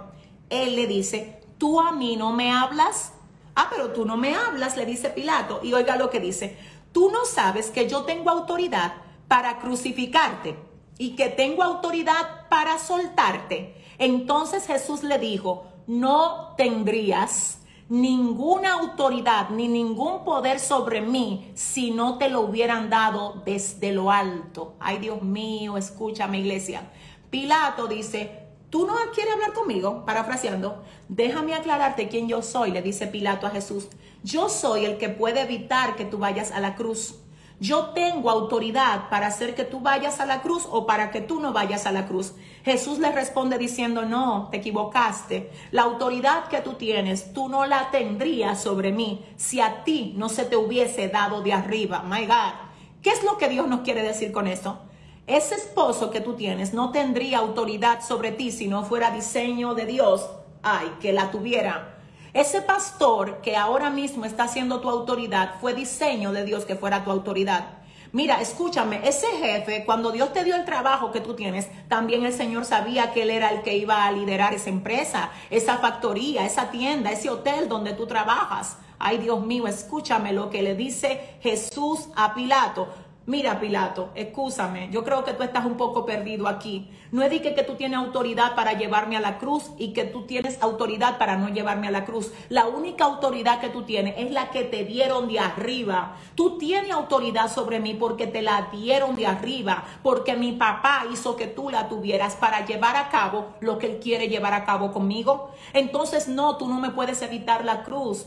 él 0.49 0.77
le 0.77 0.87
dice, 0.87 1.41
"¿Tú 1.59 1.81
a 1.81 1.91
mí 1.91 2.15
no 2.15 2.31
me 2.31 2.53
hablas?" 2.53 3.15
"Ah, 3.57 3.67
pero 3.69 3.91
tú 3.91 4.05
no 4.05 4.17
me 4.17 4.37
hablas", 4.37 4.77
le 4.77 4.87
dice 4.87 5.11
Pilato. 5.11 5.59
Y 5.65 5.73
oiga 5.73 5.97
lo 5.97 6.09
que 6.09 6.21
dice, 6.21 6.57
"Tú 6.93 7.11
no 7.11 7.25
sabes 7.25 7.71
que 7.71 7.89
yo 7.89 8.05
tengo 8.05 8.31
autoridad 8.31 8.93
para 9.27 9.59
crucificarte 9.59 10.57
y 10.97 11.17
que 11.17 11.29
tengo 11.29 11.65
autoridad 11.65 12.49
para 12.49 12.79
soltarte." 12.79 13.75
Entonces 13.99 14.69
Jesús 14.69 15.03
le 15.03 15.19
dijo, 15.19 15.65
"No 15.89 16.55
tendrías 16.57 17.59
ninguna 17.91 18.75
autoridad 18.75 19.51
ni 19.51 19.67
ningún 19.67 20.25
poder 20.25 20.61
sobre 20.61 21.01
mí 21.01 21.51
si 21.55 21.91
no 21.91 22.19
te 22.19 22.31
lo 22.31 22.43
hubieran 22.43 22.89
dado 22.89 23.43
desde 23.45 23.93
lo 23.93 24.13
alto. 24.13 24.77
Ay 24.79 24.99
Dios 24.99 25.23
mío, 25.23 25.77
escúchame 25.77 26.39
iglesia. 26.39 26.89
Pilato 27.31 27.89
dice, 27.89 28.47
¿tú 28.71 28.87
no 28.87 28.95
quieres 29.13 29.35
hablar 29.35 29.53
conmigo? 29.53 30.05
Parafraseando, 30.07 30.85
déjame 31.09 31.55
aclararte 31.55 32.09
quién 32.09 32.29
yo 32.29 32.43
soy, 32.43 32.71
le 32.71 32.81
dice 32.81 33.09
Pilato 33.09 33.49
a 33.49 33.51
Jesús. 33.51 33.89
Yo 34.23 34.49
soy 34.49 34.85
el 34.85 34.97
que 34.97 35.09
puede 35.09 35.41
evitar 35.41 35.97
que 35.97 36.05
tú 36.05 36.19
vayas 36.19 36.53
a 36.53 36.61
la 36.61 36.77
cruz. 36.77 37.17
Yo 37.61 37.91
tengo 37.91 38.31
autoridad 38.31 39.11
para 39.11 39.27
hacer 39.27 39.55
que 39.55 39.65
tú 39.65 39.81
vayas 39.81 40.19
a 40.19 40.25
la 40.25 40.41
cruz 40.41 40.67
o 40.71 40.87
para 40.87 41.11
que 41.11 41.21
tú 41.21 41.41
no 41.41 41.53
vayas 41.53 41.85
a 41.85 41.93
la 41.93 42.07
cruz. 42.07 42.33
Jesús 42.65 42.99
le 42.99 43.13
responde 43.13 43.59
diciendo, 43.59 44.07
no, 44.07 44.49
te 44.51 44.57
equivocaste. 44.57 45.51
La 45.71 45.83
autoridad 45.83 46.49
que 46.49 46.63
tú 46.63 46.73
tienes, 46.73 47.35
tú 47.35 47.51
no 47.51 47.67
la 47.67 47.91
tendrías 47.91 48.63
sobre 48.63 48.93
mí 48.93 49.27
si 49.37 49.61
a 49.61 49.85
ti 49.85 50.15
no 50.17 50.31
se 50.31 50.47
te 50.47 50.57
hubiese 50.57 51.09
dado 51.09 51.43
de 51.43 51.53
arriba. 51.53 52.03
My 52.03 52.25
God. 52.25 52.55
¿Qué 53.03 53.11
es 53.11 53.23
lo 53.25 53.37
que 53.37 53.51
Dios 53.51 53.69
nos 53.69 53.81
quiere 53.81 54.03
decir 54.03 54.33
con 54.33 54.47
esto? 54.47 54.79
Ese 55.27 55.55
esposo 55.55 56.11
que 56.11 56.23
tú 56.23 56.37
tienes 56.37 56.73
no 56.73 56.93
tendría 56.93 57.39
autoridad 57.39 58.03
sobre 58.03 58.33
ti 58.33 58.53
si 58.53 58.69
no 58.69 58.85
fuera 58.85 59.11
diseño 59.11 59.75
de 59.75 59.85
Dios. 59.85 60.31
Ay, 60.63 60.91
que 60.99 61.13
la 61.13 61.31
tuviera. 61.31 62.00
Ese 62.33 62.63
pastor 62.63 63.41
que 63.41 63.57
ahora 63.57 63.91
mismo 63.91 64.25
está 64.25 64.47
siendo 64.47 64.81
tu 64.81 64.89
autoridad 64.89 65.55
fue 65.61 65.75
diseño 65.75 66.33
de 66.33 66.45
Dios 66.45 66.65
que 66.65 66.77
fuera 66.77 67.03
tu 67.03 67.11
autoridad. 67.11 67.81
Mira, 68.13 68.41
escúchame, 68.41 69.01
ese 69.09 69.27
jefe, 69.39 69.85
cuando 69.85 70.13
Dios 70.13 70.33
te 70.33 70.45
dio 70.45 70.57
el 70.57 70.65
trabajo 70.65 71.13
que 71.13 71.21
tú 71.21 71.35
tienes, 71.35 71.69
también 71.89 72.25
el 72.25 72.33
Señor 72.33 72.65
sabía 72.65 73.13
que 73.13 73.23
Él 73.23 73.31
era 73.31 73.51
el 73.51 73.63
que 73.63 73.77
iba 73.77 74.05
a 74.05 74.13
liderar 74.13 74.55
esa 74.55 74.71
empresa, 74.71 75.31
esa 75.49 75.79
factoría, 75.79 76.45
esa 76.45 76.71
tienda, 76.71 77.13
ese 77.13 77.31
hotel 77.31 77.69
donde 77.69 77.93
tú 77.93 78.07
trabajas. 78.07 78.79
Ay, 78.99 79.19
Dios 79.19 79.45
mío, 79.45 79.67
escúchame 79.67 80.33
lo 80.33 80.51
que 80.51 80.63
le 80.63 80.75
dice 80.75 81.39
Jesús 81.41 82.09
a 82.17 82.35
Pilato. 82.35 82.89
Mira, 83.27 83.61
Pilato, 83.61 84.11
escúchame, 84.15 84.89
yo 84.91 85.05
creo 85.05 85.25
que 85.25 85.35
tú 85.35 85.43
estás 85.43 85.67
un 85.67 85.77
poco 85.77 86.07
perdido 86.07 86.49
aquí. 86.49 86.91
No 87.13 87.23
es 87.23 87.41
que, 87.41 87.55
que 87.55 87.63
tú 87.63 87.75
tienes 87.75 87.99
autoridad 87.99 88.55
para 88.55 88.73
llevarme 88.73 89.17
a 89.17 89.21
la 89.21 89.37
cruz 89.39 89.71
y 89.77 89.93
que 89.93 90.05
tú 90.05 90.23
tienes 90.23 90.61
autoridad 90.63 91.19
para 91.19 91.37
no 91.37 91.49
llevarme 91.49 91.87
a 91.87 91.91
la 91.91 92.07
cruz. 92.07 92.33
La 92.49 92.67
única 92.67 93.05
autoridad 93.05 93.61
que 93.61 93.69
tú 93.69 93.83
tienes 93.83 94.15
es 94.17 94.31
la 94.31 94.51
que 94.51 94.65
te 94.65 94.85
dieron 94.85 95.29
de 95.29 95.39
arriba. 95.39 96.17
Tú 96.35 96.57
tienes 96.57 96.93
autoridad 96.93 97.53
sobre 97.53 97.79
mí 97.79 97.95
porque 97.95 98.27
te 98.27 98.41
la 98.41 98.69
dieron 98.73 99.15
de 99.15 99.27
arriba, 99.27 99.85
porque 100.03 100.35
mi 100.35 100.53
papá 100.53 101.05
hizo 101.13 101.37
que 101.37 101.47
tú 101.47 101.69
la 101.69 101.89
tuvieras 101.89 102.37
para 102.37 102.65
llevar 102.65 102.97
a 102.97 103.11
cabo 103.11 103.55
lo 103.61 103.79
que 103.79 103.87
él 103.87 104.01
quiere 104.01 104.29
llevar 104.29 104.55
a 104.55 104.65
cabo 104.65 104.93
conmigo. 104.93 105.51
Entonces, 105.75 106.27
no, 106.27 106.57
tú 106.57 106.69
no 106.69 106.81
me 106.81 106.91
puedes 106.91 107.21
evitar 107.21 107.67
la 107.67 107.83
cruz. 107.83 108.27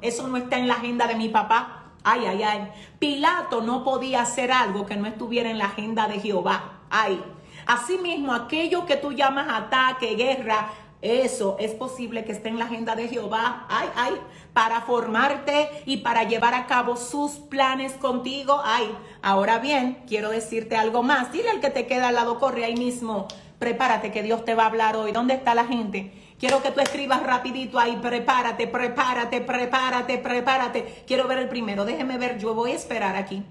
eso 0.00 0.26
no 0.26 0.36
está 0.36 0.58
en 0.58 0.66
la 0.66 0.74
agenda 0.74 1.06
de 1.06 1.14
mi 1.14 1.28
papá. 1.28 1.85
Ay, 2.08 2.24
ay, 2.24 2.42
ay. 2.44 2.68
Pilato 3.00 3.62
no 3.62 3.82
podía 3.82 4.22
hacer 4.22 4.52
algo 4.52 4.86
que 4.86 4.94
no 4.94 5.08
estuviera 5.08 5.50
en 5.50 5.58
la 5.58 5.64
agenda 5.64 6.06
de 6.06 6.20
Jehová. 6.20 6.82
Ay. 6.88 7.20
Asimismo, 7.66 8.32
aquello 8.32 8.86
que 8.86 8.94
tú 8.94 9.10
llamas 9.10 9.48
ataque, 9.50 10.14
guerra, 10.14 10.68
eso 11.02 11.56
es 11.58 11.72
posible 11.72 12.24
que 12.24 12.30
esté 12.30 12.48
en 12.48 12.60
la 12.60 12.66
agenda 12.66 12.94
de 12.94 13.08
Jehová. 13.08 13.66
Ay, 13.68 13.88
ay, 13.96 14.12
para 14.52 14.82
formarte 14.82 15.68
y 15.84 15.96
para 15.96 16.22
llevar 16.22 16.54
a 16.54 16.66
cabo 16.66 16.96
sus 16.96 17.32
planes 17.32 17.94
contigo. 17.94 18.60
Ay, 18.64 18.88
ahora 19.20 19.58
bien, 19.58 20.04
quiero 20.06 20.30
decirte 20.30 20.76
algo 20.76 21.02
más. 21.02 21.32
Dile 21.32 21.50
al 21.50 21.60
que 21.60 21.70
te 21.70 21.88
queda 21.88 22.08
al 22.08 22.14
lado, 22.14 22.38
corre 22.38 22.64
ahí 22.64 22.76
mismo. 22.76 23.26
Prepárate 23.58 24.12
que 24.12 24.22
Dios 24.22 24.44
te 24.44 24.54
va 24.54 24.62
a 24.62 24.66
hablar 24.66 24.94
hoy. 24.94 25.10
¿Dónde 25.10 25.34
está 25.34 25.56
la 25.56 25.64
gente? 25.64 26.12
Quiero 26.38 26.62
que 26.62 26.70
tú 26.70 26.80
escribas 26.80 27.22
rapidito 27.22 27.78
ahí, 27.78 27.96
prepárate, 27.96 28.66
prepárate, 28.66 29.40
prepárate, 29.40 30.18
prepárate. 30.18 31.04
Quiero 31.06 31.26
ver 31.26 31.38
el 31.38 31.48
primero, 31.48 31.86
déjeme 31.86 32.18
ver, 32.18 32.38
yo 32.38 32.54
voy 32.54 32.72
a 32.72 32.74
esperar 32.74 33.16
aquí. 33.16 33.42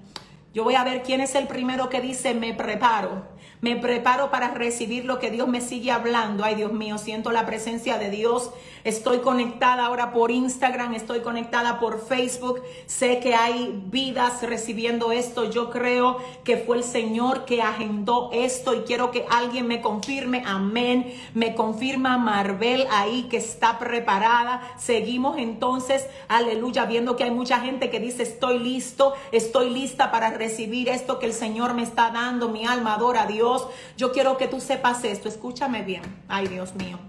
Yo 0.53 0.63
voy 0.63 0.75
a 0.75 0.83
ver 0.83 1.01
quién 1.01 1.19
es 1.19 1.33
el 1.36 1.47
primero 1.47 1.89
que 1.89 1.99
dice 1.99 2.36
me 2.36 2.53
preparo. 2.53 3.27
Me 3.66 3.76
preparo 3.76 4.30
para 4.30 4.49
recibir 4.49 5.05
lo 5.05 5.18
que 5.18 5.32
Dios 5.32 5.47
me 5.47 5.59
sigue 5.59 5.89
hablando. 5.89 6.43
Ay, 6.43 6.53
Dios 6.53 6.72
mío, 6.72 6.99
siento 6.99 7.32
la 7.32 7.47
presencia 7.47 7.97
de 7.97 8.11
Dios. 8.11 8.51
Estoy 8.84 9.18
conectada 9.18 9.88
ahora 9.88 10.13
por 10.13 10.30
Instagram, 10.30 10.93
estoy 10.93 11.22
conectada 11.22 11.80
por 11.80 12.05
Facebook. 12.05 12.61
Sé 12.86 13.20
que 13.20 13.34
hay 13.34 13.82
vidas 13.88 14.43
recibiendo 14.43 15.11
esto. 15.11 15.49
Yo 15.49 15.72
creo 15.72 16.20
que 16.43 16.57
fue 16.57 16.78
el 16.78 16.84
Señor 16.84 17.45
que 17.45 17.63
agendó 17.63 18.30
esto 18.32 18.76
y 18.76 18.82
quiero 18.82 19.09
que 19.09 19.26
alguien 19.32 19.66
me 19.68 19.82
confirme. 19.82 20.43
Amén. 20.45 21.11
Me 21.34 21.55
confirma 21.55 22.20
Marvel 22.20 22.86
ahí 22.91 23.24
que 23.24 23.38
está 23.38 23.80
preparada. 23.80 24.61
Seguimos 24.78 25.39
entonces, 25.39 26.05
aleluya, 26.28 26.86
viendo 26.86 27.16
que 27.16 27.24
hay 27.24 27.32
mucha 27.32 27.59
gente 27.61 27.89
que 27.89 27.99
dice 27.99 28.22
estoy 28.22 28.59
listo, 28.59 29.16
estoy 29.32 29.72
lista 29.72 30.11
para 30.11 30.30
recibir 30.30 30.89
esto 30.89 31.18
que 31.18 31.26
el 31.26 31.34
Señor 31.34 31.74
me 31.74 31.82
está 31.82 32.11
dando. 32.11 32.49
Mi 32.49 32.66
alma 32.66 32.93
adora 32.93 33.24
a 33.24 33.26
Dios. 33.26 33.54
Yo 33.97 34.11
quiero 34.11 34.37
que 34.37 34.47
tú 34.47 34.59
sepas 34.59 35.03
esto, 35.03 35.27
escúchame 35.27 35.83
bien. 35.83 36.03
Ay, 36.27 36.47
Dios 36.47 36.75
mío. 36.75 36.99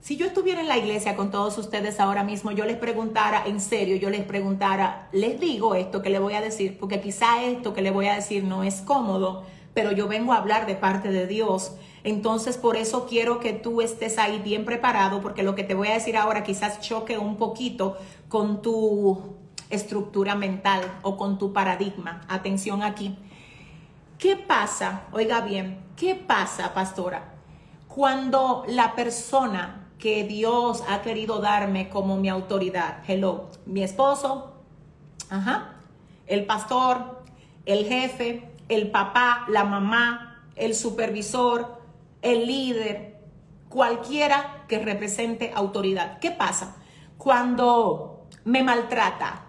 Si 0.00 0.18
yo 0.18 0.26
estuviera 0.26 0.60
en 0.60 0.68
la 0.68 0.76
iglesia 0.76 1.16
con 1.16 1.30
todos 1.30 1.56
ustedes 1.56 1.98
ahora 1.98 2.24
mismo, 2.24 2.50
yo 2.50 2.66
les 2.66 2.76
preguntara, 2.76 3.44
en 3.46 3.58
serio, 3.58 3.96
yo 3.96 4.10
les 4.10 4.22
preguntara, 4.22 5.08
les 5.12 5.40
digo 5.40 5.74
esto 5.74 6.02
que 6.02 6.10
le 6.10 6.18
voy 6.18 6.34
a 6.34 6.42
decir, 6.42 6.76
porque 6.78 7.00
quizá 7.00 7.42
esto 7.42 7.72
que 7.72 7.80
le 7.80 7.90
voy 7.90 8.08
a 8.08 8.14
decir 8.14 8.44
no 8.44 8.64
es 8.64 8.82
cómodo, 8.82 9.44
pero 9.72 9.92
yo 9.92 10.06
vengo 10.06 10.34
a 10.34 10.36
hablar 10.36 10.66
de 10.66 10.74
parte 10.74 11.10
de 11.10 11.26
Dios. 11.26 11.72
Entonces, 12.02 12.58
por 12.58 12.76
eso 12.76 13.06
quiero 13.06 13.40
que 13.40 13.54
tú 13.54 13.80
estés 13.80 14.18
ahí 14.18 14.38
bien 14.44 14.66
preparado, 14.66 15.22
porque 15.22 15.42
lo 15.42 15.54
que 15.54 15.64
te 15.64 15.72
voy 15.72 15.88
a 15.88 15.94
decir 15.94 16.18
ahora 16.18 16.44
quizás 16.44 16.82
choque 16.82 17.16
un 17.16 17.36
poquito 17.36 17.96
con 18.28 18.60
tu 18.60 19.36
estructura 19.70 20.34
mental 20.34 20.82
o 21.00 21.16
con 21.16 21.38
tu 21.38 21.54
paradigma. 21.54 22.26
Atención 22.28 22.82
aquí. 22.82 23.16
¿Qué 24.18 24.36
pasa? 24.36 25.02
Oiga 25.12 25.40
bien, 25.40 25.84
¿qué 25.96 26.14
pasa, 26.14 26.72
pastora? 26.72 27.34
Cuando 27.88 28.64
la 28.68 28.94
persona 28.94 29.88
que 29.98 30.24
Dios 30.24 30.84
ha 30.88 31.02
querido 31.02 31.40
darme 31.40 31.88
como 31.88 32.16
mi 32.16 32.28
autoridad, 32.28 32.98
hello, 33.06 33.50
mi 33.66 33.82
esposo, 33.82 34.54
ajá, 35.30 35.74
el 36.26 36.46
pastor, 36.46 37.22
el 37.66 37.86
jefe, 37.86 38.50
el 38.68 38.90
papá, 38.90 39.44
la 39.48 39.64
mamá, 39.64 40.48
el 40.56 40.74
supervisor, 40.74 41.80
el 42.22 42.46
líder, 42.46 43.20
cualquiera 43.68 44.64
que 44.68 44.78
represente 44.78 45.52
autoridad. 45.54 46.18
¿Qué 46.20 46.30
pasa 46.30 46.76
cuando 47.18 48.26
me 48.44 48.62
maltrata? 48.62 49.46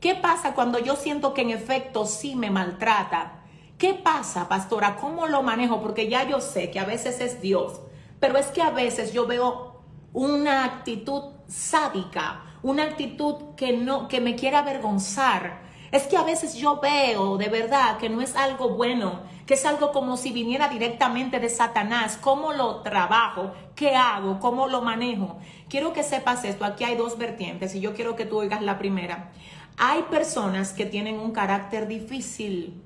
¿Qué 0.00 0.14
pasa 0.14 0.54
cuando 0.54 0.78
yo 0.78 0.94
siento 0.94 1.32
que 1.32 1.42
en 1.42 1.50
efecto 1.50 2.04
sí 2.04 2.36
me 2.36 2.50
maltrata? 2.50 3.35
¿Qué 3.78 3.92
pasa, 3.92 4.48
pastora? 4.48 4.96
¿Cómo 4.96 5.26
lo 5.26 5.42
manejo? 5.42 5.82
Porque 5.82 6.08
ya 6.08 6.26
yo 6.26 6.40
sé 6.40 6.70
que 6.70 6.80
a 6.80 6.86
veces 6.86 7.20
es 7.20 7.42
Dios, 7.42 7.80
pero 8.20 8.38
es 8.38 8.46
que 8.46 8.62
a 8.62 8.70
veces 8.70 9.12
yo 9.12 9.26
veo 9.26 9.82
una 10.14 10.64
actitud 10.64 11.24
sádica, 11.46 12.42
una 12.62 12.84
actitud 12.84 13.54
que 13.54 13.76
no 13.76 14.08
que 14.08 14.20
me 14.22 14.34
quiere 14.34 14.56
avergonzar, 14.56 15.64
Es 15.92 16.08
que 16.08 16.16
a 16.16 16.24
veces 16.24 16.54
yo 16.56 16.80
veo 16.80 17.36
de 17.36 17.48
verdad 17.48 17.96
que 17.98 18.08
no 18.08 18.20
es 18.20 18.34
algo 18.34 18.70
bueno, 18.70 19.20
que 19.46 19.54
es 19.54 19.64
algo 19.64 19.92
como 19.92 20.16
si 20.16 20.32
viniera 20.32 20.68
directamente 20.68 21.38
de 21.38 21.48
Satanás. 21.48 22.18
¿Cómo 22.20 22.52
lo 22.52 22.82
trabajo? 22.82 23.52
¿Qué 23.76 23.94
hago? 23.94 24.40
¿Cómo 24.40 24.66
lo 24.68 24.82
manejo? 24.82 25.38
Quiero 25.68 25.92
que 25.92 26.02
sepas 26.02 26.44
esto. 26.44 26.64
Aquí 26.64 26.82
hay 26.84 26.96
dos 26.96 27.18
vertientes 27.18 27.74
y 27.74 27.80
yo 27.80 27.94
quiero 27.94 28.16
que 28.16 28.26
tú 28.26 28.38
oigas 28.38 28.62
la 28.62 28.78
primera. 28.78 29.32
Hay 29.78 30.02
personas 30.10 30.72
que 30.72 30.86
tienen 30.86 31.18
un 31.20 31.30
carácter 31.32 31.86
difícil. 31.86 32.82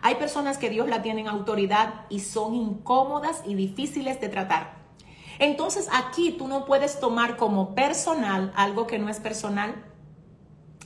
Hay 0.00 0.14
personas 0.14 0.58
que 0.58 0.70
Dios 0.70 0.88
la 0.88 1.02
tienen 1.02 1.28
autoridad 1.28 2.06
y 2.08 2.20
son 2.20 2.54
incómodas 2.54 3.42
y 3.44 3.54
difíciles 3.54 4.20
de 4.20 4.28
tratar. 4.28 4.78
Entonces 5.38 5.88
aquí 5.92 6.32
tú 6.32 6.48
no 6.48 6.64
puedes 6.64 7.00
tomar 7.00 7.36
como 7.36 7.74
personal 7.74 8.52
algo 8.56 8.86
que 8.86 8.98
no 8.98 9.08
es 9.08 9.20
personal. 9.20 9.84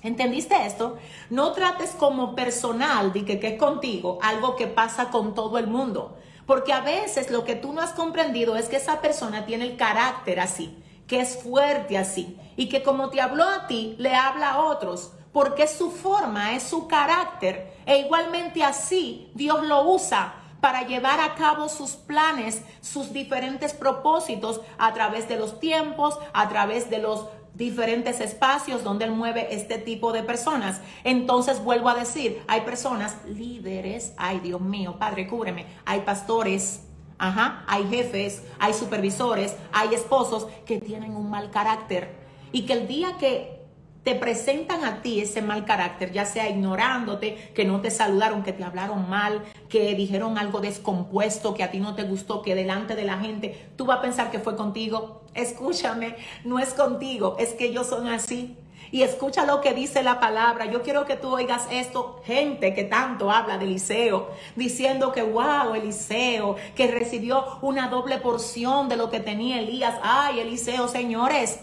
¿Entendiste 0.02 0.66
esto? 0.66 0.96
No 1.30 1.52
trates 1.52 1.90
como 1.90 2.34
personal 2.34 3.12
de 3.12 3.24
que, 3.24 3.38
que 3.38 3.48
es 3.48 3.58
contigo 3.58 4.18
algo 4.22 4.56
que 4.56 4.66
pasa 4.66 5.10
con 5.10 5.34
todo 5.34 5.58
el 5.58 5.68
mundo. 5.68 6.18
Porque 6.46 6.72
a 6.72 6.80
veces 6.80 7.30
lo 7.30 7.44
que 7.44 7.54
tú 7.54 7.72
no 7.72 7.80
has 7.80 7.92
comprendido 7.92 8.56
es 8.56 8.68
que 8.68 8.76
esa 8.76 9.00
persona 9.00 9.46
tiene 9.46 9.64
el 9.64 9.76
carácter 9.76 10.40
así, 10.40 10.76
que 11.06 11.20
es 11.20 11.40
fuerte 11.40 11.96
así, 11.96 12.36
y 12.56 12.68
que 12.68 12.82
como 12.82 13.10
te 13.10 13.20
habló 13.20 13.44
a 13.44 13.68
ti, 13.68 13.94
le 13.98 14.14
habla 14.14 14.50
a 14.50 14.64
otros, 14.64 15.12
porque 15.32 15.64
es 15.64 15.72
su 15.72 15.90
forma, 15.90 16.54
es 16.54 16.62
su 16.62 16.86
carácter. 16.86 17.72
E 17.86 17.98
igualmente 17.98 18.62
así 18.62 19.30
Dios 19.34 19.64
lo 19.64 19.90
usa 19.90 20.34
para 20.60 20.86
llevar 20.86 21.20
a 21.20 21.34
cabo 21.34 21.68
sus 21.68 21.92
planes, 21.92 22.62
sus 22.80 23.12
diferentes 23.12 23.72
propósitos 23.72 24.60
a 24.78 24.92
través 24.94 25.28
de 25.28 25.36
los 25.36 25.58
tiempos, 25.58 26.18
a 26.32 26.48
través 26.48 26.88
de 26.88 26.98
los 26.98 27.26
diferentes 27.54 28.20
espacios 28.20 28.84
donde 28.84 29.04
él 29.04 29.10
mueve 29.10 29.54
este 29.54 29.78
tipo 29.78 30.12
de 30.12 30.22
personas. 30.22 30.80
Entonces 31.04 31.62
vuelvo 31.62 31.88
a 31.88 31.94
decir, 31.94 32.42
hay 32.46 32.62
personas 32.62 33.16
líderes, 33.26 34.12
ay 34.16 34.40
Dios 34.40 34.60
mío, 34.60 34.96
Padre, 34.98 35.26
cúbreme, 35.26 35.66
hay 35.84 36.00
pastores, 36.00 36.84
ajá, 37.18 37.64
hay 37.66 37.88
jefes, 37.88 38.42
hay 38.58 38.72
supervisores, 38.72 39.56
hay 39.72 39.94
esposos 39.94 40.46
que 40.64 40.80
tienen 40.80 41.16
un 41.16 41.28
mal 41.28 41.50
carácter 41.50 42.22
y 42.52 42.66
que 42.66 42.72
el 42.72 42.86
día 42.86 43.16
que 43.18 43.61
te 44.04 44.16
presentan 44.16 44.84
a 44.84 45.00
ti 45.00 45.20
ese 45.20 45.42
mal 45.42 45.64
carácter, 45.64 46.12
ya 46.12 46.24
sea 46.24 46.48
ignorándote, 46.48 47.52
que 47.54 47.64
no 47.64 47.80
te 47.80 47.90
saludaron, 47.90 48.42
que 48.42 48.52
te 48.52 48.64
hablaron 48.64 49.08
mal, 49.08 49.42
que 49.68 49.94
dijeron 49.94 50.38
algo 50.38 50.60
descompuesto, 50.60 51.54
que 51.54 51.62
a 51.62 51.70
ti 51.70 51.78
no 51.78 51.94
te 51.94 52.02
gustó, 52.02 52.42
que 52.42 52.54
delante 52.54 52.96
de 52.96 53.04
la 53.04 53.18
gente 53.18 53.68
tú 53.76 53.86
vas 53.86 53.98
a 53.98 54.02
pensar 54.02 54.30
que 54.30 54.40
fue 54.40 54.56
contigo. 54.56 55.22
Escúchame, 55.34 56.16
no 56.44 56.58
es 56.58 56.74
contigo, 56.74 57.36
es 57.38 57.54
que 57.54 57.66
ellos 57.66 57.86
son 57.86 58.08
así. 58.08 58.56
Y 58.90 59.04
escucha 59.04 59.46
lo 59.46 59.62
que 59.62 59.72
dice 59.72 60.02
la 60.02 60.20
palabra. 60.20 60.66
Yo 60.66 60.82
quiero 60.82 61.06
que 61.06 61.16
tú 61.16 61.28
oigas 61.28 61.66
esto, 61.70 62.20
gente 62.24 62.74
que 62.74 62.84
tanto 62.84 63.30
habla 63.30 63.56
de 63.56 63.64
Eliseo, 63.64 64.28
diciendo 64.54 65.12
que, 65.12 65.22
wow, 65.22 65.74
Eliseo, 65.74 66.56
que 66.74 66.88
recibió 66.88 67.58
una 67.62 67.88
doble 67.88 68.18
porción 68.18 68.90
de 68.90 68.96
lo 68.96 69.08
que 69.08 69.20
tenía 69.20 69.60
Elías. 69.60 69.94
Ay, 70.02 70.40
Eliseo, 70.40 70.88
señores 70.88 71.60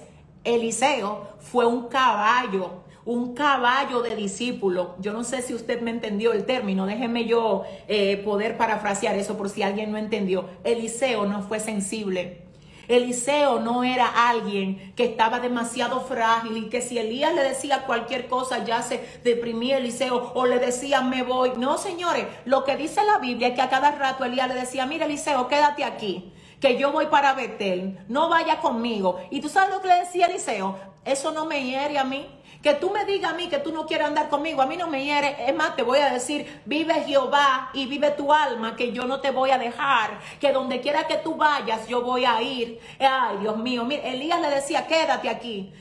Eliseo 0.56 1.28
fue 1.40 1.66
un 1.66 1.88
caballo, 1.88 2.84
un 3.06 3.34
caballo 3.34 4.02
de 4.02 4.16
discípulo. 4.16 4.96
Yo 5.00 5.14
no 5.14 5.24
sé 5.24 5.42
si 5.42 5.54
usted 5.54 5.82
me 5.82 5.92
entendió 5.92 6.34
el 6.34 6.46
término, 6.46 6.86
déjeme 6.86 7.26
yo 7.26 7.64
eh, 7.88 8.18
poder 8.18 8.58
parafrasear 8.58 9.16
eso 9.16 9.38
por 9.38 9.50
si 9.50 9.62
alguien 9.62 9.92
no 9.92 9.98
entendió. 9.98 10.50
Eliseo 10.64 11.26
no 11.26 11.44
fue 11.44 11.60
sensible. 11.60 12.46
Eliseo 12.88 13.60
no 13.60 13.84
era 13.84 14.08
alguien 14.30 14.94
que 14.96 15.04
estaba 15.04 15.40
demasiado 15.40 16.02
frágil 16.02 16.58
y 16.58 16.70
que 16.70 16.82
si 16.82 16.98
Elías 16.98 17.36
le 17.36 17.44
decía 17.44 17.86
cualquier 17.86 18.28
cosa 18.28 18.66
ya 18.66 18.82
se 18.82 19.04
deprimía 19.24 19.78
Eliseo 19.78 20.32
o 20.34 20.48
le 20.48 20.58
decía 20.58 21.02
me 21.02 21.22
voy. 21.22 21.52
No, 21.58 21.78
señores, 21.78 22.26
lo 22.46 22.64
que 22.64 22.78
dice 22.78 23.02
la 23.06 23.20
Biblia 23.20 23.50
es 23.50 23.54
que 23.54 23.62
a 23.62 23.70
cada 23.70 23.92
rato 23.92 24.26
Elías 24.26 24.48
le 24.48 24.56
decía, 24.56 24.88
mira 24.88 25.06
Eliseo, 25.06 25.48
quédate 25.48 25.84
aquí 25.84 26.34
que 26.60 26.78
yo 26.78 26.92
voy 26.92 27.08
para 27.08 27.34
Betel, 27.34 28.00
no 28.08 28.30
vaya 28.30 28.60
conmigo. 28.60 29.20
Y 29.30 29.42
tú 29.42 29.50
sabes 29.50 29.74
lo 29.74 29.82
que 29.82 29.88
le 29.88 30.00
decía 30.00 30.28
Eliseo, 30.28 30.78
eso 31.06 31.32
no 31.32 31.46
me 31.46 31.64
hiere 31.64 31.98
a 31.98 32.04
mí. 32.04 32.28
Que 32.62 32.74
tú 32.74 32.92
me 32.92 33.06
digas 33.06 33.32
a 33.32 33.36
mí 33.36 33.48
que 33.48 33.60
tú 33.60 33.72
no 33.72 33.86
quieres 33.86 34.08
andar 34.08 34.28
conmigo, 34.28 34.62
a 34.62 34.66
mí 34.66 34.76
no 34.76 34.88
me 34.88 35.06
hiere. 35.06 35.38
Es 35.48 35.56
más, 35.56 35.78
te 35.78 35.84
voy 35.84 36.00
a 36.00 36.12
decir, 36.12 36.62
vive 36.66 36.94
Jehová 37.06 37.70
y 37.74 37.86
vive 37.86 38.12
tu 38.12 38.34
alma, 38.34 38.76
que 38.76 38.92
yo 38.92 39.06
no 39.06 39.22
te 39.22 39.32
voy 39.32 39.52
a 39.52 39.58
dejar, 39.58 40.20
que 40.42 40.52
donde 40.52 40.82
quiera 40.82 41.08
que 41.08 41.16
tú 41.16 41.36
vayas, 41.36 41.88
yo 41.88 42.02
voy 42.02 42.26
a 42.26 42.42
ir. 42.42 42.80
Ay, 43.00 43.38
Dios 43.38 43.56
mío, 43.58 43.86
mira, 43.86 44.04
Elías 44.04 44.42
le 44.42 44.50
decía, 44.50 44.88
quédate 44.88 45.30
aquí. 45.30 45.72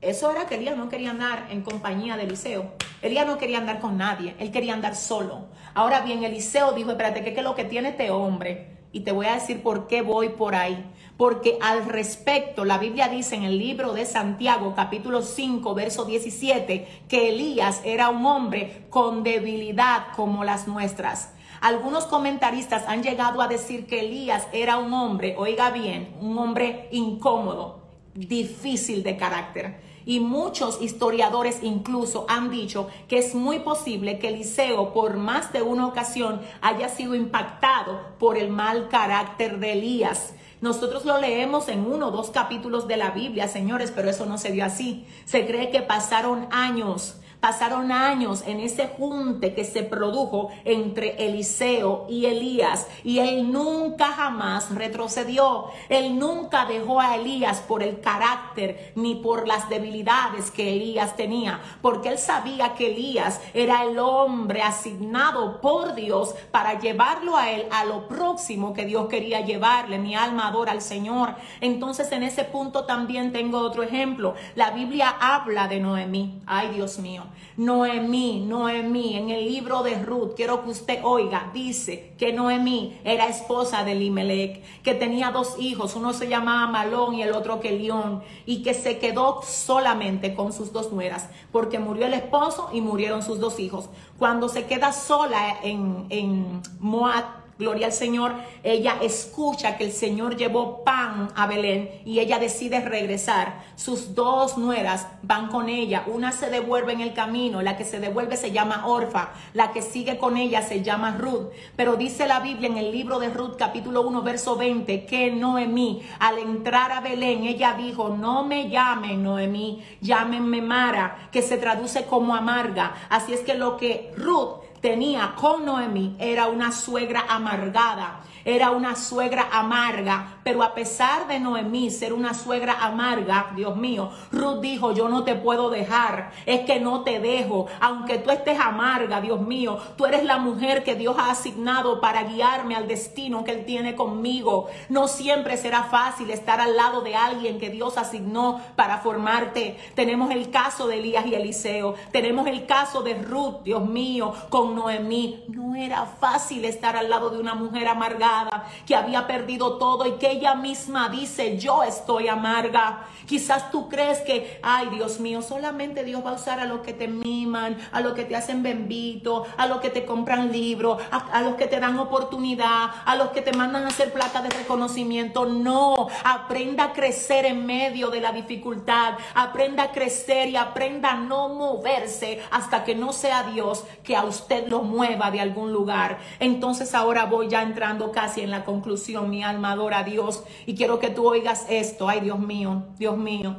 Eso 0.00 0.30
era 0.30 0.46
que 0.46 0.54
Elías 0.54 0.78
no 0.78 0.88
quería 0.88 1.10
andar 1.10 1.46
en 1.50 1.62
compañía 1.62 2.16
de 2.16 2.22
Eliseo. 2.22 2.72
Elías 3.02 3.26
no 3.26 3.36
quería 3.36 3.58
andar 3.58 3.80
con 3.80 3.98
nadie, 3.98 4.34
él 4.38 4.50
quería 4.50 4.72
andar 4.72 4.96
solo. 4.96 5.48
Ahora 5.74 6.00
bien, 6.00 6.24
Eliseo 6.24 6.72
dijo, 6.72 6.90
espérate, 6.90 7.22
¿qué 7.22 7.30
es 7.30 7.42
lo 7.42 7.54
que 7.54 7.64
tiene 7.64 7.90
este 7.90 8.10
hombre? 8.10 8.83
Y 8.94 9.00
te 9.00 9.10
voy 9.10 9.26
a 9.26 9.34
decir 9.34 9.60
por 9.60 9.88
qué 9.88 10.02
voy 10.02 10.28
por 10.28 10.54
ahí. 10.54 10.86
Porque 11.16 11.58
al 11.60 11.84
respecto, 11.84 12.64
la 12.64 12.78
Biblia 12.78 13.08
dice 13.08 13.34
en 13.34 13.42
el 13.42 13.58
libro 13.58 13.92
de 13.92 14.06
Santiago, 14.06 14.72
capítulo 14.76 15.22
5, 15.22 15.74
verso 15.74 16.04
17, 16.04 16.86
que 17.08 17.30
Elías 17.30 17.80
era 17.84 18.08
un 18.08 18.24
hombre 18.24 18.84
con 18.90 19.24
debilidad 19.24 20.12
como 20.14 20.44
las 20.44 20.68
nuestras. 20.68 21.32
Algunos 21.60 22.04
comentaristas 22.04 22.84
han 22.86 23.02
llegado 23.02 23.42
a 23.42 23.48
decir 23.48 23.86
que 23.86 23.98
Elías 23.98 24.46
era 24.52 24.76
un 24.76 24.92
hombre, 24.92 25.34
oiga 25.38 25.72
bien, 25.72 26.14
un 26.20 26.38
hombre 26.38 26.88
incómodo, 26.92 27.82
difícil 28.14 29.02
de 29.02 29.16
carácter. 29.16 29.80
Y 30.06 30.20
muchos 30.20 30.80
historiadores 30.82 31.58
incluso 31.62 32.26
han 32.28 32.50
dicho 32.50 32.88
que 33.08 33.18
es 33.18 33.34
muy 33.34 33.60
posible 33.60 34.18
que 34.18 34.28
Eliseo 34.28 34.92
por 34.92 35.16
más 35.16 35.52
de 35.52 35.62
una 35.62 35.86
ocasión 35.86 36.40
haya 36.60 36.88
sido 36.88 37.14
impactado 37.14 38.00
por 38.18 38.36
el 38.36 38.50
mal 38.50 38.88
carácter 38.88 39.58
de 39.58 39.72
Elías. 39.72 40.34
Nosotros 40.60 41.04
lo 41.04 41.20
leemos 41.20 41.68
en 41.68 41.86
uno 41.86 42.08
o 42.08 42.10
dos 42.10 42.30
capítulos 42.30 42.88
de 42.88 42.96
la 42.96 43.10
Biblia, 43.10 43.48
señores, 43.48 43.92
pero 43.94 44.08
eso 44.08 44.24
no 44.24 44.38
se 44.38 44.50
dio 44.50 44.64
así. 44.64 45.06
Se 45.24 45.46
cree 45.46 45.70
que 45.70 45.82
pasaron 45.82 46.48
años 46.50 47.16
Pasaron 47.44 47.92
años 47.92 48.42
en 48.46 48.58
ese 48.58 48.86
junte 48.86 49.52
que 49.52 49.66
se 49.66 49.82
produjo 49.82 50.48
entre 50.64 51.26
Eliseo 51.26 52.06
y 52.08 52.24
Elías 52.24 52.86
y 53.04 53.18
él 53.18 53.52
nunca 53.52 54.12
jamás 54.12 54.74
retrocedió. 54.74 55.66
Él 55.90 56.18
nunca 56.18 56.64
dejó 56.64 57.02
a 57.02 57.16
Elías 57.16 57.60
por 57.60 57.82
el 57.82 58.00
carácter 58.00 58.94
ni 58.94 59.16
por 59.16 59.46
las 59.46 59.68
debilidades 59.68 60.50
que 60.50 60.72
Elías 60.72 61.16
tenía, 61.16 61.60
porque 61.82 62.08
él 62.08 62.16
sabía 62.16 62.72
que 62.72 62.92
Elías 62.92 63.42
era 63.52 63.84
el 63.84 63.98
hombre 63.98 64.62
asignado 64.62 65.60
por 65.60 65.94
Dios 65.94 66.34
para 66.50 66.80
llevarlo 66.80 67.36
a 67.36 67.50
él 67.50 67.66
a 67.70 67.84
lo 67.84 68.08
próximo 68.08 68.72
que 68.72 68.86
Dios 68.86 69.06
quería 69.08 69.42
llevarle. 69.42 69.98
Mi 69.98 70.14
alma 70.14 70.48
adora 70.48 70.72
al 70.72 70.80
Señor. 70.80 71.34
Entonces 71.60 72.10
en 72.12 72.22
ese 72.22 72.44
punto 72.44 72.86
también 72.86 73.34
tengo 73.34 73.58
otro 73.58 73.82
ejemplo. 73.82 74.34
La 74.54 74.70
Biblia 74.70 75.14
habla 75.20 75.68
de 75.68 75.80
Noemí. 75.80 76.40
Ay 76.46 76.70
Dios 76.70 76.98
mío. 76.98 77.24
Noemí, 77.56 78.44
Noemí, 78.46 79.16
en 79.16 79.30
el 79.30 79.44
libro 79.44 79.82
de 79.82 80.02
Ruth, 80.02 80.34
quiero 80.34 80.64
que 80.64 80.70
usted 80.70 81.00
oiga, 81.02 81.50
dice 81.54 82.14
que 82.18 82.32
Noemí 82.32 82.98
era 83.04 83.28
esposa 83.28 83.84
de 83.84 83.94
Limelec, 83.94 84.62
que 84.82 84.94
tenía 84.94 85.30
dos 85.30 85.56
hijos, 85.58 85.94
uno 85.94 86.12
se 86.12 86.28
llamaba 86.28 86.66
Malón 86.66 87.14
y 87.14 87.22
el 87.22 87.32
otro 87.32 87.60
Kelión, 87.60 88.22
y 88.46 88.62
que 88.62 88.74
se 88.74 88.98
quedó 88.98 89.42
solamente 89.42 90.34
con 90.34 90.52
sus 90.52 90.72
dos 90.72 90.92
nueras, 90.92 91.28
porque 91.52 91.78
murió 91.78 92.06
el 92.06 92.14
esposo 92.14 92.70
y 92.72 92.80
murieron 92.80 93.22
sus 93.22 93.38
dos 93.38 93.60
hijos. 93.60 93.88
Cuando 94.18 94.48
se 94.48 94.64
queda 94.66 94.92
sola 94.92 95.58
en, 95.62 96.06
en 96.10 96.62
Moab, 96.80 97.43
Gloria 97.58 97.86
al 97.86 97.92
Señor. 97.92 98.34
Ella 98.62 98.96
escucha 99.00 99.76
que 99.76 99.84
el 99.84 99.92
Señor 99.92 100.36
llevó 100.36 100.82
pan 100.82 101.28
a 101.36 101.46
Belén 101.46 101.90
y 102.04 102.18
ella 102.18 102.38
decide 102.38 102.80
regresar. 102.80 103.62
Sus 103.76 104.14
dos 104.14 104.58
nueras 104.58 105.06
van 105.22 105.48
con 105.48 105.68
ella. 105.68 106.04
Una 106.06 106.32
se 106.32 106.50
devuelve 106.50 106.92
en 106.92 107.00
el 107.00 107.14
camino. 107.14 107.62
La 107.62 107.76
que 107.76 107.84
se 107.84 108.00
devuelve 108.00 108.36
se 108.36 108.50
llama 108.50 108.86
Orfa. 108.86 109.30
La 109.52 109.72
que 109.72 109.82
sigue 109.82 110.18
con 110.18 110.36
ella 110.36 110.62
se 110.62 110.82
llama 110.82 111.16
Ruth. 111.16 111.50
Pero 111.76 111.96
dice 111.96 112.26
la 112.26 112.40
Biblia 112.40 112.68
en 112.68 112.78
el 112.78 112.90
libro 112.90 113.18
de 113.18 113.30
Ruth 113.30 113.56
capítulo 113.56 114.02
1 114.02 114.22
verso 114.22 114.56
20 114.56 115.06
que 115.06 115.30
Noemí 115.30 116.02
al 116.18 116.38
entrar 116.38 116.90
a 116.92 117.00
Belén 117.00 117.44
ella 117.44 117.74
dijo 117.74 118.08
no 118.08 118.44
me 118.44 118.68
llamen 118.68 119.22
Noemí, 119.22 119.84
llámenme 120.00 120.62
Mara 120.62 121.28
que 121.30 121.42
se 121.42 121.56
traduce 121.56 122.04
como 122.06 122.34
amarga. 122.34 122.94
Así 123.08 123.32
es 123.32 123.40
que 123.40 123.54
lo 123.54 123.76
que 123.76 124.12
Ruth 124.16 124.63
tenía 124.84 125.34
con 125.34 125.64
Noemí 125.64 126.14
era 126.18 126.48
una 126.48 126.70
suegra 126.70 127.24
amargada, 127.26 128.20
era 128.44 128.70
una 128.70 128.94
suegra 128.94 129.48
amarga 129.50 130.33
Pero 130.44 130.62
a 130.62 130.74
pesar 130.74 131.26
de 131.26 131.40
Noemí 131.40 131.90
ser 131.90 132.12
una 132.12 132.34
suegra 132.34 132.84
amarga, 132.84 133.52
Dios 133.56 133.76
mío, 133.76 134.10
Ruth 134.30 134.60
dijo, 134.60 134.92
yo 134.92 135.08
no 135.08 135.24
te 135.24 135.34
puedo 135.34 135.70
dejar, 135.70 136.32
es 136.44 136.60
que 136.60 136.80
no 136.80 137.02
te 137.02 137.18
dejo, 137.18 137.66
aunque 137.80 138.18
tú 138.18 138.30
estés 138.30 138.60
amarga, 138.60 139.22
Dios 139.22 139.40
mío, 139.40 139.78
tú 139.96 140.04
eres 140.04 140.22
la 140.22 140.36
mujer 140.36 140.84
que 140.84 140.96
Dios 140.96 141.16
ha 141.18 141.30
asignado 141.30 141.98
para 142.02 142.24
guiarme 142.24 142.76
al 142.76 142.86
destino 142.86 143.42
que 143.42 143.52
Él 143.52 143.64
tiene 143.64 143.96
conmigo. 143.96 144.68
No 144.90 145.08
siempre 145.08 145.56
será 145.56 145.84
fácil 145.84 146.30
estar 146.30 146.60
al 146.60 146.76
lado 146.76 147.00
de 147.00 147.16
alguien 147.16 147.58
que 147.58 147.70
Dios 147.70 147.96
asignó 147.96 148.60
para 148.76 148.98
formarte. 148.98 149.78
Tenemos 149.94 150.30
el 150.30 150.50
caso 150.50 150.86
de 150.88 150.98
Elías 150.98 151.24
y 151.24 151.34
Eliseo, 151.34 151.94
tenemos 152.12 152.46
el 152.46 152.66
caso 152.66 153.02
de 153.02 153.14
Ruth, 153.14 153.62
Dios 153.64 153.86
mío, 153.86 154.34
con 154.50 154.74
Noemí. 154.74 155.44
No 155.48 155.74
era 155.74 156.04
fácil 156.04 156.66
estar 156.66 156.96
al 156.96 157.08
lado 157.08 157.30
de 157.30 157.38
una 157.38 157.54
mujer 157.54 157.88
amargada 157.88 158.66
que 158.86 158.94
había 158.94 159.26
perdido 159.26 159.78
todo 159.78 160.06
y 160.06 160.12
que 160.12 160.33
ella 160.34 160.54
misma 160.54 161.08
dice, 161.08 161.58
yo 161.58 161.82
estoy 161.82 162.28
amarga. 162.28 163.06
Quizás 163.26 163.70
tú 163.70 163.88
crees 163.88 164.20
que, 164.20 164.60
ay 164.62 164.88
Dios 164.90 165.18
mío, 165.18 165.40
solamente 165.40 166.04
Dios 166.04 166.24
va 166.24 166.30
a 166.30 166.34
usar 166.34 166.60
a 166.60 166.66
los 166.66 166.80
que 166.80 166.92
te 166.92 167.08
miman, 167.08 167.78
a 167.92 168.00
los 168.00 168.12
que 168.12 168.24
te 168.24 168.36
hacen 168.36 168.62
bendito, 168.62 169.46
a 169.56 169.66
los 169.66 169.80
que 169.80 169.90
te 169.90 170.04
compran 170.04 170.52
libros, 170.52 171.02
a, 171.10 171.40
los 171.40 171.54
que 171.54 171.66
te 171.66 171.80
dan 171.80 171.98
oportunidad, 171.98 172.90
a 173.04 173.16
los 173.16 173.30
que 173.30 173.40
te 173.40 173.52
mandan 173.52 173.84
a 173.84 173.88
hacer 173.88 174.12
plata 174.12 174.42
de 174.42 174.50
reconocimiento. 174.50 175.46
No, 175.46 176.08
aprenda 176.22 176.84
a 176.84 176.92
crecer 176.92 177.46
en 177.46 177.64
medio 177.64 178.10
de 178.10 178.20
la 178.20 178.32
dificultad, 178.32 179.14
aprenda 179.34 179.84
a 179.84 179.92
crecer 179.92 180.48
y 180.48 180.56
aprenda 180.56 181.12
a 181.12 181.16
no 181.16 181.48
moverse 181.48 182.42
hasta 182.50 182.84
que 182.84 182.94
no 182.94 183.12
sea 183.12 183.44
Dios 183.44 183.84
que 184.02 184.16
a 184.16 184.24
usted 184.24 184.68
lo 184.68 184.82
mueva 184.82 185.30
de 185.30 185.40
algún 185.40 185.72
lugar. 185.72 186.18
Entonces 186.40 186.94
ahora 186.94 187.24
voy 187.24 187.48
ya 187.48 187.62
entrando 187.62 188.12
casi 188.12 188.42
en 188.42 188.50
la 188.50 188.64
conclusión, 188.64 189.30
mi 189.30 189.42
alma 189.42 189.72
adora 189.72 189.98
a 189.98 190.04
Dios 190.04 190.23
y 190.66 190.74
quiero 190.74 190.98
que 190.98 191.10
tú 191.10 191.28
oigas 191.28 191.66
esto, 191.68 192.08
ay 192.08 192.20
Dios 192.20 192.38
mío, 192.38 192.84
Dios 192.98 193.16
mío. 193.16 193.56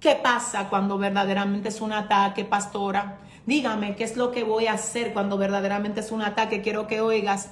¿Qué 0.00 0.16
pasa 0.16 0.68
cuando 0.68 0.98
verdaderamente 0.98 1.70
es 1.70 1.80
un 1.80 1.92
ataque, 1.92 2.44
pastora? 2.44 3.20
Dígame, 3.46 3.96
¿qué 3.96 4.04
es 4.04 4.16
lo 4.16 4.32
que 4.32 4.44
voy 4.44 4.66
a 4.66 4.74
hacer 4.74 5.12
cuando 5.12 5.38
verdaderamente 5.38 6.00
es 6.00 6.10
un 6.12 6.22
ataque? 6.22 6.62
Quiero 6.62 6.86
que 6.86 7.00
oigas. 7.00 7.50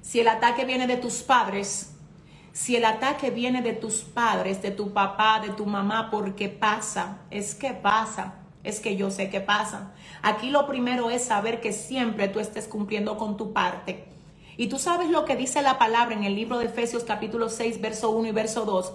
Si 0.00 0.20
el 0.20 0.28
ataque 0.28 0.64
viene 0.64 0.86
de 0.86 0.96
tus 0.96 1.22
padres, 1.22 1.96
si 2.52 2.74
el 2.74 2.86
ataque 2.86 3.30
viene 3.30 3.60
de 3.60 3.74
tus 3.74 4.00
padres, 4.00 4.62
de 4.62 4.70
tu 4.70 4.94
papá, 4.94 5.40
de 5.40 5.50
tu 5.50 5.66
mamá, 5.66 6.10
porque 6.10 6.48
pasa, 6.48 7.18
es 7.30 7.54
que 7.54 7.74
pasa, 7.74 8.36
es 8.64 8.80
que 8.80 8.96
yo 8.96 9.10
sé 9.10 9.28
que 9.28 9.40
pasa. 9.40 9.92
Aquí 10.22 10.50
lo 10.50 10.66
primero 10.66 11.10
es 11.10 11.24
saber 11.24 11.60
que 11.60 11.72
siempre 11.72 12.28
tú 12.28 12.40
estés 12.40 12.66
cumpliendo 12.66 13.18
con 13.18 13.36
tu 13.36 13.52
parte. 13.52 14.15
Y 14.58 14.68
tú 14.68 14.78
sabes 14.78 15.10
lo 15.10 15.26
que 15.26 15.36
dice 15.36 15.60
la 15.60 15.78
palabra 15.78 16.14
en 16.14 16.24
el 16.24 16.34
libro 16.34 16.58
de 16.58 16.66
Efesios 16.66 17.04
capítulo 17.04 17.50
6, 17.50 17.80
verso 17.80 18.10
1 18.10 18.28
y 18.28 18.32
verso 18.32 18.64
2. 18.64 18.92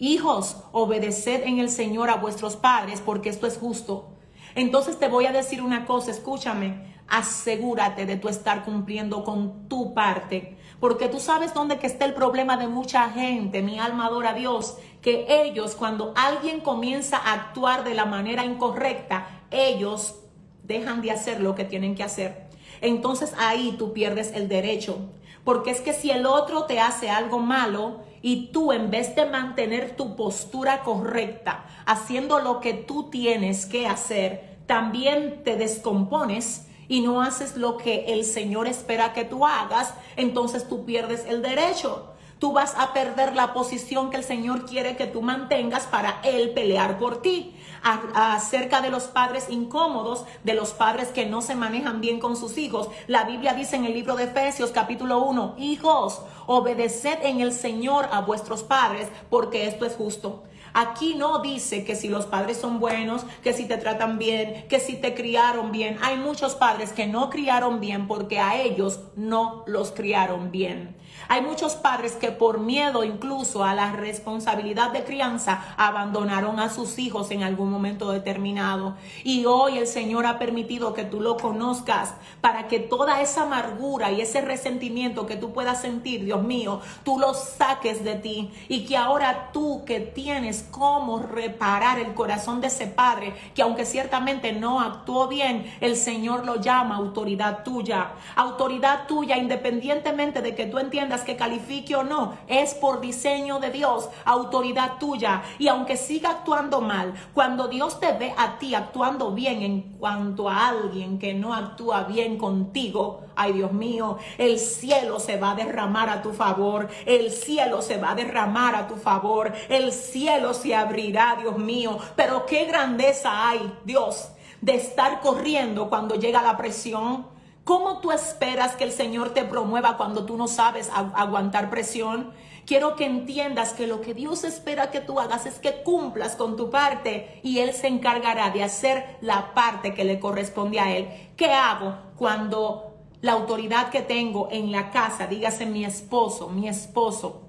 Hijos, 0.00 0.58
obedeced 0.72 1.44
en 1.44 1.58
el 1.58 1.70
Señor 1.70 2.10
a 2.10 2.16
vuestros 2.16 2.56
padres, 2.56 3.00
porque 3.00 3.30
esto 3.30 3.46
es 3.46 3.56
justo. 3.56 4.10
Entonces 4.54 4.98
te 4.98 5.08
voy 5.08 5.24
a 5.24 5.32
decir 5.32 5.62
una 5.62 5.86
cosa, 5.86 6.10
escúchame, 6.10 6.94
asegúrate 7.08 8.04
de 8.04 8.16
tú 8.16 8.28
estar 8.28 8.64
cumpliendo 8.64 9.24
con 9.24 9.66
tu 9.68 9.94
parte, 9.94 10.58
porque 10.78 11.08
tú 11.08 11.20
sabes 11.20 11.54
dónde 11.54 11.78
que 11.78 11.86
está 11.86 12.04
el 12.04 12.12
problema 12.12 12.58
de 12.58 12.68
mucha 12.68 13.08
gente, 13.08 13.62
mi 13.62 13.78
alma 13.78 14.06
adora 14.06 14.30
a 14.30 14.34
Dios, 14.34 14.76
que 15.00 15.26
ellos 15.28 15.74
cuando 15.74 16.12
alguien 16.16 16.60
comienza 16.60 17.16
a 17.16 17.32
actuar 17.32 17.82
de 17.82 17.94
la 17.94 18.04
manera 18.04 18.44
incorrecta, 18.44 19.26
ellos 19.50 20.16
dejan 20.64 21.00
de 21.00 21.12
hacer 21.12 21.40
lo 21.40 21.54
que 21.54 21.64
tienen 21.64 21.94
que 21.94 22.04
hacer. 22.04 22.47
Entonces 22.80 23.32
ahí 23.38 23.74
tú 23.78 23.92
pierdes 23.92 24.32
el 24.34 24.48
derecho, 24.48 24.98
porque 25.44 25.70
es 25.70 25.80
que 25.80 25.92
si 25.92 26.10
el 26.10 26.26
otro 26.26 26.64
te 26.64 26.80
hace 26.80 27.10
algo 27.10 27.38
malo, 27.38 28.00
y 28.22 28.46
tú 28.48 28.72
en 28.72 28.90
vez 28.90 29.14
de 29.14 29.26
mantener 29.26 29.96
tu 29.96 30.16
postura 30.16 30.82
correcta, 30.82 31.64
haciendo 31.86 32.40
lo 32.40 32.60
que 32.60 32.74
tú 32.74 33.10
tienes 33.10 33.66
que 33.66 33.86
hacer, 33.86 34.58
también 34.66 35.42
te 35.44 35.56
descompones 35.56 36.66
y 36.88 37.00
no 37.00 37.22
haces 37.22 37.56
lo 37.56 37.76
que 37.76 38.06
el 38.08 38.24
Señor 38.24 38.66
espera 38.66 39.12
que 39.12 39.24
tú 39.24 39.46
hagas, 39.46 39.94
entonces 40.16 40.68
tú 40.68 40.84
pierdes 40.84 41.26
el 41.26 41.42
derecho. 41.42 42.07
Tú 42.38 42.52
vas 42.52 42.74
a 42.76 42.92
perder 42.92 43.34
la 43.34 43.52
posición 43.52 44.10
que 44.10 44.16
el 44.16 44.24
Señor 44.24 44.64
quiere 44.64 44.96
que 44.96 45.06
tú 45.06 45.22
mantengas 45.22 45.86
para 45.86 46.20
Él 46.22 46.50
pelear 46.50 46.98
por 46.98 47.20
ti 47.20 47.54
acerca 47.82 48.80
de 48.80 48.90
los 48.90 49.04
padres 49.04 49.46
incómodos, 49.50 50.24
de 50.44 50.54
los 50.54 50.70
padres 50.72 51.08
que 51.08 51.26
no 51.26 51.42
se 51.42 51.54
manejan 51.54 52.00
bien 52.00 52.20
con 52.20 52.36
sus 52.36 52.58
hijos. 52.58 52.88
La 53.06 53.24
Biblia 53.24 53.54
dice 53.54 53.76
en 53.76 53.84
el 53.84 53.94
libro 53.94 54.14
de 54.14 54.24
Efesios 54.24 54.70
capítulo 54.70 55.20
1, 55.24 55.56
hijos, 55.58 56.22
obedeced 56.46 57.24
en 57.24 57.40
el 57.40 57.52
Señor 57.52 58.08
a 58.12 58.20
vuestros 58.20 58.62
padres, 58.62 59.08
porque 59.30 59.66
esto 59.66 59.84
es 59.84 59.96
justo. 59.96 60.44
Aquí 60.74 61.14
no 61.14 61.40
dice 61.40 61.84
que 61.84 61.96
si 61.96 62.08
los 62.08 62.26
padres 62.26 62.58
son 62.58 62.78
buenos, 62.78 63.24
que 63.42 63.52
si 63.52 63.66
te 63.66 63.78
tratan 63.78 64.18
bien, 64.18 64.66
que 64.68 64.78
si 64.78 64.96
te 64.96 65.14
criaron 65.14 65.72
bien. 65.72 65.98
Hay 66.02 66.16
muchos 66.16 66.54
padres 66.54 66.92
que 66.92 67.06
no 67.06 67.30
criaron 67.30 67.80
bien 67.80 68.06
porque 68.06 68.38
a 68.38 68.60
ellos 68.60 69.00
no 69.16 69.64
los 69.66 69.90
criaron 69.92 70.50
bien. 70.50 70.97
Hay 71.30 71.42
muchos 71.42 71.74
padres 71.74 72.12
que 72.12 72.30
por 72.30 72.58
miedo 72.58 73.04
incluso 73.04 73.62
a 73.62 73.74
la 73.74 73.92
responsabilidad 73.92 74.92
de 74.92 75.04
crianza 75.04 75.62
abandonaron 75.76 76.58
a 76.58 76.70
sus 76.70 76.98
hijos 76.98 77.30
en 77.30 77.42
algún 77.42 77.70
momento 77.70 78.10
determinado. 78.10 78.96
Y 79.24 79.44
hoy 79.44 79.76
el 79.76 79.86
Señor 79.86 80.24
ha 80.24 80.38
permitido 80.38 80.94
que 80.94 81.04
tú 81.04 81.20
lo 81.20 81.36
conozcas 81.36 82.14
para 82.40 82.66
que 82.66 82.78
toda 82.78 83.20
esa 83.20 83.42
amargura 83.42 84.10
y 84.10 84.22
ese 84.22 84.40
resentimiento 84.40 85.26
que 85.26 85.36
tú 85.36 85.52
puedas 85.52 85.82
sentir, 85.82 86.24
Dios 86.24 86.42
mío, 86.42 86.80
tú 87.04 87.18
lo 87.18 87.34
saques 87.34 88.04
de 88.04 88.14
ti 88.14 88.50
y 88.68 88.86
que 88.86 88.96
ahora 88.96 89.50
tú 89.52 89.84
que 89.84 90.00
tienes 90.00 90.66
cómo 90.70 91.18
reparar 91.18 91.98
el 91.98 92.14
corazón 92.14 92.62
de 92.62 92.68
ese 92.68 92.86
padre, 92.86 93.34
que 93.54 93.60
aunque 93.60 93.84
ciertamente 93.84 94.52
no 94.52 94.80
actuó 94.80 95.28
bien, 95.28 95.70
el 95.82 95.96
Señor 95.96 96.46
lo 96.46 96.56
llama 96.56 96.96
autoridad 96.96 97.64
tuya. 97.64 98.12
Autoridad 98.34 99.06
tuya 99.06 99.36
independientemente 99.36 100.40
de 100.40 100.54
que 100.54 100.64
tú 100.64 100.78
entiendas 100.78 101.17
que 101.20 101.36
califique 101.36 101.96
o 101.96 102.02
no, 102.02 102.38
es 102.46 102.74
por 102.74 103.00
diseño 103.00 103.58
de 103.60 103.70
Dios, 103.70 104.08
autoridad 104.24 104.98
tuya. 104.98 105.42
Y 105.58 105.68
aunque 105.68 105.96
siga 105.96 106.30
actuando 106.30 106.80
mal, 106.80 107.14
cuando 107.34 107.68
Dios 107.68 108.00
te 108.00 108.12
ve 108.12 108.34
a 108.36 108.58
ti 108.58 108.74
actuando 108.74 109.32
bien 109.32 109.62
en 109.62 109.82
cuanto 109.98 110.48
a 110.48 110.68
alguien 110.68 111.18
que 111.18 111.34
no 111.34 111.54
actúa 111.54 112.04
bien 112.04 112.38
contigo, 112.38 113.20
ay 113.36 113.52
Dios 113.52 113.72
mío, 113.72 114.18
el 114.36 114.58
cielo 114.58 115.20
se 115.20 115.38
va 115.38 115.52
a 115.52 115.54
derramar 115.54 116.10
a 116.10 116.22
tu 116.22 116.32
favor, 116.32 116.88
el 117.06 117.30
cielo 117.30 117.82
se 117.82 117.98
va 117.98 118.10
a 118.10 118.14
derramar 118.14 118.74
a 118.74 118.86
tu 118.86 118.96
favor, 118.96 119.52
el 119.68 119.92
cielo 119.92 120.54
se 120.54 120.74
abrirá, 120.74 121.36
Dios 121.40 121.56
mío. 121.58 121.98
Pero 122.16 122.46
qué 122.46 122.64
grandeza 122.64 123.48
hay, 123.48 123.72
Dios, 123.84 124.30
de 124.60 124.74
estar 124.74 125.20
corriendo 125.20 125.88
cuando 125.88 126.16
llega 126.16 126.42
la 126.42 126.56
presión 126.56 127.37
¿Cómo 127.68 127.98
tú 127.98 128.12
esperas 128.12 128.76
que 128.76 128.84
el 128.84 128.92
Señor 128.92 129.34
te 129.34 129.44
promueva 129.44 129.98
cuando 129.98 130.24
tú 130.24 130.38
no 130.38 130.48
sabes 130.48 130.88
aguantar 130.94 131.68
presión? 131.68 132.32
Quiero 132.64 132.96
que 132.96 133.04
entiendas 133.04 133.74
que 133.74 133.86
lo 133.86 134.00
que 134.00 134.14
Dios 134.14 134.42
espera 134.44 134.90
que 134.90 135.02
tú 135.02 135.20
hagas 135.20 135.44
es 135.44 135.58
que 135.58 135.82
cumplas 135.82 136.34
con 136.34 136.56
tu 136.56 136.70
parte 136.70 137.40
y 137.42 137.58
Él 137.58 137.74
se 137.74 137.88
encargará 137.88 138.48
de 138.48 138.64
hacer 138.64 139.18
la 139.20 139.52
parte 139.52 139.92
que 139.92 140.04
le 140.04 140.18
corresponde 140.18 140.80
a 140.80 140.96
Él. 140.96 141.10
¿Qué 141.36 141.52
hago 141.52 141.94
cuando 142.16 142.94
la 143.20 143.32
autoridad 143.32 143.90
que 143.90 144.00
tengo 144.00 144.48
en 144.50 144.72
la 144.72 144.90
casa, 144.90 145.26
dígase 145.26 145.66
mi 145.66 145.84
esposo, 145.84 146.48
mi 146.48 146.70
esposo? 146.70 147.42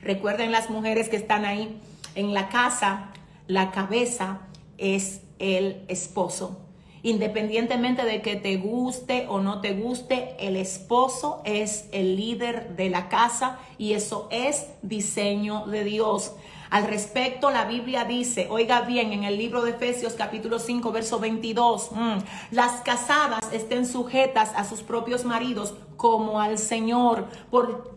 Recuerden 0.00 0.50
las 0.50 0.70
mujeres 0.70 1.10
que 1.10 1.16
están 1.16 1.44
ahí 1.44 1.78
en 2.14 2.32
la 2.32 2.48
casa, 2.48 3.12
la 3.48 3.70
cabeza 3.70 4.46
es 4.78 5.20
el 5.38 5.84
esposo. 5.88 6.65
Independientemente 7.06 8.04
de 8.04 8.20
que 8.20 8.34
te 8.34 8.56
guste 8.56 9.26
o 9.28 9.38
no 9.38 9.60
te 9.60 9.74
guste, 9.74 10.34
el 10.40 10.56
esposo 10.56 11.40
es 11.44 11.88
el 11.92 12.16
líder 12.16 12.74
de 12.74 12.90
la 12.90 13.08
casa 13.08 13.60
y 13.78 13.92
eso 13.92 14.26
es 14.32 14.66
diseño 14.82 15.66
de 15.68 15.84
Dios. 15.84 16.32
Al 16.70 16.84
respecto, 16.88 17.50
la 17.50 17.64
Biblia 17.64 18.04
dice, 18.04 18.48
oiga 18.50 18.80
bien, 18.80 19.12
en 19.12 19.24
el 19.24 19.38
libro 19.38 19.62
de 19.62 19.70
Efesios 19.70 20.14
capítulo 20.14 20.58
5, 20.58 20.90
verso 20.90 21.20
22, 21.20 21.92
mm, 21.92 22.18
las 22.50 22.80
casadas 22.80 23.52
estén 23.52 23.86
sujetas 23.86 24.52
a 24.56 24.64
sus 24.64 24.82
propios 24.82 25.24
maridos 25.24 25.74
como 25.96 26.40
al 26.40 26.58
Señor, 26.58 27.26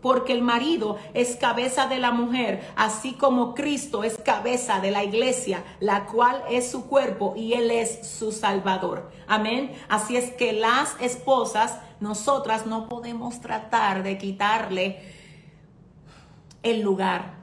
porque 0.02 0.34
el 0.34 0.42
marido 0.42 0.98
es 1.14 1.36
cabeza 1.36 1.88
de 1.88 1.98
la 1.98 2.12
mujer, 2.12 2.62
así 2.76 3.14
como 3.14 3.56
Cristo 3.56 4.04
es 4.04 4.18
cabeza 4.18 4.80
de 4.80 4.92
la 4.92 5.04
iglesia, 5.04 5.64
la 5.80 6.06
cual 6.06 6.44
es 6.50 6.70
su 6.70 6.86
cuerpo 6.86 7.34
y 7.36 7.54
Él 7.54 7.72
es 7.72 8.08
su 8.08 8.32
Salvador. 8.32 9.12
Amén. 9.28 9.74
Así 9.90 10.16
es 10.16 10.32
que 10.32 10.54
las 10.54 10.96
esposas, 11.02 11.80
nosotras 12.00 12.66
no 12.66 12.88
podemos 12.88 13.42
tratar 13.42 14.04
de 14.04 14.18
quitarle 14.18 15.02
el 16.64 16.82
lugar 16.82 17.39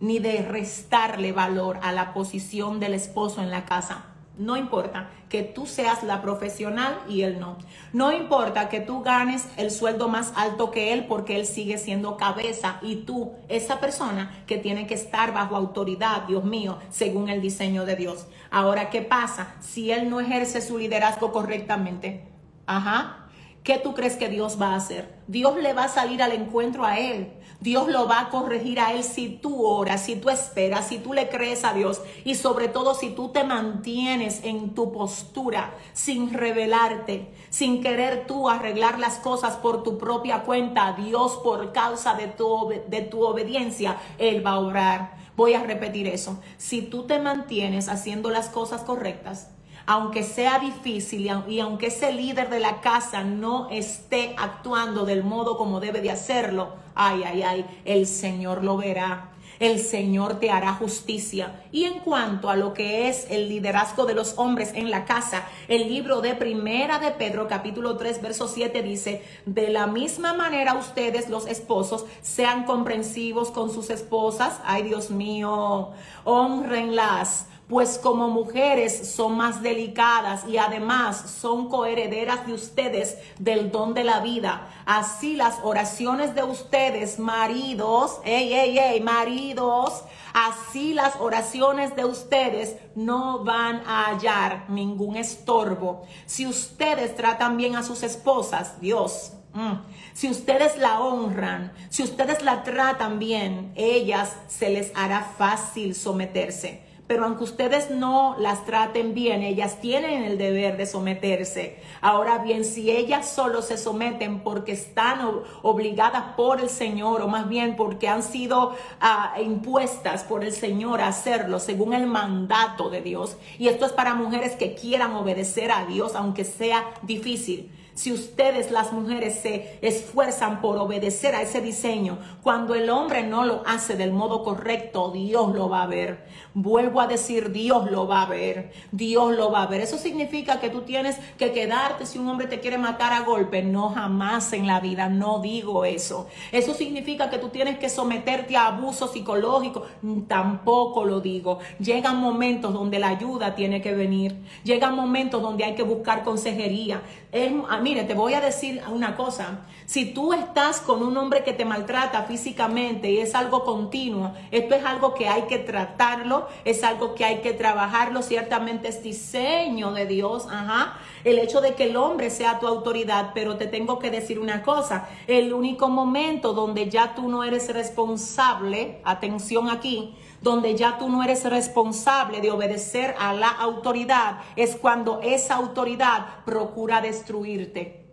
ni 0.00 0.18
de 0.18 0.42
restarle 0.42 1.32
valor 1.32 1.78
a 1.82 1.92
la 1.92 2.12
posición 2.12 2.80
del 2.80 2.94
esposo 2.94 3.42
en 3.42 3.50
la 3.50 3.64
casa. 3.64 4.06
No 4.38 4.58
importa 4.58 5.08
que 5.30 5.42
tú 5.42 5.64
seas 5.64 6.02
la 6.02 6.20
profesional 6.20 6.98
y 7.08 7.22
él 7.22 7.40
no. 7.40 7.56
No 7.94 8.12
importa 8.12 8.68
que 8.68 8.80
tú 8.80 9.02
ganes 9.02 9.46
el 9.56 9.70
sueldo 9.70 10.08
más 10.08 10.34
alto 10.36 10.70
que 10.70 10.92
él 10.92 11.06
porque 11.06 11.36
él 11.36 11.46
sigue 11.46 11.78
siendo 11.78 12.18
cabeza 12.18 12.78
y 12.82 12.96
tú, 12.96 13.32
esa 13.48 13.80
persona 13.80 14.44
que 14.46 14.58
tiene 14.58 14.86
que 14.86 14.94
estar 14.94 15.32
bajo 15.32 15.56
autoridad, 15.56 16.24
Dios 16.24 16.44
mío, 16.44 16.78
según 16.90 17.30
el 17.30 17.40
diseño 17.40 17.86
de 17.86 17.96
Dios. 17.96 18.26
Ahora, 18.50 18.90
¿qué 18.90 19.00
pasa 19.00 19.54
si 19.60 19.90
él 19.90 20.10
no 20.10 20.20
ejerce 20.20 20.60
su 20.60 20.76
liderazgo 20.76 21.32
correctamente? 21.32 22.28
Ajá. 22.66 23.22
¿Qué 23.62 23.78
tú 23.78 23.94
crees 23.94 24.16
que 24.16 24.28
Dios 24.28 24.60
va 24.60 24.74
a 24.74 24.76
hacer? 24.76 25.16
Dios 25.26 25.56
le 25.56 25.72
va 25.72 25.84
a 25.84 25.88
salir 25.88 26.22
al 26.22 26.32
encuentro 26.32 26.84
a 26.84 26.98
él. 26.98 27.32
Dios 27.60 27.88
lo 27.88 28.06
va 28.06 28.20
a 28.20 28.28
corregir 28.28 28.78
a 28.80 28.92
él 28.92 29.02
si 29.02 29.28
tú 29.28 29.64
oras, 29.64 30.02
si 30.02 30.16
tú 30.16 30.28
esperas, 30.28 30.88
si 30.88 30.98
tú 30.98 31.14
le 31.14 31.28
crees 31.28 31.64
a 31.64 31.72
Dios 31.72 32.02
y 32.24 32.34
sobre 32.34 32.68
todo 32.68 32.94
si 32.94 33.10
tú 33.10 33.30
te 33.30 33.44
mantienes 33.44 34.40
en 34.44 34.74
tu 34.74 34.92
postura 34.92 35.74
sin 35.94 36.32
revelarte, 36.32 37.32
sin 37.48 37.82
querer 37.82 38.26
tú 38.26 38.50
arreglar 38.50 38.98
las 38.98 39.16
cosas 39.16 39.56
por 39.56 39.82
tu 39.82 39.96
propia 39.96 40.42
cuenta. 40.42 40.92
Dios 40.92 41.40
por 41.42 41.72
causa 41.72 42.14
de 42.14 42.28
tu, 42.28 42.72
de 42.88 43.00
tu 43.02 43.24
obediencia, 43.24 43.96
Él 44.18 44.46
va 44.46 44.52
a 44.52 44.60
obrar. 44.60 45.16
Voy 45.36 45.54
a 45.54 45.62
repetir 45.62 46.06
eso. 46.06 46.40
Si 46.56 46.82
tú 46.82 47.04
te 47.04 47.18
mantienes 47.18 47.88
haciendo 47.88 48.30
las 48.30 48.48
cosas 48.48 48.82
correctas, 48.82 49.50
aunque 49.86 50.24
sea 50.24 50.58
difícil 50.58 51.30
y, 51.48 51.60
aunque 51.60 51.86
ese 51.86 52.12
líder 52.12 52.50
de 52.50 52.60
la 52.60 52.80
casa 52.80 53.22
no 53.22 53.68
esté 53.70 54.34
actuando 54.36 55.06
del 55.06 55.22
modo 55.22 55.56
como 55.56 55.80
debe 55.80 56.00
de 56.00 56.10
hacerlo, 56.10 56.74
ay, 56.94 57.22
ay, 57.24 57.42
ay, 57.42 57.66
el 57.84 58.06
Señor 58.06 58.64
lo 58.64 58.76
verá. 58.76 59.30
El 59.58 59.80
Señor 59.80 60.38
te 60.38 60.50
hará 60.50 60.74
justicia. 60.74 61.64
Y 61.72 61.84
en 61.84 62.00
cuanto 62.00 62.50
a 62.50 62.56
lo 62.56 62.74
que 62.74 63.08
es 63.08 63.26
el 63.30 63.48
liderazgo 63.48 64.04
de 64.04 64.12
los 64.12 64.34
hombres 64.36 64.72
en 64.74 64.90
la 64.90 65.06
casa, 65.06 65.44
el 65.68 65.88
libro 65.88 66.20
de 66.20 66.34
Primera 66.34 66.98
de 66.98 67.12
Pedro, 67.12 67.48
capítulo 67.48 67.96
3, 67.96 68.20
verso 68.20 68.48
7 68.48 68.82
dice, 68.82 69.22
de 69.46 69.70
la 69.70 69.86
misma 69.86 70.34
manera 70.34 70.74
ustedes 70.74 71.30
los 71.30 71.46
esposos 71.46 72.04
sean 72.20 72.64
comprensivos 72.64 73.50
con 73.50 73.72
sus 73.72 73.88
esposas. 73.88 74.60
Ay, 74.62 74.82
Dios 74.82 75.10
mío, 75.10 75.92
honrenlas 76.24 77.46
pues 77.68 77.98
como 77.98 78.28
mujeres 78.28 79.10
son 79.10 79.36
más 79.36 79.60
delicadas 79.60 80.46
y 80.46 80.56
además 80.56 81.16
son 81.40 81.68
coherederas 81.68 82.46
de 82.46 82.52
ustedes 82.52 83.18
del 83.40 83.72
don 83.72 83.92
de 83.92 84.04
la 84.04 84.20
vida. 84.20 84.68
Así 84.86 85.34
las 85.34 85.56
oraciones 85.64 86.34
de 86.36 86.44
ustedes, 86.44 87.18
maridos, 87.18 88.20
ey, 88.24 88.54
ey, 88.54 88.78
ey, 88.78 89.00
maridos, 89.00 90.04
así 90.32 90.94
las 90.94 91.16
oraciones 91.16 91.96
de 91.96 92.04
ustedes 92.04 92.76
no 92.94 93.42
van 93.42 93.82
a 93.84 94.10
hallar 94.10 94.66
ningún 94.68 95.16
estorbo. 95.16 96.06
Si 96.24 96.46
ustedes 96.46 97.16
tratan 97.16 97.56
bien 97.56 97.74
a 97.74 97.82
sus 97.82 98.04
esposas, 98.04 98.80
Dios, 98.80 99.32
mm, 99.54 99.74
si 100.14 100.30
ustedes 100.30 100.78
la 100.78 101.00
honran, 101.00 101.72
si 101.90 102.04
ustedes 102.04 102.42
la 102.42 102.62
tratan 102.62 103.18
bien, 103.18 103.72
ellas 103.74 104.36
se 104.46 104.70
les 104.70 104.92
hará 104.94 105.32
fácil 105.36 105.96
someterse 105.96 106.85
pero 107.06 107.24
aunque 107.24 107.44
ustedes 107.44 107.90
no 107.90 108.36
las 108.38 108.64
traten 108.64 109.14
bien, 109.14 109.42
ellas 109.42 109.80
tienen 109.80 110.24
el 110.24 110.38
deber 110.38 110.76
de 110.76 110.86
someterse. 110.86 111.80
Ahora 112.00 112.38
bien, 112.38 112.64
si 112.64 112.90
ellas 112.90 113.28
solo 113.28 113.62
se 113.62 113.78
someten 113.78 114.40
porque 114.40 114.72
están 114.72 115.20
obligadas 115.62 116.34
por 116.36 116.60
el 116.60 116.68
Señor, 116.68 117.22
o 117.22 117.28
más 117.28 117.48
bien 117.48 117.76
porque 117.76 118.08
han 118.08 118.22
sido 118.22 118.74
ah, 119.00 119.34
impuestas 119.40 120.24
por 120.24 120.42
el 120.42 120.52
Señor 120.52 121.00
a 121.00 121.08
hacerlo 121.08 121.60
según 121.60 121.92
el 121.92 122.06
mandato 122.06 122.90
de 122.90 123.02
Dios, 123.02 123.36
y 123.58 123.68
esto 123.68 123.86
es 123.86 123.92
para 123.92 124.14
mujeres 124.14 124.56
que 124.56 124.74
quieran 124.74 125.14
obedecer 125.14 125.70
a 125.70 125.86
Dios, 125.86 126.16
aunque 126.16 126.44
sea 126.44 126.84
difícil. 127.02 127.70
Si 127.96 128.12
ustedes, 128.12 128.70
las 128.70 128.92
mujeres, 128.92 129.40
se 129.40 129.78
esfuerzan 129.80 130.60
por 130.60 130.76
obedecer 130.76 131.34
a 131.34 131.40
ese 131.40 131.62
diseño, 131.62 132.18
cuando 132.42 132.74
el 132.74 132.90
hombre 132.90 133.26
no 133.26 133.46
lo 133.46 133.62
hace 133.66 133.96
del 133.96 134.12
modo 134.12 134.44
correcto, 134.44 135.10
Dios 135.12 135.54
lo 135.54 135.70
va 135.70 135.82
a 135.82 135.86
ver. 135.86 136.26
Vuelvo 136.52 137.00
a 137.00 137.06
decir, 137.06 137.52
Dios 137.52 137.90
lo 137.90 138.06
va 138.06 138.22
a 138.22 138.26
ver. 138.26 138.72
Dios 138.92 139.34
lo 139.34 139.50
va 139.50 139.62
a 139.62 139.66
ver. 139.66 139.80
Eso 139.80 139.96
significa 139.96 140.60
que 140.60 140.68
tú 140.68 140.82
tienes 140.82 141.16
que 141.38 141.52
quedarte 141.52 142.04
si 142.04 142.18
un 142.18 142.28
hombre 142.28 142.46
te 142.46 142.60
quiere 142.60 142.76
matar 142.76 143.14
a 143.14 143.20
golpe. 143.20 143.62
No 143.62 143.88
jamás 143.88 144.52
en 144.52 144.66
la 144.66 144.80
vida, 144.80 145.08
no 145.08 145.40
digo 145.40 145.86
eso. 145.86 146.28
Eso 146.52 146.74
significa 146.74 147.30
que 147.30 147.38
tú 147.38 147.48
tienes 147.48 147.78
que 147.78 147.88
someterte 147.88 148.58
a 148.58 148.66
abuso 148.66 149.08
psicológico. 149.08 149.84
Tampoco 150.28 151.06
lo 151.06 151.20
digo. 151.20 151.60
Llegan 151.78 152.18
momentos 152.18 152.74
donde 152.74 152.98
la 152.98 153.08
ayuda 153.08 153.54
tiene 153.54 153.80
que 153.80 153.94
venir. 153.94 154.36
Llegan 154.64 154.94
momentos 154.94 155.40
donde 155.40 155.64
hay 155.64 155.74
que 155.74 155.82
buscar 155.82 156.24
consejería. 156.24 157.00
Es, 157.32 157.52
mire, 157.86 158.02
te 158.02 158.14
voy 158.14 158.34
a 158.34 158.40
decir 158.40 158.82
una 158.90 159.14
cosa. 159.14 159.60
Si 159.84 160.12
tú 160.12 160.32
estás 160.32 160.80
con 160.80 161.04
un 161.04 161.16
hombre 161.16 161.44
que 161.44 161.52
te 161.52 161.64
maltrata 161.64 162.24
físicamente 162.24 163.12
y 163.12 163.18
es 163.18 163.36
algo 163.36 163.62
continuo, 163.62 164.32
esto 164.50 164.74
es 164.74 164.84
algo 164.84 165.14
que 165.14 165.28
hay 165.28 165.42
que 165.42 165.58
tratarlo, 165.58 166.48
es 166.64 166.82
algo 166.82 167.14
que 167.14 167.24
hay 167.24 167.42
que 167.42 167.52
trabajarlo, 167.52 168.22
ciertamente 168.22 168.88
es 168.88 169.04
diseño 169.04 169.92
de 169.92 170.06
Dios, 170.06 170.48
ajá. 170.50 170.98
El 171.22 171.38
hecho 171.38 171.60
de 171.60 171.74
que 171.74 171.84
el 171.84 171.96
hombre 171.96 172.30
sea 172.30 172.58
tu 172.58 172.66
autoridad, 172.66 173.30
pero 173.34 173.56
te 173.56 173.68
tengo 173.68 174.00
que 174.00 174.10
decir 174.10 174.40
una 174.40 174.64
cosa, 174.64 175.08
el 175.28 175.54
único 175.54 175.88
momento 175.88 176.54
donde 176.54 176.90
ya 176.90 177.14
tú 177.14 177.28
no 177.28 177.44
eres 177.44 177.72
responsable, 177.72 179.00
atención 179.04 179.70
aquí, 179.70 180.16
donde 180.46 180.76
ya 180.76 180.96
tú 180.96 181.08
no 181.08 181.24
eres 181.24 181.42
responsable 181.42 182.40
de 182.40 182.52
obedecer 182.52 183.16
a 183.18 183.34
la 183.34 183.48
autoridad, 183.48 184.38
es 184.54 184.76
cuando 184.76 185.20
esa 185.20 185.56
autoridad 185.56 186.44
procura 186.44 187.00
destruirte. 187.00 188.06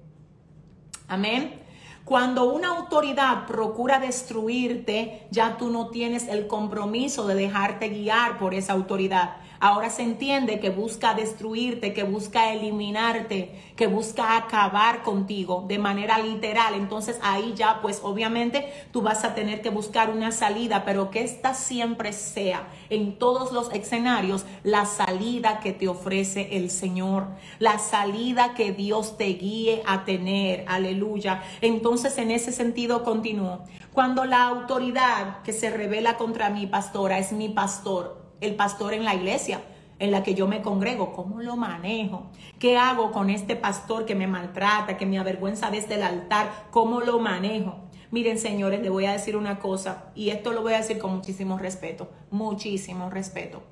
Amén. 1.08 1.62
Cuando 2.04 2.52
una 2.52 2.70
autoridad 2.70 3.46
procura 3.46 4.00
destruirte, 4.00 5.28
ya 5.30 5.58
tú 5.58 5.70
no 5.70 5.90
tienes 5.90 6.28
el 6.28 6.48
compromiso 6.48 7.28
de 7.28 7.36
dejarte 7.36 7.90
guiar 7.90 8.40
por 8.40 8.56
esa 8.56 8.74
autoridad. 8.74 9.36
Ahora 9.64 9.90
se 9.90 10.02
entiende 10.02 10.60
que 10.60 10.72
busca 10.72 11.14
destruirte, 11.14 11.94
que 11.94 12.04
busca 12.04 12.52
eliminarte, 12.52 13.72
que 13.78 13.88
busca 13.88 14.36
acabar 14.36 15.04
contigo 15.04 15.64
de 15.70 15.80
manera 15.80 16.20
literal. 16.20 16.74
Entonces 16.74 17.18
ahí 17.22 17.54
ya 17.56 17.80
pues 17.82 18.02
obviamente 18.04 18.68
tú 18.92 19.02
vas 19.02 19.24
a 19.24 19.36
tener 19.36 19.62
que 19.62 19.70
buscar 19.70 20.10
una 20.10 20.34
salida, 20.34 20.84
pero 20.84 21.12
que 21.12 21.24
esta 21.24 21.54
siempre 21.54 22.12
sea 22.12 22.68
en 22.90 23.18
todos 23.18 23.54
los 23.54 23.74
escenarios 23.74 24.46
la 24.64 24.86
salida 24.86 25.62
que 25.62 25.72
te 25.72 25.88
ofrece 25.88 26.58
el 26.58 26.70
Señor, 26.70 27.28
la 27.60 27.80
salida 27.80 28.56
que 28.56 28.74
Dios 28.74 29.16
te 29.16 29.28
guíe 29.28 29.82
a 29.88 30.04
tener. 30.04 30.66
Aleluya. 30.68 31.42
Entonces 31.62 32.18
en 32.18 32.32
ese 32.32 32.52
sentido 32.52 33.06
continúo. 33.06 33.64
Cuando 33.94 34.26
la 34.26 34.44
autoridad 34.44 35.42
que 35.44 35.54
se 35.54 35.70
revela 35.70 36.18
contra 36.18 36.50
mi 36.50 36.68
pastora 36.68 37.18
es 37.18 37.32
mi 37.32 37.48
pastor, 37.48 38.23
el 38.44 38.56
pastor 38.56 38.94
en 38.94 39.04
la 39.04 39.16
iglesia 39.16 39.62
en 40.00 40.12
la 40.12 40.24
que 40.24 40.36
yo 40.36 40.48
me 40.48 40.62
congrego, 40.62 41.14
¿cómo 41.14 41.42
lo 41.42 41.56
manejo? 41.56 42.24
¿Qué 42.60 42.78
hago 42.78 43.12
con 43.12 43.30
este 43.30 43.56
pastor 43.56 44.06
que 44.06 44.16
me 44.16 44.28
maltrata, 44.28 44.98
que 44.98 45.06
me 45.06 45.18
avergüenza 45.18 45.72
desde 45.72 45.96
el 45.96 46.04
altar? 46.04 46.68
¿Cómo 46.72 47.00
lo 47.00 47.20
manejo? 47.20 47.76
Miren, 48.12 48.38
señores, 48.38 48.82
le 48.82 48.90
voy 48.90 49.06
a 49.06 49.14
decir 49.14 49.38
una 49.38 49.60
cosa, 49.60 50.12
y 50.14 50.30
esto 50.30 50.52
lo 50.52 50.62
voy 50.62 50.74
a 50.74 50.78
decir 50.78 51.00
con 51.00 51.16
muchísimo 51.16 51.58
respeto, 51.58 52.12
muchísimo 52.32 53.10
respeto. 53.10 53.64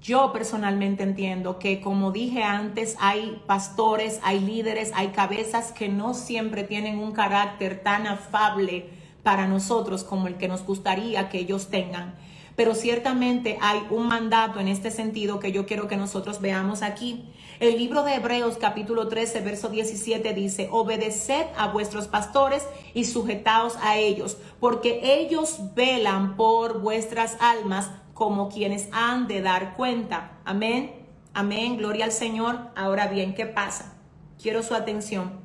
Yo 0.00 0.32
personalmente 0.32 1.02
entiendo 1.02 1.58
que, 1.58 1.80
como 1.80 2.12
dije 2.12 2.42
antes, 2.42 2.96
hay 2.98 3.42
pastores, 3.46 4.20
hay 4.22 4.40
líderes, 4.40 4.92
hay 4.94 5.08
cabezas 5.08 5.72
que 5.72 5.88
no 5.88 6.14
siempre 6.14 6.64
tienen 6.64 6.98
un 6.98 7.12
carácter 7.12 7.82
tan 7.82 8.06
afable 8.06 8.88
para 9.22 9.46
nosotros 9.46 10.02
como 10.02 10.26
el 10.26 10.36
que 10.36 10.48
nos 10.48 10.64
gustaría 10.64 11.28
que 11.28 11.38
ellos 11.38 11.68
tengan 11.68 12.14
pero 12.56 12.74
ciertamente 12.74 13.58
hay 13.60 13.82
un 13.90 14.08
mandato 14.08 14.60
en 14.60 14.68
este 14.68 14.90
sentido 14.90 15.40
que 15.40 15.52
yo 15.52 15.66
quiero 15.66 15.88
que 15.88 15.96
nosotros 15.96 16.40
veamos 16.40 16.82
aquí. 16.82 17.24
El 17.60 17.78
libro 17.78 18.02
de 18.02 18.16
Hebreos 18.16 18.56
capítulo 18.58 19.08
13, 19.08 19.40
verso 19.40 19.68
17 19.68 20.34
dice, 20.34 20.68
obedeced 20.72 21.46
a 21.56 21.68
vuestros 21.68 22.08
pastores 22.08 22.66
y 22.92 23.04
sujetaos 23.04 23.76
a 23.82 23.96
ellos, 23.98 24.36
porque 24.58 25.20
ellos 25.20 25.74
velan 25.74 26.36
por 26.36 26.80
vuestras 26.80 27.36
almas 27.40 27.90
como 28.14 28.48
quienes 28.48 28.88
han 28.92 29.28
de 29.28 29.42
dar 29.42 29.74
cuenta. 29.76 30.38
Amén. 30.44 31.06
Amén. 31.34 31.78
Gloria 31.78 32.04
al 32.04 32.12
Señor. 32.12 32.58
Ahora 32.74 33.06
bien, 33.06 33.34
¿qué 33.34 33.46
pasa? 33.46 33.94
Quiero 34.40 34.62
su 34.62 34.74
atención. 34.74 35.40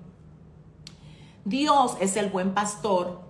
Dios 1.45 1.95
es 2.01 2.17
el 2.17 2.29
buen 2.29 2.53
pastor. 2.53 3.21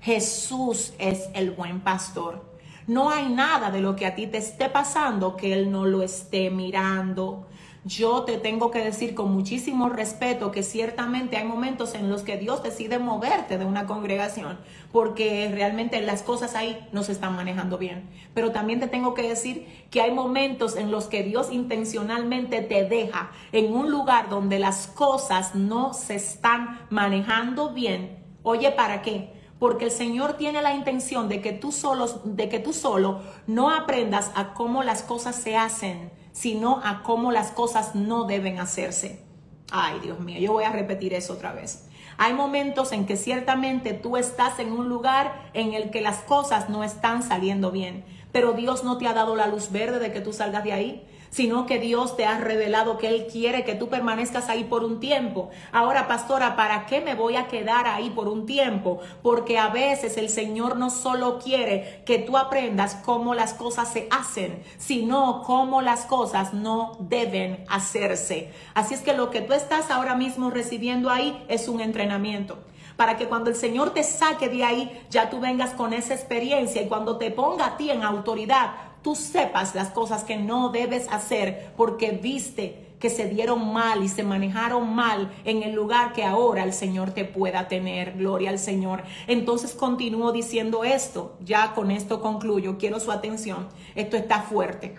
Jesús 0.00 0.92
es 0.98 1.28
el 1.34 1.50
buen 1.50 1.80
pastor. 1.80 2.53
No 2.86 3.08
hay 3.08 3.30
nada 3.30 3.70
de 3.70 3.80
lo 3.80 3.96
que 3.96 4.04
a 4.04 4.14
ti 4.14 4.26
te 4.26 4.36
esté 4.36 4.68
pasando 4.68 5.36
que 5.36 5.54
Él 5.54 5.70
no 5.70 5.86
lo 5.86 6.02
esté 6.02 6.50
mirando. 6.50 7.46
Yo 7.86 8.22
te 8.22 8.38
tengo 8.38 8.70
que 8.70 8.82
decir 8.82 9.14
con 9.14 9.32
muchísimo 9.32 9.90
respeto 9.90 10.50
que 10.50 10.62
ciertamente 10.62 11.36
hay 11.36 11.44
momentos 11.44 11.94
en 11.94 12.08
los 12.08 12.22
que 12.22 12.38
Dios 12.38 12.62
decide 12.62 12.98
moverte 12.98 13.58
de 13.58 13.66
una 13.66 13.86
congregación 13.86 14.58
porque 14.90 15.50
realmente 15.52 16.00
las 16.00 16.22
cosas 16.22 16.54
ahí 16.54 16.88
no 16.92 17.02
se 17.02 17.12
están 17.12 17.36
manejando 17.36 17.76
bien. 17.76 18.08
Pero 18.32 18.52
también 18.52 18.80
te 18.80 18.86
tengo 18.86 19.12
que 19.12 19.28
decir 19.28 19.66
que 19.90 20.00
hay 20.00 20.12
momentos 20.12 20.76
en 20.76 20.90
los 20.90 21.08
que 21.08 21.22
Dios 21.22 21.52
intencionalmente 21.52 22.62
te 22.62 22.84
deja 22.88 23.32
en 23.52 23.74
un 23.74 23.90
lugar 23.90 24.30
donde 24.30 24.58
las 24.58 24.86
cosas 24.86 25.54
no 25.54 25.92
se 25.92 26.14
están 26.14 26.86
manejando 26.88 27.70
bien. 27.74 28.18
Oye, 28.42 28.70
¿para 28.72 29.02
qué? 29.02 29.33
Porque 29.64 29.86
el 29.86 29.90
Señor 29.90 30.34
tiene 30.34 30.60
la 30.60 30.74
intención 30.74 31.26
de 31.30 31.40
que 31.40 31.54
tú 31.54 31.72
solo, 31.72 32.06
de 32.24 32.50
que 32.50 32.58
tú 32.58 32.74
solo 32.74 33.22
no 33.46 33.70
aprendas 33.70 34.30
a 34.34 34.52
cómo 34.52 34.82
las 34.82 35.02
cosas 35.02 35.36
se 35.36 35.56
hacen, 35.56 36.12
sino 36.32 36.82
a 36.84 37.02
cómo 37.02 37.32
las 37.32 37.50
cosas 37.50 37.94
no 37.94 38.24
deben 38.24 38.60
hacerse. 38.60 39.24
Ay, 39.72 40.00
Dios 40.00 40.20
mío, 40.20 40.38
yo 40.38 40.52
voy 40.52 40.64
a 40.64 40.70
repetir 40.70 41.14
eso 41.14 41.32
otra 41.32 41.54
vez. 41.54 41.88
Hay 42.18 42.34
momentos 42.34 42.92
en 42.92 43.06
que 43.06 43.16
ciertamente 43.16 43.94
tú 43.94 44.18
estás 44.18 44.58
en 44.58 44.70
un 44.70 44.90
lugar 44.90 45.48
en 45.54 45.72
el 45.72 45.90
que 45.90 46.02
las 46.02 46.18
cosas 46.18 46.68
no 46.68 46.84
están 46.84 47.22
saliendo 47.22 47.70
bien, 47.70 48.04
pero 48.32 48.52
Dios 48.52 48.84
no 48.84 48.98
te 48.98 49.06
ha 49.06 49.14
dado 49.14 49.34
la 49.34 49.46
luz 49.46 49.72
verde 49.72 49.98
de 49.98 50.12
que 50.12 50.20
tú 50.20 50.34
salgas 50.34 50.64
de 50.64 50.74
ahí 50.74 51.08
sino 51.34 51.66
que 51.66 51.80
Dios 51.80 52.16
te 52.16 52.26
ha 52.26 52.38
revelado 52.38 52.96
que 52.96 53.08
Él 53.08 53.26
quiere 53.26 53.64
que 53.64 53.74
tú 53.74 53.88
permanezcas 53.88 54.48
ahí 54.48 54.62
por 54.62 54.84
un 54.84 55.00
tiempo. 55.00 55.50
Ahora, 55.72 56.06
pastora, 56.06 56.54
¿para 56.54 56.86
qué 56.86 57.00
me 57.00 57.16
voy 57.16 57.34
a 57.34 57.48
quedar 57.48 57.88
ahí 57.88 58.10
por 58.10 58.28
un 58.28 58.46
tiempo? 58.46 59.00
Porque 59.20 59.58
a 59.58 59.66
veces 59.66 60.16
el 60.16 60.28
Señor 60.28 60.76
no 60.76 60.90
solo 60.90 61.40
quiere 61.40 62.04
que 62.06 62.20
tú 62.20 62.36
aprendas 62.36 62.94
cómo 63.04 63.34
las 63.34 63.52
cosas 63.52 63.92
se 63.92 64.06
hacen, 64.12 64.62
sino 64.78 65.42
cómo 65.44 65.82
las 65.82 66.04
cosas 66.04 66.54
no 66.54 66.96
deben 67.00 67.64
hacerse. 67.68 68.52
Así 68.74 68.94
es 68.94 69.00
que 69.00 69.12
lo 69.12 69.30
que 69.30 69.40
tú 69.40 69.54
estás 69.54 69.90
ahora 69.90 70.14
mismo 70.14 70.50
recibiendo 70.50 71.10
ahí 71.10 71.44
es 71.48 71.66
un 71.66 71.80
entrenamiento 71.80 72.58
para 72.96 73.16
que 73.16 73.26
cuando 73.26 73.50
el 73.50 73.56
Señor 73.56 73.90
te 73.90 74.04
saque 74.04 74.48
de 74.48 74.62
ahí, 74.62 75.04
ya 75.10 75.28
tú 75.28 75.40
vengas 75.40 75.70
con 75.70 75.92
esa 75.92 76.14
experiencia 76.14 76.80
y 76.80 76.86
cuando 76.86 77.18
te 77.18 77.32
ponga 77.32 77.66
a 77.66 77.76
ti 77.76 77.90
en 77.90 78.04
autoridad, 78.04 78.93
tú 79.04 79.14
sepas 79.14 79.74
las 79.74 79.90
cosas 79.90 80.24
que 80.24 80.38
no 80.38 80.70
debes 80.70 81.06
hacer 81.12 81.72
porque 81.76 82.10
viste 82.12 82.96
que 82.98 83.10
se 83.10 83.28
dieron 83.28 83.70
mal 83.74 84.02
y 84.02 84.08
se 84.08 84.22
manejaron 84.22 84.94
mal 84.94 85.30
en 85.44 85.62
el 85.62 85.74
lugar 85.74 86.14
que 86.14 86.24
ahora 86.24 86.64
el 86.64 86.72
Señor 86.72 87.10
te 87.10 87.26
pueda 87.26 87.68
tener. 87.68 88.16
Gloria 88.16 88.48
al 88.48 88.58
Señor. 88.58 89.02
Entonces 89.26 89.74
continúo 89.74 90.32
diciendo 90.32 90.84
esto. 90.84 91.36
Ya 91.44 91.74
con 91.74 91.90
esto 91.90 92.22
concluyo. 92.22 92.78
Quiero 92.78 92.98
su 92.98 93.12
atención. 93.12 93.68
Esto 93.94 94.16
está 94.16 94.40
fuerte. 94.40 94.94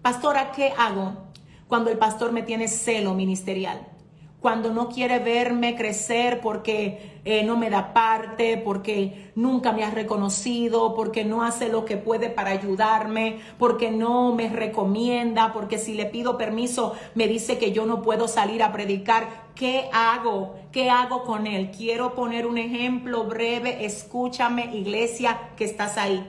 Pastora, 0.00 0.52
¿qué 0.52 0.72
hago 0.78 1.14
cuando 1.66 1.90
el 1.90 1.98
pastor 1.98 2.30
me 2.30 2.44
tiene 2.44 2.68
celo 2.68 3.14
ministerial? 3.14 3.84
Cuando 4.40 4.72
no 4.72 4.88
quiere 4.88 5.18
verme 5.18 5.76
crecer 5.76 6.40
porque 6.40 7.20
eh, 7.24 7.44
no 7.44 7.56
me 7.56 7.68
da 7.68 7.92
parte, 7.92 8.56
porque 8.56 9.30
nunca 9.34 9.72
me 9.72 9.84
ha 9.84 9.90
reconocido, 9.90 10.94
porque 10.94 11.24
no 11.24 11.42
hace 11.42 11.68
lo 11.68 11.84
que 11.84 11.98
puede 11.98 12.30
para 12.30 12.50
ayudarme, 12.50 13.40
porque 13.58 13.90
no 13.90 14.34
me 14.34 14.48
recomienda, 14.48 15.52
porque 15.52 15.78
si 15.78 15.92
le 15.92 16.06
pido 16.06 16.38
permiso 16.38 16.94
me 17.14 17.28
dice 17.28 17.58
que 17.58 17.72
yo 17.72 17.84
no 17.84 18.00
puedo 18.00 18.28
salir 18.28 18.62
a 18.62 18.72
predicar. 18.72 19.50
¿Qué 19.54 19.90
hago? 19.92 20.54
¿Qué 20.72 20.88
hago 20.88 21.24
con 21.24 21.46
él? 21.46 21.70
Quiero 21.70 22.14
poner 22.14 22.46
un 22.46 22.56
ejemplo 22.56 23.24
breve. 23.24 23.84
Escúchame, 23.84 24.74
iglesia, 24.74 25.50
que 25.56 25.64
estás 25.64 25.98
ahí. 25.98 26.26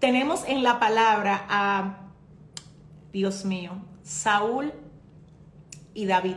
Tenemos 0.00 0.44
en 0.48 0.64
la 0.64 0.80
palabra 0.80 1.46
a, 1.48 1.98
Dios 3.12 3.44
mío, 3.44 3.72
Saúl 4.02 4.74
y 5.94 6.04
David. 6.04 6.36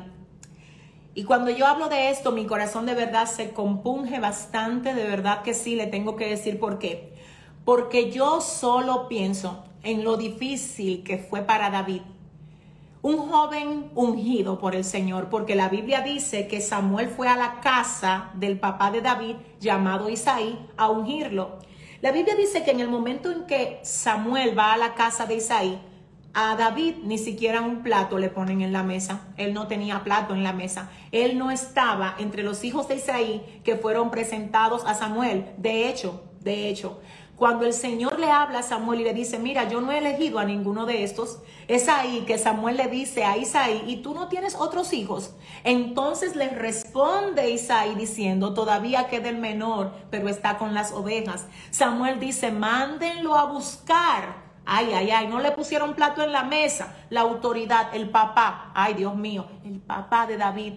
Y 1.19 1.25
cuando 1.25 1.51
yo 1.51 1.67
hablo 1.67 1.89
de 1.89 2.11
esto, 2.11 2.31
mi 2.31 2.45
corazón 2.45 2.85
de 2.85 2.93
verdad 2.93 3.25
se 3.25 3.51
compunge 3.51 4.21
bastante, 4.21 4.93
de 4.93 5.03
verdad 5.03 5.41
que 5.41 5.53
sí, 5.53 5.75
le 5.75 5.85
tengo 5.85 6.15
que 6.15 6.29
decir 6.29 6.61
por 6.61 6.79
qué. 6.79 7.11
Porque 7.65 8.09
yo 8.09 8.39
solo 8.39 9.09
pienso 9.09 9.65
en 9.83 10.05
lo 10.05 10.15
difícil 10.15 11.03
que 11.03 11.17
fue 11.17 11.41
para 11.41 11.71
David. 11.71 12.03
Un 13.01 13.17
joven 13.17 13.91
ungido 13.95 14.59
por 14.59 14.75
el 14.75 14.85
Señor, 14.85 15.27
porque 15.29 15.55
la 15.55 15.67
Biblia 15.67 15.99
dice 15.99 16.47
que 16.47 16.61
Samuel 16.61 17.09
fue 17.09 17.27
a 17.27 17.35
la 17.35 17.59
casa 17.59 18.29
del 18.35 18.57
papá 18.57 18.89
de 18.89 19.01
David, 19.01 19.35
llamado 19.59 20.09
Isaí, 20.09 20.57
a 20.77 20.87
ungirlo. 20.87 21.59
La 21.99 22.13
Biblia 22.13 22.35
dice 22.35 22.63
que 22.63 22.71
en 22.71 22.79
el 22.79 22.87
momento 22.87 23.29
en 23.29 23.45
que 23.45 23.81
Samuel 23.83 24.57
va 24.57 24.71
a 24.71 24.77
la 24.77 24.93
casa 24.93 25.25
de 25.25 25.35
Isaí, 25.35 25.81
a 26.33 26.55
David 26.55 26.95
ni 27.03 27.17
siquiera 27.17 27.61
un 27.61 27.81
plato 27.81 28.17
le 28.17 28.29
ponen 28.29 28.61
en 28.61 28.73
la 28.73 28.83
mesa. 28.83 29.27
Él 29.37 29.53
no 29.53 29.67
tenía 29.67 30.03
plato 30.03 30.33
en 30.33 30.43
la 30.43 30.53
mesa. 30.53 30.89
Él 31.11 31.37
no 31.37 31.51
estaba 31.51 32.15
entre 32.19 32.43
los 32.43 32.63
hijos 32.63 32.87
de 32.87 32.95
Isaí 32.95 33.61
que 33.63 33.75
fueron 33.75 34.11
presentados 34.11 34.85
a 34.85 34.93
Samuel. 34.93 35.45
De 35.57 35.89
hecho, 35.89 36.23
de 36.41 36.69
hecho, 36.69 36.99
cuando 37.35 37.65
el 37.65 37.73
Señor 37.73 38.19
le 38.19 38.29
habla 38.29 38.59
a 38.59 38.63
Samuel 38.63 38.99
y 38.99 39.03
le 39.05 39.13
dice, 39.13 39.39
mira, 39.39 39.67
yo 39.69 39.79
no 39.79 39.93
he 39.93 39.97
elegido 39.97 40.39
a 40.39 40.45
ninguno 40.45 40.85
de 40.85 41.05
estos, 41.05 41.39
es 41.69 41.87
ahí 41.87 42.25
que 42.27 42.37
Samuel 42.37 42.75
le 42.75 42.87
dice 42.87 43.23
a 43.23 43.37
Isaí, 43.37 43.81
¿y 43.87 43.97
tú 43.97 44.13
no 44.13 44.27
tienes 44.27 44.55
otros 44.55 44.91
hijos? 44.91 45.33
Entonces 45.63 46.35
le 46.35 46.49
responde 46.49 47.49
Isaí 47.49 47.95
diciendo, 47.95 48.53
todavía 48.53 49.07
queda 49.07 49.29
el 49.29 49.37
menor, 49.37 49.93
pero 50.11 50.27
está 50.27 50.57
con 50.57 50.73
las 50.73 50.91
ovejas. 50.91 51.47
Samuel 51.71 52.19
dice, 52.19 52.51
mándenlo 52.51 53.35
a 53.35 53.45
buscar 53.45 54.48
Ay, 54.71 54.93
ay, 54.93 55.09
ay, 55.09 55.27
no 55.27 55.39
le 55.39 55.51
pusieron 55.51 55.95
plato 55.95 56.21
en 56.21 56.31
la 56.31 56.43
mesa. 56.43 56.95
La 57.09 57.21
autoridad, 57.21 57.89
el 57.95 58.11
papá, 58.11 58.69
ay 58.75 58.93
Dios 58.93 59.15
mío, 59.15 59.47
el 59.65 59.79
papá 59.79 60.27
de 60.27 60.37
David 60.37 60.73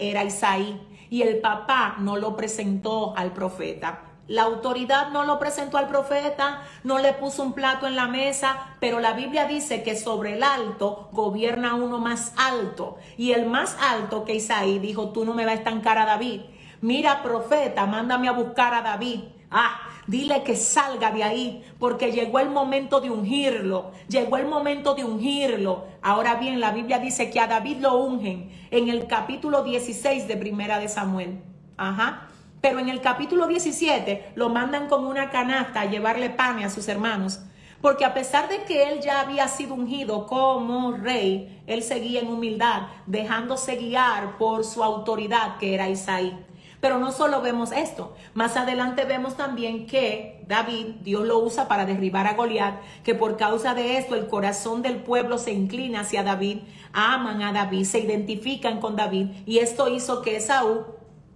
era 0.00 0.24
Isaí 0.24 0.80
y 1.08 1.22
el 1.22 1.38
papá 1.38 1.94
no 2.00 2.16
lo 2.16 2.34
presentó 2.34 3.16
al 3.16 3.32
profeta. 3.32 4.00
La 4.26 4.42
autoridad 4.42 5.10
no 5.10 5.22
lo 5.22 5.38
presentó 5.38 5.78
al 5.78 5.86
profeta, 5.86 6.62
no 6.82 6.98
le 6.98 7.12
puso 7.12 7.44
un 7.44 7.52
plato 7.52 7.86
en 7.86 7.94
la 7.94 8.08
mesa, 8.08 8.74
pero 8.80 8.98
la 8.98 9.12
Biblia 9.12 9.44
dice 9.44 9.84
que 9.84 9.94
sobre 9.94 10.34
el 10.34 10.42
alto 10.42 11.08
gobierna 11.12 11.74
uno 11.74 12.00
más 12.00 12.32
alto. 12.36 12.96
Y 13.16 13.30
el 13.30 13.46
más 13.46 13.76
alto 13.80 14.24
que 14.24 14.34
Isaí 14.34 14.80
dijo, 14.80 15.10
tú 15.10 15.24
no 15.24 15.32
me 15.32 15.44
vas 15.44 15.54
a 15.54 15.58
estancar 15.58 15.96
a 15.96 16.06
David. 16.06 16.40
Mira, 16.80 17.22
profeta, 17.22 17.86
mándame 17.86 18.26
a 18.26 18.32
buscar 18.32 18.74
a 18.74 18.82
David. 18.82 19.20
Ah, 19.48 19.91
Dile 20.06 20.42
que 20.42 20.56
salga 20.56 21.12
de 21.12 21.22
ahí, 21.22 21.64
porque 21.78 22.10
llegó 22.10 22.40
el 22.40 22.50
momento 22.50 23.00
de 23.00 23.10
ungirlo. 23.10 23.92
Llegó 24.08 24.36
el 24.36 24.46
momento 24.46 24.94
de 24.94 25.04
ungirlo. 25.04 25.86
Ahora 26.02 26.34
bien, 26.34 26.58
la 26.58 26.72
Biblia 26.72 26.98
dice 26.98 27.30
que 27.30 27.38
a 27.38 27.46
David 27.46 27.78
lo 27.78 27.96
ungen 27.96 28.50
en 28.70 28.88
el 28.88 29.06
capítulo 29.06 29.62
16 29.62 30.26
de 30.26 30.36
Primera 30.36 30.80
de 30.80 30.88
Samuel. 30.88 31.40
Ajá. 31.76 32.28
Pero 32.60 32.80
en 32.80 32.88
el 32.88 33.00
capítulo 33.00 33.46
17 33.46 34.32
lo 34.34 34.48
mandan 34.48 34.88
con 34.88 35.04
una 35.04 35.30
canasta 35.30 35.82
a 35.82 35.86
llevarle 35.86 36.30
pan 36.30 36.62
a 36.64 36.70
sus 36.70 36.88
hermanos. 36.88 37.40
Porque 37.80 38.04
a 38.04 38.14
pesar 38.14 38.48
de 38.48 38.62
que 38.62 38.84
él 38.84 39.00
ya 39.00 39.20
había 39.20 39.48
sido 39.48 39.74
ungido 39.74 40.26
como 40.26 40.92
rey, 40.92 41.62
él 41.66 41.82
seguía 41.82 42.20
en 42.20 42.28
humildad, 42.28 42.82
dejándose 43.06 43.76
guiar 43.76 44.38
por 44.38 44.64
su 44.64 44.84
autoridad 44.84 45.58
que 45.58 45.74
era 45.74 45.88
Isaí. 45.88 46.38
Pero 46.82 46.98
no 46.98 47.12
solo 47.12 47.40
vemos 47.42 47.70
esto, 47.70 48.12
más 48.34 48.56
adelante 48.56 49.04
vemos 49.04 49.36
también 49.36 49.86
que 49.86 50.44
David, 50.48 50.96
Dios 51.04 51.24
lo 51.24 51.38
usa 51.38 51.68
para 51.68 51.86
derribar 51.86 52.26
a 52.26 52.34
Goliat, 52.34 52.80
que 53.04 53.14
por 53.14 53.36
causa 53.36 53.72
de 53.72 53.98
esto 53.98 54.16
el 54.16 54.26
corazón 54.26 54.82
del 54.82 54.96
pueblo 54.96 55.38
se 55.38 55.52
inclina 55.52 56.00
hacia 56.00 56.24
David, 56.24 56.58
aman 56.92 57.40
a 57.40 57.52
David, 57.52 57.84
se 57.84 58.00
identifican 58.00 58.80
con 58.80 58.96
David 58.96 59.28
y 59.46 59.58
esto 59.58 59.88
hizo 59.88 60.22
que 60.22 60.40
Saúl, 60.40 60.86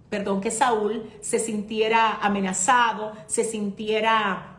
perdón, 0.09 0.41
que 0.41 0.51
Saúl 0.51 1.09
se 1.21 1.39
sintiera 1.39 2.17
amenazado, 2.21 3.13
se 3.27 3.45
sintiera 3.45 4.56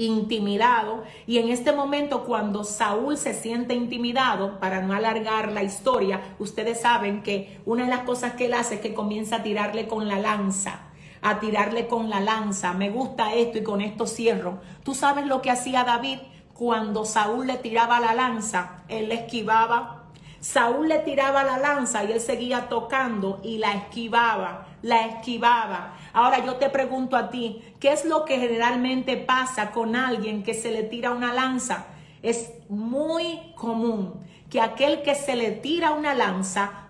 intimidado. 0.00 1.04
Y 1.26 1.38
en 1.38 1.50
este 1.50 1.72
momento, 1.72 2.24
cuando 2.24 2.64
Saúl 2.64 3.16
se 3.16 3.34
siente 3.34 3.74
intimidado, 3.74 4.58
para 4.58 4.80
no 4.80 4.94
alargar 4.94 5.52
la 5.52 5.62
historia, 5.62 6.20
ustedes 6.38 6.80
saben 6.80 7.22
que 7.22 7.60
una 7.66 7.84
de 7.84 7.90
las 7.90 8.00
cosas 8.00 8.32
que 8.32 8.46
él 8.46 8.54
hace 8.54 8.76
es 8.76 8.80
que 8.80 8.94
comienza 8.94 9.36
a 9.36 9.42
tirarle 9.42 9.86
con 9.86 10.08
la 10.08 10.18
lanza 10.18 10.86
a 11.22 11.38
tirarle 11.38 11.86
con 11.86 12.08
la 12.08 12.18
lanza. 12.18 12.72
Me 12.72 12.88
gusta 12.88 13.34
esto 13.34 13.58
y 13.58 13.62
con 13.62 13.82
esto 13.82 14.06
cierro. 14.06 14.60
Tú 14.82 14.94
sabes 14.94 15.26
lo 15.26 15.42
que 15.42 15.50
hacía 15.50 15.84
David 15.84 16.18
cuando 16.54 17.04
Saúl 17.04 17.46
le 17.46 17.56
tiraba 17.56 18.00
la 18.00 18.14
lanza, 18.14 18.84
él 18.88 19.08
le 19.08 19.14
esquivaba. 19.16 19.99
Saúl 20.40 20.88
le 20.88 21.00
tiraba 21.00 21.44
la 21.44 21.58
lanza 21.58 22.02
y 22.04 22.12
él 22.12 22.20
seguía 22.20 22.68
tocando 22.70 23.40
y 23.42 23.58
la 23.58 23.72
esquivaba, 23.74 24.66
la 24.80 25.06
esquivaba. 25.06 25.94
Ahora 26.14 26.44
yo 26.44 26.56
te 26.56 26.70
pregunto 26.70 27.16
a 27.16 27.28
ti, 27.28 27.62
¿qué 27.78 27.92
es 27.92 28.06
lo 28.06 28.24
que 28.24 28.38
generalmente 28.38 29.18
pasa 29.18 29.70
con 29.70 29.94
alguien 29.94 30.42
que 30.42 30.54
se 30.54 30.70
le 30.70 30.82
tira 30.82 31.10
una 31.10 31.34
lanza? 31.34 31.86
Es 32.22 32.52
muy 32.70 33.52
común 33.54 34.24
que 34.48 34.62
aquel 34.62 35.02
que 35.02 35.14
se 35.14 35.36
le 35.36 35.50
tira 35.50 35.92
una 35.92 36.14
lanza 36.14 36.88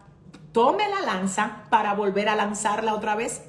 tome 0.53 0.89
la 0.89 1.01
lanza 1.01 1.65
para 1.71 1.95
volver 1.95 2.29
a 2.29 2.37
lanzarla 2.37 2.95
otra 2.95 3.17
vez. 3.17 3.43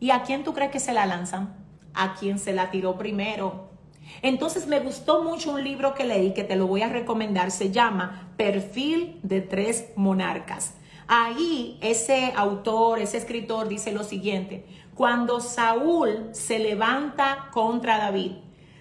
¿Y 0.00 0.10
a 0.10 0.22
quién 0.22 0.44
tú 0.44 0.54
crees 0.54 0.70
que 0.70 0.80
se 0.80 0.94
la 0.94 1.04
lanzan? 1.04 1.54
A 1.94 2.14
quien 2.14 2.38
se 2.38 2.54
la 2.54 2.70
tiró 2.70 2.96
primero. 2.96 3.71
Entonces 4.20 4.66
me 4.66 4.80
gustó 4.80 5.22
mucho 5.22 5.52
un 5.52 5.64
libro 5.64 5.94
que 5.94 6.04
leí 6.04 6.34
que 6.34 6.44
te 6.44 6.56
lo 6.56 6.66
voy 6.66 6.82
a 6.82 6.88
recomendar. 6.88 7.50
Se 7.50 7.70
llama 7.70 8.32
Perfil 8.36 9.18
de 9.22 9.40
tres 9.40 9.86
monarcas. 9.96 10.74
Ahí 11.08 11.78
ese 11.80 12.32
autor, 12.36 12.98
ese 12.98 13.18
escritor 13.18 13.68
dice 13.68 13.92
lo 13.92 14.04
siguiente. 14.04 14.66
Cuando 14.94 15.40
Saúl 15.40 16.28
se 16.32 16.58
levanta 16.58 17.48
contra 17.52 17.98
David, 17.98 18.32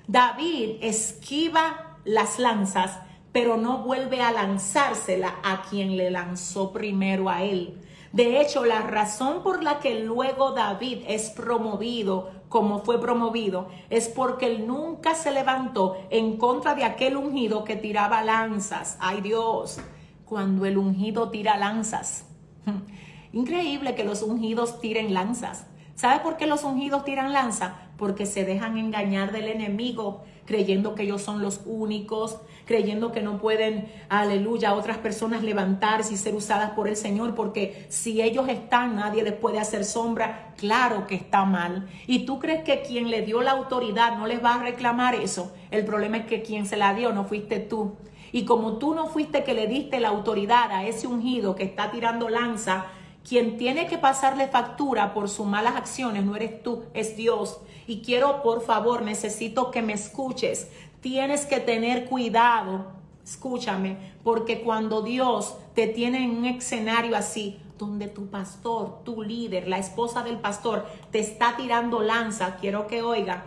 David 0.08 0.78
esquiva 0.82 1.98
las 2.04 2.38
lanzas, 2.38 3.00
pero 3.32 3.58
no 3.58 3.80
vuelve 3.80 4.22
a 4.22 4.32
lanzársela 4.32 5.36
a 5.44 5.62
quien 5.70 5.96
le 5.96 6.12
lanzó 6.12 6.74
primero 6.74 7.30
a 7.30 7.44
él. 7.44 7.82
De 8.12 8.42
hecho, 8.42 8.66
la 8.66 8.82
razón 8.82 9.42
por 9.42 9.64
la 9.64 9.80
que 9.80 10.02
luego 10.02 10.52
David 10.52 11.04
es 11.08 11.30
promovido 11.30 12.41
como 12.52 12.80
fue 12.80 13.00
promovido 13.00 13.70
es 13.90 14.10
porque 14.10 14.46
él 14.46 14.68
nunca 14.68 15.16
se 15.16 15.32
levantó 15.32 15.96
en 16.10 16.36
contra 16.36 16.76
de 16.76 16.84
aquel 16.84 17.16
ungido 17.16 17.64
que 17.64 17.78
tiraba 17.78 18.26
lanzas. 18.26 18.98
Ay 19.00 19.22
Dios, 19.22 19.80
cuando 20.26 20.66
el 20.66 20.78
ungido 20.78 21.30
tira 21.30 21.56
lanzas. 21.56 22.26
Increíble 23.32 23.96
que 23.96 24.04
los 24.04 24.22
ungidos 24.22 24.82
tiren 24.82 25.14
lanzas. 25.14 25.66
¿Sabe 25.96 26.20
por 26.20 26.36
qué 26.36 26.46
los 26.46 26.66
ungidos 26.66 27.06
tiran 27.06 27.32
lanza? 27.32 27.90
Porque 27.96 28.26
se 28.26 28.44
dejan 28.44 28.78
engañar 28.78 29.32
del 29.32 29.48
enemigo, 29.48 30.26
creyendo 30.46 30.96
que 30.96 31.04
ellos 31.04 31.22
son 31.22 31.42
los 31.42 31.62
únicos, 31.66 32.38
creyendo 32.66 33.12
que 33.12 33.22
no 33.22 33.38
pueden, 33.38 33.92
aleluya, 34.10 34.74
otras 34.76 34.98
personas 34.98 35.44
levantarse 35.44 36.14
y 36.14 36.18
ser 36.18 36.36
usadas 36.36 36.72
por 36.72 36.88
el 36.88 36.96
Señor, 36.96 37.36
porque 37.36 37.86
si 37.90 38.22
ellos 38.22 38.48
están, 38.50 38.96
nadie 38.96 39.24
les 39.24 39.34
puede 39.34 39.60
hacer 39.60 39.84
sombra. 39.84 40.54
Claro 40.58 41.08
que 41.08 41.16
está 41.16 41.44
mal. 41.46 41.88
Y 42.08 42.26
tú 42.26 42.40
crees 42.40 42.64
que 42.64 42.82
quien 42.82 43.10
le 43.10 43.24
dio 43.24 43.42
la 43.42 43.52
autoridad 43.52 44.18
no 44.18 44.28
les 44.28 44.44
va 44.44 44.56
a 44.56 44.64
reclamar 44.64 45.16
eso. 45.16 45.54
El 45.72 45.86
problema 45.86 46.18
es 46.18 46.26
que 46.26 46.42
quien 46.42 46.66
se 46.66 46.78
la 46.78 46.94
dio 46.94 47.12
no 47.14 47.26
fuiste 47.26 47.60
tú. 47.60 47.96
Y 48.32 48.46
como 48.46 48.78
tú 48.78 48.96
no 48.96 49.08
fuiste 49.08 49.44
que 49.44 49.54
le 49.54 49.68
diste 49.68 50.00
la 50.00 50.10
autoridad 50.10 50.72
a 50.72 50.86
ese 50.86 51.08
ungido 51.08 51.56
que 51.56 51.64
está 51.64 51.92
tirando 51.92 52.30
lanza, 52.30 52.86
quien 53.28 53.58
tiene 53.58 53.88
que 53.88 53.98
pasarle 53.98 54.48
factura 54.48 55.14
por 55.14 55.30
sus 55.30 55.46
malas 55.46 55.76
acciones 55.76 56.26
no 56.26 56.36
eres 56.36 56.64
tú, 56.64 56.84
es 56.94 57.16
Dios. 57.16 57.60
Y 57.88 58.02
quiero, 58.02 58.42
por 58.42 58.62
favor, 58.62 59.04
necesito 59.04 59.72
que 59.72 59.82
me 59.82 59.94
escuches. 59.94 60.70
Tienes 61.02 61.46
que 61.46 61.60
tener 61.60 62.06
cuidado, 62.06 62.88
escúchame, 63.24 63.98
porque 64.24 64.62
cuando 64.62 65.02
Dios 65.02 65.56
te 65.76 65.88
tiene 65.88 66.24
en 66.24 66.32
un 66.32 66.46
escenario 66.46 67.16
así, 67.16 67.60
donde 67.78 68.08
tu 68.08 68.28
pastor, 68.28 69.04
tu 69.04 69.24
líder, 69.24 69.68
la 69.68 69.80
esposa 69.80 70.24
del 70.24 70.38
pastor 70.38 70.86
te 71.12 71.20
está 71.20 71.56
tirando 71.58 72.02
lanza, 72.02 72.58
quiero 72.58 72.86
que 72.86 73.02
oiga, 73.02 73.46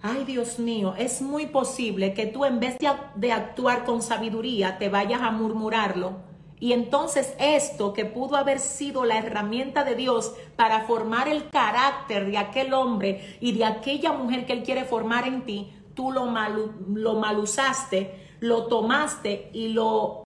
ay 0.00 0.24
Dios 0.24 0.60
mío, 0.60 0.94
es 0.96 1.22
muy 1.22 1.46
posible 1.46 2.14
que 2.14 2.26
tú 2.26 2.44
en 2.44 2.60
vez 2.60 2.76
de, 3.16 3.32
actuar 3.32 3.84
con 3.84 4.00
sabiduría 4.00 4.78
te 4.78 4.88
vayas 4.88 5.22
a 5.22 5.32
murmurarlo 5.32 6.31
y 6.62 6.74
entonces 6.74 7.34
esto 7.40 7.92
que 7.92 8.04
pudo 8.04 8.36
haber 8.36 8.60
sido 8.60 9.04
la 9.04 9.18
herramienta 9.18 9.82
de 9.82 9.96
Dios 9.96 10.32
para 10.54 10.82
formar 10.82 11.26
el 11.26 11.50
carácter 11.50 12.30
de 12.30 12.38
aquel 12.38 12.72
hombre 12.72 13.36
y 13.40 13.50
de 13.50 13.64
aquella 13.64 14.12
mujer 14.12 14.46
que 14.46 14.52
Él 14.52 14.62
quiere 14.62 14.84
formar 14.84 15.26
en 15.26 15.44
ti, 15.44 15.72
tú 15.94 16.12
lo, 16.12 16.26
mal, 16.26 16.70
lo 16.94 17.14
malusaste, 17.14 18.14
lo 18.38 18.68
tomaste 18.68 19.50
y 19.52 19.70
lo 19.70 20.22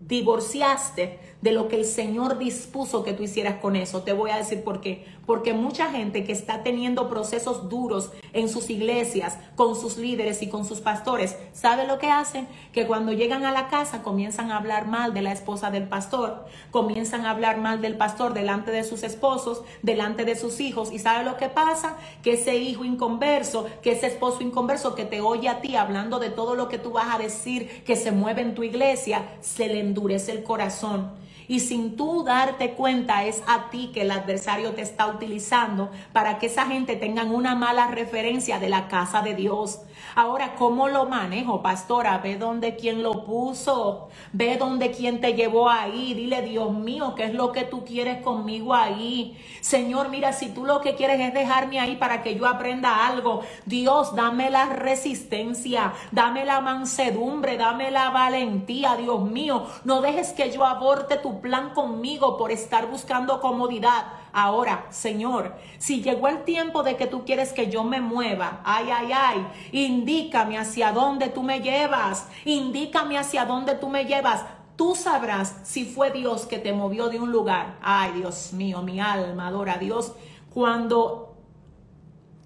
divorciaste 0.00 1.20
de 1.40 1.52
lo 1.52 1.68
que 1.68 1.76
el 1.76 1.84
Señor 1.84 2.38
dispuso 2.38 3.04
que 3.04 3.12
tú 3.12 3.22
hicieras 3.22 3.60
con 3.60 3.76
eso. 3.76 4.02
Te 4.02 4.12
voy 4.12 4.30
a 4.30 4.38
decir 4.38 4.64
por 4.64 4.80
qué. 4.80 5.04
Porque 5.26 5.52
mucha 5.52 5.90
gente 5.90 6.24
que 6.24 6.32
está 6.32 6.62
teniendo 6.62 7.08
procesos 7.08 7.68
duros 7.68 8.12
en 8.32 8.48
sus 8.48 8.70
iglesias, 8.70 9.38
con 9.56 9.74
sus 9.74 9.98
líderes 9.98 10.40
y 10.42 10.48
con 10.48 10.64
sus 10.64 10.80
pastores, 10.80 11.36
¿sabe 11.52 11.86
lo 11.86 11.98
que 11.98 12.10
hacen? 12.10 12.46
Que 12.72 12.86
cuando 12.86 13.12
llegan 13.12 13.44
a 13.44 13.52
la 13.52 13.68
casa 13.68 14.02
comienzan 14.02 14.52
a 14.52 14.56
hablar 14.56 14.86
mal 14.86 15.12
de 15.14 15.22
la 15.22 15.32
esposa 15.32 15.70
del 15.70 15.88
pastor, 15.88 16.46
comienzan 16.70 17.26
a 17.26 17.30
hablar 17.30 17.58
mal 17.58 17.80
del 17.80 17.96
pastor 17.96 18.34
delante 18.34 18.70
de 18.70 18.84
sus 18.84 19.02
esposos, 19.02 19.62
delante 19.82 20.24
de 20.24 20.36
sus 20.36 20.60
hijos. 20.60 20.92
¿Y 20.92 21.00
sabe 21.00 21.24
lo 21.24 21.36
que 21.36 21.48
pasa? 21.48 21.96
Que 22.22 22.34
ese 22.34 22.56
hijo 22.56 22.84
inconverso, 22.84 23.66
que 23.82 23.92
ese 23.92 24.06
esposo 24.06 24.42
inconverso 24.42 24.94
que 24.94 25.04
te 25.04 25.20
oye 25.20 25.48
a 25.48 25.60
ti 25.60 25.74
hablando 25.74 26.18
de 26.18 26.30
todo 26.30 26.54
lo 26.54 26.68
que 26.68 26.78
tú 26.78 26.92
vas 26.92 27.14
a 27.14 27.18
decir 27.18 27.82
que 27.84 27.96
se 27.96 28.12
mueve 28.12 28.42
en 28.42 28.54
tu 28.54 28.62
iglesia, 28.62 29.26
se 29.40 29.66
le 29.66 29.80
endurece 29.80 30.30
el 30.32 30.44
corazón 30.44 31.26
y 31.48 31.60
sin 31.60 31.96
tú 31.96 32.24
darte 32.24 32.72
cuenta 32.72 33.24
es 33.24 33.42
a 33.46 33.70
ti 33.70 33.90
que 33.92 34.02
el 34.02 34.10
adversario 34.10 34.72
te 34.72 34.82
está 34.82 35.06
utilizando 35.06 35.90
para 36.12 36.38
que 36.38 36.46
esa 36.46 36.66
gente 36.66 36.96
tengan 36.96 37.34
una 37.34 37.54
mala 37.54 37.88
referencia 37.88 38.58
de 38.58 38.68
la 38.68 38.88
casa 38.88 39.22
de 39.22 39.34
Dios. 39.34 39.80
Ahora, 40.14 40.54
¿cómo 40.54 40.88
lo 40.88 41.06
manejo, 41.06 41.62
pastora? 41.62 42.18
Ve 42.18 42.36
donde 42.36 42.76
quien 42.76 43.02
lo 43.02 43.24
puso, 43.24 44.08
ve 44.32 44.56
donde 44.56 44.90
quien 44.90 45.20
te 45.20 45.34
llevó 45.34 45.68
ahí. 45.68 46.14
Dile, 46.14 46.42
Dios 46.42 46.72
mío, 46.72 47.14
¿qué 47.14 47.24
es 47.24 47.34
lo 47.34 47.52
que 47.52 47.64
tú 47.64 47.84
quieres 47.84 48.22
conmigo 48.22 48.74
ahí? 48.74 49.36
Señor, 49.60 50.08
mira, 50.08 50.32
si 50.32 50.48
tú 50.48 50.64
lo 50.64 50.80
que 50.80 50.94
quieres 50.94 51.20
es 51.20 51.34
dejarme 51.34 51.80
ahí 51.80 51.96
para 51.96 52.22
que 52.22 52.34
yo 52.34 52.46
aprenda 52.46 53.06
algo, 53.06 53.42
Dios, 53.66 54.14
dame 54.16 54.50
la 54.50 54.66
resistencia, 54.66 55.92
dame 56.12 56.44
la 56.44 56.60
mansedumbre, 56.60 57.56
dame 57.58 57.90
la 57.90 58.10
valentía, 58.10 58.96
Dios 58.96 59.20
mío. 59.22 59.66
No 59.84 60.00
dejes 60.00 60.32
que 60.32 60.50
yo 60.50 60.64
aborte 60.64 61.16
tu 61.18 61.40
plan 61.40 61.74
conmigo 61.74 62.38
por 62.38 62.50
estar 62.52 62.86
buscando 62.86 63.40
comodidad. 63.40 64.06
Ahora, 64.38 64.84
Señor, 64.90 65.54
si 65.78 66.02
llegó 66.02 66.28
el 66.28 66.44
tiempo 66.44 66.82
de 66.82 66.96
que 66.96 67.06
tú 67.06 67.24
quieres 67.24 67.54
que 67.54 67.70
yo 67.70 67.84
me 67.84 68.02
mueva, 68.02 68.60
ay, 68.64 68.90
ay, 68.90 69.10
ay, 69.10 69.46
indícame 69.86 70.58
hacia 70.58 70.92
dónde 70.92 71.28
tú 71.28 71.42
me 71.42 71.60
llevas, 71.60 72.28
indícame 72.44 73.18
hacia 73.18 73.44
dónde 73.44 73.74
tú 73.74 73.88
me 73.88 74.04
llevas. 74.04 74.44
Tú 74.76 74.94
sabrás 74.94 75.56
si 75.64 75.86
fue 75.86 76.10
Dios 76.10 76.46
que 76.46 76.58
te 76.58 76.72
movió 76.72 77.08
de 77.08 77.18
un 77.18 77.32
lugar. 77.32 77.78
Ay, 77.80 78.12
Dios 78.12 78.52
mío, 78.52 78.82
mi 78.82 79.00
alma 79.00 79.46
adora 79.46 79.74
a 79.74 79.78
Dios. 79.78 80.12
Cuando 80.52 81.36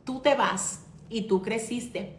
tú 0.05 0.20
te 0.20 0.34
vas 0.34 0.82
y 1.09 1.22
tú 1.22 1.43
creciste. 1.43 2.16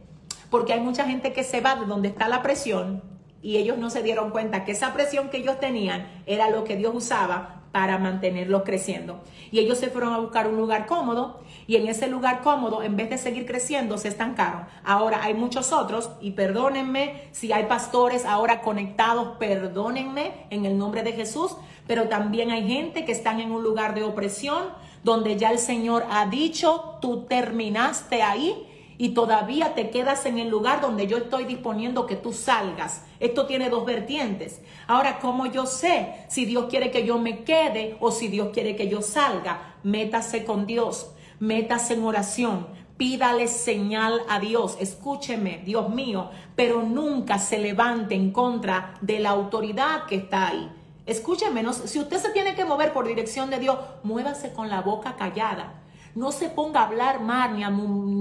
Porque 0.49 0.73
hay 0.73 0.81
mucha 0.81 1.05
gente 1.05 1.31
que 1.31 1.45
se 1.45 1.61
va 1.61 1.75
de 1.75 1.85
donde 1.85 2.09
está 2.09 2.27
la 2.27 2.41
presión 2.41 3.01
y 3.41 3.57
ellos 3.57 3.77
no 3.77 3.89
se 3.89 4.03
dieron 4.03 4.31
cuenta 4.31 4.65
que 4.65 4.73
esa 4.73 4.93
presión 4.93 5.29
que 5.29 5.37
ellos 5.37 5.59
tenían 5.59 6.07
era 6.25 6.49
lo 6.49 6.63
que 6.63 6.75
Dios 6.75 6.93
usaba 6.93 7.60
para 7.71 7.97
mantenerlos 7.97 8.63
creciendo. 8.63 9.21
Y 9.51 9.59
ellos 9.59 9.77
se 9.77 9.89
fueron 9.89 10.13
a 10.13 10.19
buscar 10.19 10.47
un 10.47 10.57
lugar 10.57 10.85
cómodo 10.85 11.39
y 11.67 11.75
en 11.77 11.87
ese 11.87 12.07
lugar 12.07 12.41
cómodo, 12.41 12.83
en 12.83 12.97
vez 12.97 13.09
de 13.09 13.17
seguir 13.17 13.45
creciendo, 13.45 13.97
se 13.97 14.09
estancaron. 14.09 14.65
Ahora 14.83 15.23
hay 15.23 15.33
muchos 15.33 15.71
otros 15.71 16.09
y 16.19 16.31
perdónenme 16.31 17.29
si 17.31 17.51
hay 17.53 17.65
pastores 17.65 18.25
ahora 18.25 18.61
conectados, 18.61 19.37
perdónenme 19.37 20.33
en 20.49 20.65
el 20.65 20.77
nombre 20.77 21.03
de 21.03 21.13
Jesús, 21.13 21.55
pero 21.87 22.09
también 22.09 22.51
hay 22.51 22.67
gente 22.67 23.05
que 23.05 23.11
están 23.11 23.39
en 23.39 23.51
un 23.51 23.63
lugar 23.63 23.95
de 23.95 24.03
opresión 24.03 24.65
donde 25.03 25.37
ya 25.37 25.51
el 25.51 25.59
Señor 25.59 26.05
ha 26.11 26.25
dicho, 26.27 26.97
tú 27.01 27.23
terminaste 27.23 28.21
ahí 28.21 28.67
y 29.01 29.15
todavía 29.15 29.73
te 29.73 29.89
quedas 29.89 30.27
en 30.27 30.37
el 30.37 30.49
lugar 30.49 30.79
donde 30.79 31.07
yo 31.07 31.17
estoy 31.17 31.45
disponiendo 31.45 32.05
que 32.05 32.15
tú 32.15 32.33
salgas. 32.33 33.03
Esto 33.19 33.47
tiene 33.47 33.71
dos 33.71 33.83
vertientes. 33.83 34.61
Ahora, 34.85 35.17
¿cómo 35.17 35.47
yo 35.47 35.65
sé 35.65 36.13
si 36.27 36.45
Dios 36.45 36.67
quiere 36.69 36.91
que 36.91 37.03
yo 37.03 37.17
me 37.17 37.43
quede 37.43 37.97
o 37.99 38.11
si 38.11 38.27
Dios 38.27 38.49
quiere 38.53 38.75
que 38.75 38.89
yo 38.89 39.01
salga? 39.01 39.73
Métase 39.81 40.45
con 40.45 40.67
Dios, 40.67 41.13
métase 41.39 41.95
en 41.95 42.03
oración, 42.03 42.67
pídale 42.97 43.47
señal 43.47 44.21
a 44.29 44.39
Dios. 44.39 44.77
Escúcheme, 44.79 45.63
Dios 45.65 45.89
mío, 45.89 46.29
pero 46.55 46.83
nunca 46.83 47.39
se 47.39 47.57
levante 47.57 48.13
en 48.13 48.29
contra 48.29 48.93
de 49.01 49.17
la 49.17 49.31
autoridad 49.31 50.05
que 50.05 50.17
está 50.17 50.49
ahí. 50.49 50.69
Escúcheme, 51.07 51.65
si 51.73 51.97
usted 51.97 52.17
se 52.17 52.29
tiene 52.29 52.53
que 52.53 52.65
mover 52.65 52.93
por 52.93 53.07
dirección 53.07 53.49
de 53.49 53.57
Dios, 53.57 53.79
muévase 54.03 54.53
con 54.53 54.69
la 54.69 54.81
boca 54.81 55.15
callada. 55.15 55.80
No 56.13 56.31
se 56.31 56.49
ponga 56.49 56.81
a 56.81 56.87
hablar 56.87 57.21
mal 57.21 57.55
ni 57.55 57.63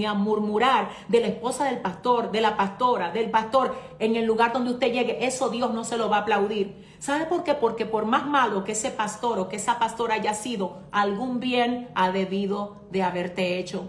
a, 0.05 0.15
murmurar 0.15 0.91
de 1.09 1.21
la 1.21 1.27
esposa 1.27 1.65
del 1.65 1.81
pastor, 1.81 2.31
de 2.31 2.41
la 2.41 2.57
pastora, 2.57 3.11
del 3.11 3.31
pastor 3.31 3.75
en 3.99 4.15
el 4.15 4.27
lugar 4.27 4.53
donde 4.53 4.71
usted 4.71 4.93
llegue. 4.93 5.27
Eso 5.27 5.51
Dios 5.51 5.75
no 5.75 5.85
se 5.85 5.97
lo 5.97 6.09
va 6.09 6.19
a 6.19 6.21
aplaudir. 6.21 6.87
¿Sabe 7.01 7.27
por 7.27 7.43
qué? 7.43 7.55
Porque 7.55 7.87
por 7.87 8.07
más 8.07 8.27
malo 8.27 8.63
que 8.63 8.73
ese 8.73 8.91
pastor 8.91 9.41
o 9.41 9.49
que 9.49 9.57
esa 9.57 9.79
pastora 9.79 10.15
haya 10.15 10.35
sido, 10.35 10.83
algún 10.93 11.41
bien 11.41 11.89
ha 11.95 12.13
debido 12.13 12.77
de 12.91 13.03
haberte 13.03 13.59
hecho. 13.59 13.89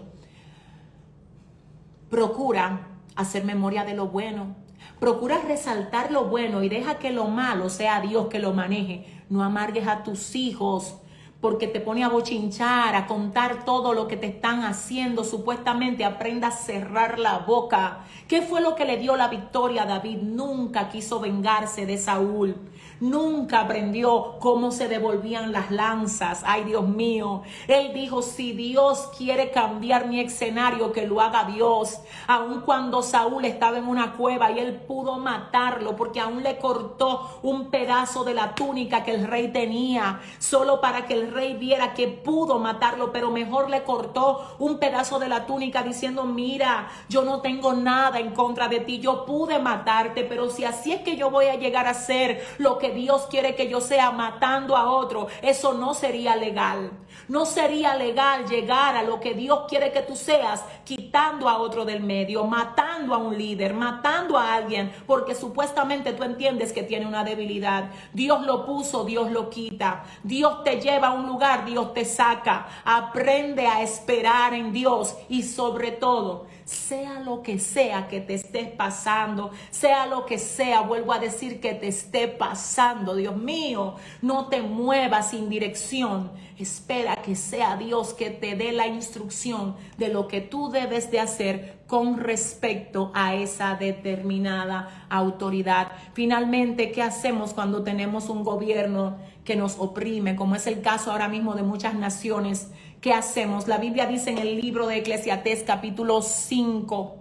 Procura 2.10 2.88
hacer 3.14 3.44
memoria 3.44 3.84
de 3.84 3.94
lo 3.94 4.08
bueno. 4.08 4.56
Procura 4.98 5.40
resaltar 5.46 6.10
lo 6.10 6.24
bueno 6.24 6.62
y 6.62 6.68
deja 6.68 6.98
que 6.98 7.12
lo 7.12 7.26
malo 7.26 7.68
sea 7.68 8.00
Dios 8.00 8.26
que 8.26 8.40
lo 8.40 8.52
maneje. 8.52 9.24
No 9.28 9.44
amargues 9.44 9.86
a 9.86 10.02
tus 10.02 10.34
hijos 10.34 10.96
porque 11.42 11.66
te 11.66 11.80
pone 11.80 12.04
a 12.04 12.08
bochinchar, 12.08 12.94
a 12.94 13.08
contar 13.08 13.64
todo 13.64 13.94
lo 13.94 14.06
que 14.06 14.16
te 14.16 14.28
están 14.28 14.62
haciendo, 14.62 15.24
supuestamente 15.24 16.04
aprenda 16.04 16.48
a 16.48 16.52
cerrar 16.52 17.18
la 17.18 17.38
boca. 17.38 18.04
¿Qué 18.28 18.42
fue 18.42 18.60
lo 18.60 18.76
que 18.76 18.84
le 18.84 18.96
dio 18.96 19.16
la 19.16 19.26
victoria 19.26 19.82
a 19.82 19.86
David? 19.86 20.18
Nunca 20.22 20.88
quiso 20.88 21.18
vengarse 21.18 21.84
de 21.84 21.98
Saúl. 21.98 22.56
Nunca 23.02 23.62
aprendió 23.62 24.36
cómo 24.38 24.70
se 24.70 24.86
devolvían 24.86 25.50
las 25.50 25.72
lanzas. 25.72 26.44
Ay, 26.46 26.62
Dios 26.62 26.86
mío. 26.86 27.42
Él 27.66 27.92
dijo, 27.92 28.22
si 28.22 28.52
Dios 28.52 29.10
quiere 29.18 29.50
cambiar 29.50 30.06
mi 30.06 30.20
escenario, 30.20 30.92
que 30.92 31.08
lo 31.08 31.20
haga 31.20 31.42
Dios. 31.42 31.98
Aun 32.28 32.60
cuando 32.60 33.02
Saúl 33.02 33.44
estaba 33.44 33.78
en 33.78 33.88
una 33.88 34.12
cueva 34.12 34.52
y 34.52 34.60
él 34.60 34.76
pudo 34.76 35.18
matarlo, 35.18 35.96
porque 35.96 36.20
aún 36.20 36.44
le 36.44 36.58
cortó 36.58 37.40
un 37.42 37.70
pedazo 37.70 38.22
de 38.22 38.34
la 38.34 38.54
túnica 38.54 39.02
que 39.02 39.16
el 39.16 39.26
rey 39.26 39.48
tenía, 39.48 40.20
solo 40.38 40.80
para 40.80 41.04
que 41.04 41.14
el 41.14 41.32
rey 41.32 41.54
viera 41.54 41.94
que 41.94 42.06
pudo 42.06 42.60
matarlo, 42.60 43.10
pero 43.10 43.32
mejor 43.32 43.68
le 43.68 43.82
cortó 43.82 44.54
un 44.60 44.78
pedazo 44.78 45.18
de 45.18 45.28
la 45.28 45.44
túnica 45.44 45.82
diciendo, 45.82 46.22
mira, 46.22 46.88
yo 47.08 47.24
no 47.24 47.40
tengo 47.40 47.72
nada 47.72 48.20
en 48.20 48.30
contra 48.30 48.68
de 48.68 48.78
ti, 48.78 49.00
yo 49.00 49.26
pude 49.26 49.58
matarte, 49.58 50.22
pero 50.22 50.48
si 50.50 50.64
así 50.64 50.92
es 50.92 51.02
que 51.02 51.16
yo 51.16 51.32
voy 51.32 51.46
a 51.46 51.56
llegar 51.56 51.88
a 51.88 51.94
ser 51.94 52.44
lo 52.58 52.78
que 52.78 52.91
Dios 52.92 53.26
quiere 53.30 53.54
que 53.54 53.68
yo 53.68 53.80
sea 53.80 54.10
matando 54.10 54.76
a 54.76 54.90
otro, 54.90 55.28
eso 55.42 55.74
no 55.74 55.94
sería 55.94 56.36
legal. 56.36 56.90
No 57.28 57.46
sería 57.46 57.94
legal 57.94 58.46
llegar 58.48 58.96
a 58.96 59.02
lo 59.02 59.20
que 59.20 59.34
Dios 59.34 59.60
quiere 59.68 59.92
que 59.92 60.02
tú 60.02 60.16
seas, 60.16 60.64
quitando 60.84 61.48
a 61.48 61.58
otro 61.58 61.84
del 61.84 62.02
medio, 62.02 62.44
matando 62.44 63.14
a 63.14 63.18
un 63.18 63.36
líder, 63.36 63.74
matando 63.74 64.36
a 64.36 64.54
alguien, 64.54 64.92
porque 65.06 65.34
supuestamente 65.34 66.12
tú 66.12 66.24
entiendes 66.24 66.72
que 66.72 66.82
tiene 66.82 67.06
una 67.06 67.24
debilidad. 67.24 67.90
Dios 68.12 68.44
lo 68.44 68.66
puso, 68.66 69.04
Dios 69.04 69.30
lo 69.30 69.50
quita. 69.50 70.04
Dios 70.22 70.64
te 70.64 70.80
lleva 70.80 71.08
a 71.08 71.12
un 71.12 71.26
lugar, 71.26 71.64
Dios 71.64 71.94
te 71.94 72.04
saca. 72.04 72.66
Aprende 72.84 73.66
a 73.66 73.82
esperar 73.82 74.54
en 74.54 74.72
Dios 74.72 75.16
y 75.28 75.42
sobre 75.42 75.92
todo, 75.92 76.46
sea 76.64 77.20
lo 77.20 77.42
que 77.42 77.58
sea 77.58 78.08
que 78.08 78.20
te 78.20 78.34
estés 78.34 78.68
pasando, 78.68 79.50
sea 79.70 80.06
lo 80.06 80.26
que 80.26 80.38
sea, 80.38 80.82
vuelvo 80.82 81.12
a 81.12 81.18
decir 81.18 81.60
que 81.60 81.74
te 81.74 81.88
esté 81.88 82.28
pasando, 82.28 83.14
Dios 83.14 83.36
mío, 83.36 83.96
no 84.20 84.48
te 84.48 84.62
muevas 84.62 85.30
sin 85.30 85.48
dirección. 85.48 86.30
Espera 86.58 87.16
que 87.16 87.34
sea 87.34 87.76
Dios 87.76 88.14
que 88.14 88.30
te 88.30 88.54
dé 88.54 88.72
la 88.72 88.86
instrucción 88.86 89.76
de 89.96 90.08
lo 90.08 90.28
que 90.28 90.40
tú 90.40 90.70
debes 90.70 91.10
de 91.10 91.18
hacer 91.18 91.82
con 91.86 92.18
respecto 92.18 93.10
a 93.14 93.34
esa 93.34 93.74
determinada 93.74 95.06
autoridad. 95.10 95.92
Finalmente, 96.14 96.92
¿qué 96.92 97.02
hacemos 97.02 97.52
cuando 97.52 97.82
tenemos 97.82 98.28
un 98.28 98.44
gobierno 98.44 99.16
que 99.44 99.56
nos 99.56 99.78
oprime, 99.78 100.36
como 100.36 100.54
es 100.54 100.66
el 100.66 100.82
caso 100.82 101.10
ahora 101.10 101.28
mismo 101.28 101.54
de 101.54 101.62
muchas 101.62 101.94
naciones? 101.94 102.68
¿Qué 103.02 103.12
hacemos? 103.12 103.66
La 103.66 103.78
Biblia 103.78 104.06
dice 104.06 104.30
en 104.30 104.38
el 104.38 104.60
libro 104.60 104.86
de 104.86 104.98
Eclesiastés 104.98 105.64
capítulo 105.66 106.22
5, 106.22 107.16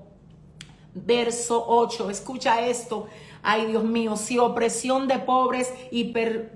verso 0.93 1.65
8, 1.67 2.11
escucha 2.11 2.67
esto. 2.67 3.07
Ay, 3.43 3.65
Dios 3.65 3.83
mío, 3.83 4.17
si 4.17 4.37
opresión 4.37 5.07
de 5.07 5.17
pobres 5.17 5.73
y 5.89 6.13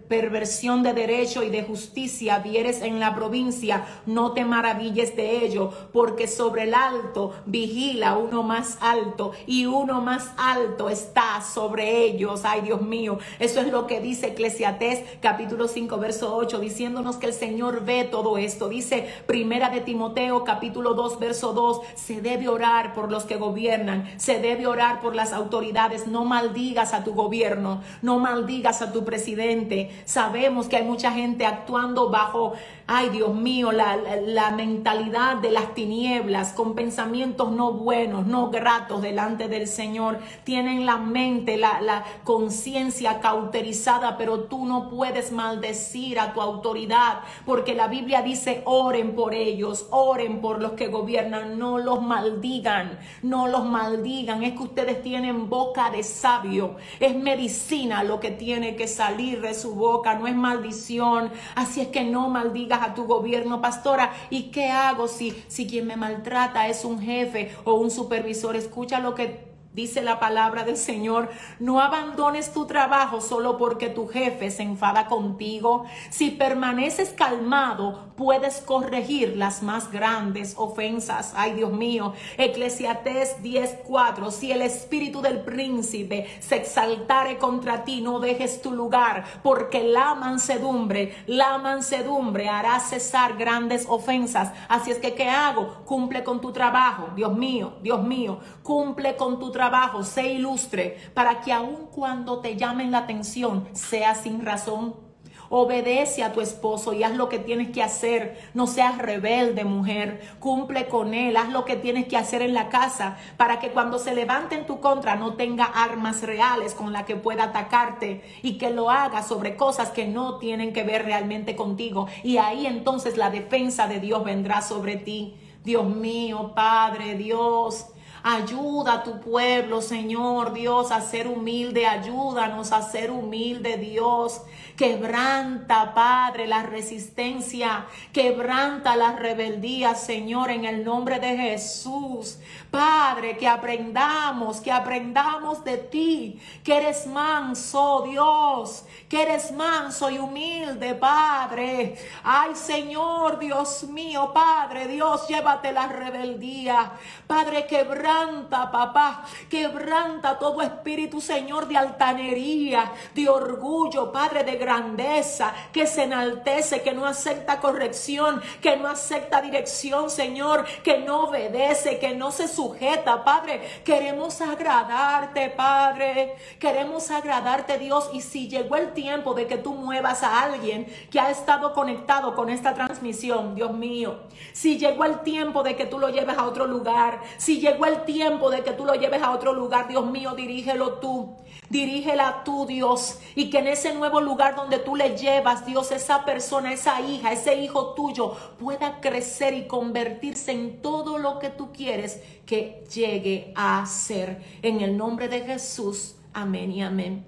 perversión 0.07 0.83
de 0.83 0.93
derecho 0.93 1.41
y 1.41 1.49
de 1.49 1.63
justicia 1.63 2.39
vieres 2.39 2.83
en 2.83 2.99
la 2.99 3.15
provincia, 3.15 3.85
no 4.05 4.33
te 4.33 4.45
maravilles 4.45 5.15
de 5.15 5.43
ello, 5.43 5.71
porque 5.91 6.27
sobre 6.27 6.63
el 6.63 6.75
alto 6.75 7.33
vigila 7.47 8.17
uno 8.17 8.43
más 8.43 8.77
alto 8.81 9.31
y 9.47 9.65
uno 9.65 10.01
más 10.01 10.31
alto 10.37 10.89
está 10.89 11.41
sobre 11.41 12.05
ellos. 12.05 12.41
Ay, 12.45 12.61
Dios 12.61 12.83
mío, 12.83 13.17
eso 13.39 13.61
es 13.61 13.71
lo 13.71 13.87
que 13.87 13.99
dice 13.99 14.27
Eclesiastés 14.27 15.03
capítulo 15.21 15.67
5, 15.67 15.97
verso 15.97 16.35
8, 16.35 16.59
diciéndonos 16.59 17.17
que 17.17 17.25
el 17.25 17.33
Señor 17.33 17.83
ve 17.83 18.03
todo 18.03 18.37
esto. 18.37 18.69
Dice 18.69 19.09
Primera 19.25 19.69
de 19.69 19.81
Timoteo 19.81 20.43
capítulo 20.43 20.93
2, 20.93 21.19
verso 21.19 21.53
2, 21.53 21.81
se 21.95 22.21
debe 22.21 22.47
orar 22.47 22.93
por 22.93 23.11
los 23.11 23.23
que 23.23 23.37
gobiernan, 23.37 24.07
se 24.17 24.39
debe 24.39 24.67
orar 24.67 25.01
por 25.01 25.15
las 25.15 25.33
autoridades, 25.33 26.05
no 26.05 26.25
maldiga 26.25 26.74
a 26.75 27.03
tu 27.03 27.13
gobierno, 27.13 27.81
no 28.01 28.19
maldigas 28.19 28.81
a 28.81 28.91
tu 28.91 29.05
presidente. 29.05 29.91
Sabemos 30.05 30.67
que 30.67 30.77
hay 30.77 30.83
mucha 30.83 31.11
gente 31.11 31.45
actuando 31.45 32.09
bajo 32.09 32.53
ay 32.87 33.09
Dios 33.09 33.33
mío, 33.33 33.71
la, 33.71 33.97
la, 33.97 34.51
mentalidad 34.51 35.37
de 35.37 35.51
las 35.51 35.73
tinieblas, 35.73 36.53
con 36.53 36.75
pensamientos 36.75 37.51
no 37.51 37.73
buenos, 37.73 38.27
no 38.27 38.51
gratos 38.51 39.01
delante 39.01 39.47
del 39.47 39.67
Señor. 39.67 40.19
Tienen 40.43 40.85
la 40.85 40.97
mente, 40.97 41.57
la, 41.57 41.81
la 41.81 42.05
conciencia 42.23 43.19
cauterizada, 43.19 44.17
pero 44.17 44.41
tú 44.41 44.65
no 44.65 44.89
puedes 44.89 45.31
maldecir 45.31 46.19
a 46.19 46.33
tu 46.33 46.41
autoridad, 46.41 47.21
porque 47.45 47.73
la 47.73 47.87
Biblia 47.87 48.21
dice, 48.21 48.61
oren 48.65 49.15
por 49.15 49.33
ellos, 49.33 49.87
oren 49.89 50.39
por 50.39 50.61
los 50.61 50.73
que 50.73 50.87
gobiernan, 50.87 51.57
no 51.57 51.79
los 51.79 52.01
maldigan, 52.01 52.99
no 53.23 53.47
los 53.47 53.65
maldigan. 53.65 54.43
Es 54.43 54.53
que 54.53 54.63
ustedes 54.63 55.01
tienen 55.01 55.49
boca 55.49 55.89
de 55.89 56.03
sabio, 56.03 56.64
es 56.99 57.15
medicina 57.15 58.03
lo 58.03 58.19
que 58.19 58.31
tiene 58.31 58.75
que 58.75 58.87
salir 58.87 59.41
de 59.41 59.53
su 59.53 59.75
boca, 59.75 60.15
no 60.15 60.27
es 60.27 60.35
maldición. 60.35 61.31
Así 61.55 61.81
es 61.81 61.87
que 61.87 62.03
no 62.03 62.29
maldigan 62.29 62.83
a 62.83 62.93
tu 62.93 63.05
gobierno, 63.05 63.61
pastora. 63.61 64.13
¿Y 64.29 64.51
qué 64.51 64.67
hago 64.69 65.07
si, 65.07 65.35
si 65.47 65.67
quien 65.67 65.87
me 65.87 65.95
maltrata 65.95 66.67
es 66.67 66.85
un 66.85 66.99
jefe 66.99 67.51
o 67.63 67.75
un 67.75 67.91
supervisor? 67.91 68.55
Escucha 68.55 68.99
lo 68.99 69.15
que 69.15 69.54
Dice 69.75 70.01
la 70.01 70.21
palabra 70.21 70.63
del 70.63 70.77
Señor, 70.77 71.27
no 71.59 71.81
abandones 71.81 72.53
tu 72.53 72.65
trabajo 72.65 73.19
solo 73.19 73.57
porque 73.57 73.89
tu 73.89 74.07
jefe 74.07 74.49
se 74.49 74.63
enfada 74.63 75.07
contigo. 75.07 75.83
Si 76.11 76.31
permaneces 76.31 77.09
calmado, 77.09 78.13
puedes 78.15 78.61
corregir 78.61 79.35
las 79.35 79.63
más 79.63 79.91
grandes 79.91 80.53
ofensas. 80.55 81.33
Ay, 81.35 81.55
Dios 81.55 81.73
mío. 81.73 82.13
Eclesiastés 82.37 83.43
10:4. 83.43 84.31
Si 84.31 84.49
el 84.53 84.61
espíritu 84.61 85.21
del 85.21 85.41
príncipe 85.41 86.25
se 86.39 86.55
exaltare 86.55 87.37
contra 87.37 87.83
ti, 87.83 87.99
no 87.99 88.21
dejes 88.21 88.61
tu 88.61 88.71
lugar, 88.71 89.25
porque 89.43 89.83
la 89.83 90.15
mansedumbre, 90.15 91.17
la 91.27 91.57
mansedumbre 91.57 92.47
hará 92.47 92.79
cesar 92.79 93.35
grandes 93.35 93.87
ofensas. 93.89 94.53
Así 94.69 94.91
es 94.91 94.99
que, 94.99 95.15
¿qué 95.15 95.29
hago? 95.29 95.83
Cumple 95.83 96.23
con 96.23 96.39
tu 96.39 96.53
trabajo. 96.53 97.09
Dios 97.13 97.35
mío, 97.35 97.73
Dios 97.81 98.01
mío, 98.01 98.39
cumple 98.63 99.17
con 99.17 99.37
tu 99.37 99.51
trabajo 99.51 99.64
sé 100.03 100.33
ilustre, 100.33 100.97
para 101.13 101.41
que 101.41 101.53
aun 101.53 101.87
cuando 101.91 102.39
te 102.39 102.55
llamen 102.55 102.91
la 102.91 102.99
atención, 102.99 103.67
sea 103.73 104.15
sin 104.15 104.45
razón. 104.45 105.05
Obedece 105.49 106.23
a 106.23 106.33
tu 106.33 106.41
esposo 106.41 106.93
y 106.93 107.03
haz 107.03 107.15
lo 107.15 107.29
que 107.29 107.39
tienes 107.39 107.69
que 107.69 107.83
hacer. 107.83 108.37
No 108.53 108.67
seas 108.67 108.97
rebelde, 108.97 109.63
mujer. 109.63 110.21
Cumple 110.39 110.87
con 110.87 111.13
él. 111.13 111.37
Haz 111.37 111.49
lo 111.49 111.65
que 111.65 111.75
tienes 111.75 112.07
que 112.07 112.17
hacer 112.17 112.41
en 112.41 112.53
la 112.53 112.69
casa 112.69 113.17
para 113.37 113.59
que 113.59 113.69
cuando 113.69 113.99
se 113.99 114.15
levante 114.15 114.55
en 114.55 114.65
tu 114.65 114.79
contra 114.79 115.15
no 115.15 115.35
tenga 115.35 115.65
armas 115.65 116.23
reales 116.23 116.73
con 116.73 116.91
las 116.93 117.03
que 117.03 117.15
pueda 117.15 117.45
atacarte 117.45 118.23
y 118.41 118.57
que 118.57 118.71
lo 118.71 118.89
haga 118.89 119.21
sobre 119.21 119.55
cosas 119.55 119.91
que 119.91 120.07
no 120.07 120.39
tienen 120.39 120.73
que 120.73 120.83
ver 120.83 121.05
realmente 121.05 121.55
contigo. 121.55 122.07
Y 122.23 122.37
ahí 122.37 122.65
entonces 122.65 123.17
la 123.17 123.29
defensa 123.29 123.87
de 123.87 123.99
Dios 123.99 124.23
vendrá 124.23 124.61
sobre 124.61 124.95
ti. 124.95 125.35
Dios 125.63 125.85
mío, 125.85 126.53
Padre, 126.55 127.15
Dios. 127.15 127.87
Ayuda 128.27 128.93
a 128.93 129.03
tu 129.03 129.19
pueblo, 129.19 129.83
Señor 129.83 130.51
Dios, 130.51 130.89
a 130.91 130.99
ser 130.99 131.27
humilde. 131.27 131.85
Ayúdanos 131.85 132.71
a 132.71 132.81
ser 132.81 133.11
humilde, 133.11 133.77
Dios. 133.77 134.41
Quebranta, 134.75 135.93
Padre, 135.93 136.47
la 136.47 136.63
resistencia. 136.63 137.85
Quebranta 138.13 138.95
la 138.95 139.11
rebeldía, 139.11 139.93
Señor, 139.93 140.49
en 140.49 140.65
el 140.65 140.83
nombre 140.83 141.19
de 141.19 141.37
Jesús. 141.37 142.39
Padre, 142.75 143.37
que 143.37 143.47
aprendamos, 143.47 144.59
que 144.59 144.69
aprendamos 144.69 145.63
de 145.63 145.77
ti, 145.77 146.41
que 146.61 146.75
eres 146.75 147.07
manso, 147.07 148.03
Dios, 148.05 148.83
que 149.07 149.21
eres 149.21 149.53
manso 149.53 150.09
y 150.09 150.19
humilde, 150.19 150.93
Padre. 150.95 151.95
Ay, 152.21 152.53
Señor, 152.53 153.39
Dios 153.39 153.83
mío, 153.83 154.31
Padre, 154.33 154.87
Dios, 154.87 155.25
llévate 155.29 155.71
la 155.71 155.87
rebeldía. 155.87 156.91
Padre, 157.25 157.65
quebranta 157.65 158.69
papá, 158.69 159.23
quebranta 159.49 160.37
todo 160.37 160.61
espíritu, 160.61 161.21
Señor, 161.21 161.69
de 161.69 161.77
altanería, 161.77 162.91
de 163.13 163.29
orgullo, 163.29 164.11
Padre, 164.11 164.43
de 164.43 164.57
grandeza, 164.57 165.53
que 165.71 165.87
se 165.87 166.03
enaltece, 166.03 166.81
que 166.81 166.91
no 166.91 167.05
acepta 167.05 167.61
corrección, 167.61 168.41
que 168.61 168.75
no 168.75 168.89
acepta 168.89 169.41
dirección, 169.41 170.09
Señor, 170.09 170.65
que 170.83 170.97
no 170.97 171.29
obedece, 171.29 171.99
que 171.99 172.13
no 172.13 172.33
se 172.33 172.49
sujeta, 172.65 173.23
Padre. 173.23 173.61
Queremos 173.83 174.41
agradarte, 174.41 175.49
Padre. 175.49 176.35
Queremos 176.59 177.11
agradarte, 177.11 177.77
Dios. 177.77 178.09
Y 178.13 178.21
si 178.21 178.47
llegó 178.47 178.75
el 178.75 178.93
tiempo 178.93 179.33
de 179.33 179.45
que 179.47 179.57
tú 179.57 179.73
muevas 179.73 180.23
a 180.23 180.43
alguien 180.43 180.87
que 181.11 181.19
ha 181.19 181.29
estado 181.29 181.73
conectado 181.73 182.35
con 182.35 182.49
esta 182.49 182.73
transmisión, 182.73 183.55
Dios 183.55 183.73
mío, 183.73 184.21
si 184.53 184.77
llegó 184.77 185.05
el 185.05 185.19
tiempo 185.21 185.63
de 185.63 185.75
que 185.75 185.85
tú 185.85 185.99
lo 185.99 186.09
lleves 186.09 186.37
a 186.37 186.45
otro 186.45 186.65
lugar, 186.65 187.21
si 187.37 187.59
llegó 187.59 187.85
el 187.85 188.03
tiempo 188.03 188.49
de 188.49 188.63
que 188.63 188.71
tú 188.71 188.85
lo 188.85 188.95
lleves 188.95 189.21
a 189.21 189.31
otro 189.31 189.53
lugar. 189.53 189.87
Dios 189.87 190.05
mío, 190.05 190.33
dirígelo 190.35 190.93
tú. 190.93 191.35
Dirígela 191.69 192.43
tú, 192.43 192.65
Dios. 192.65 193.19
Y 193.35 193.49
que 193.49 193.59
en 193.59 193.67
ese 193.67 193.93
nuevo 193.93 194.21
lugar 194.21 194.55
donde 194.55 194.77
tú 194.77 194.95
le 194.95 195.17
llevas, 195.17 195.65
Dios, 195.65 195.91
esa 195.91 196.25
persona, 196.25 196.71
esa 196.71 197.01
hija, 197.01 197.31
ese 197.31 197.55
hijo 197.55 197.93
tuyo 197.93 198.35
pueda 198.59 199.01
crecer 199.01 199.53
y 199.53 199.67
convertirse 199.67 200.51
en 200.51 200.81
todo 200.81 201.17
lo 201.17 201.39
que 201.39 201.49
tú 201.49 201.71
quieres 201.71 202.21
que 202.45 202.83
llegue 202.93 203.51
a 203.55 203.85
ser. 203.85 204.43
En 204.61 204.81
el 204.81 204.97
nombre 204.97 205.27
de 205.27 205.41
Jesús. 205.41 206.15
Amén 206.33 206.71
y 206.71 206.83
amén. 206.83 207.25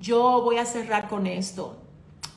Yo 0.00 0.40
voy 0.42 0.56
a 0.56 0.64
cerrar 0.64 1.08
con 1.08 1.26
esto. 1.26 1.76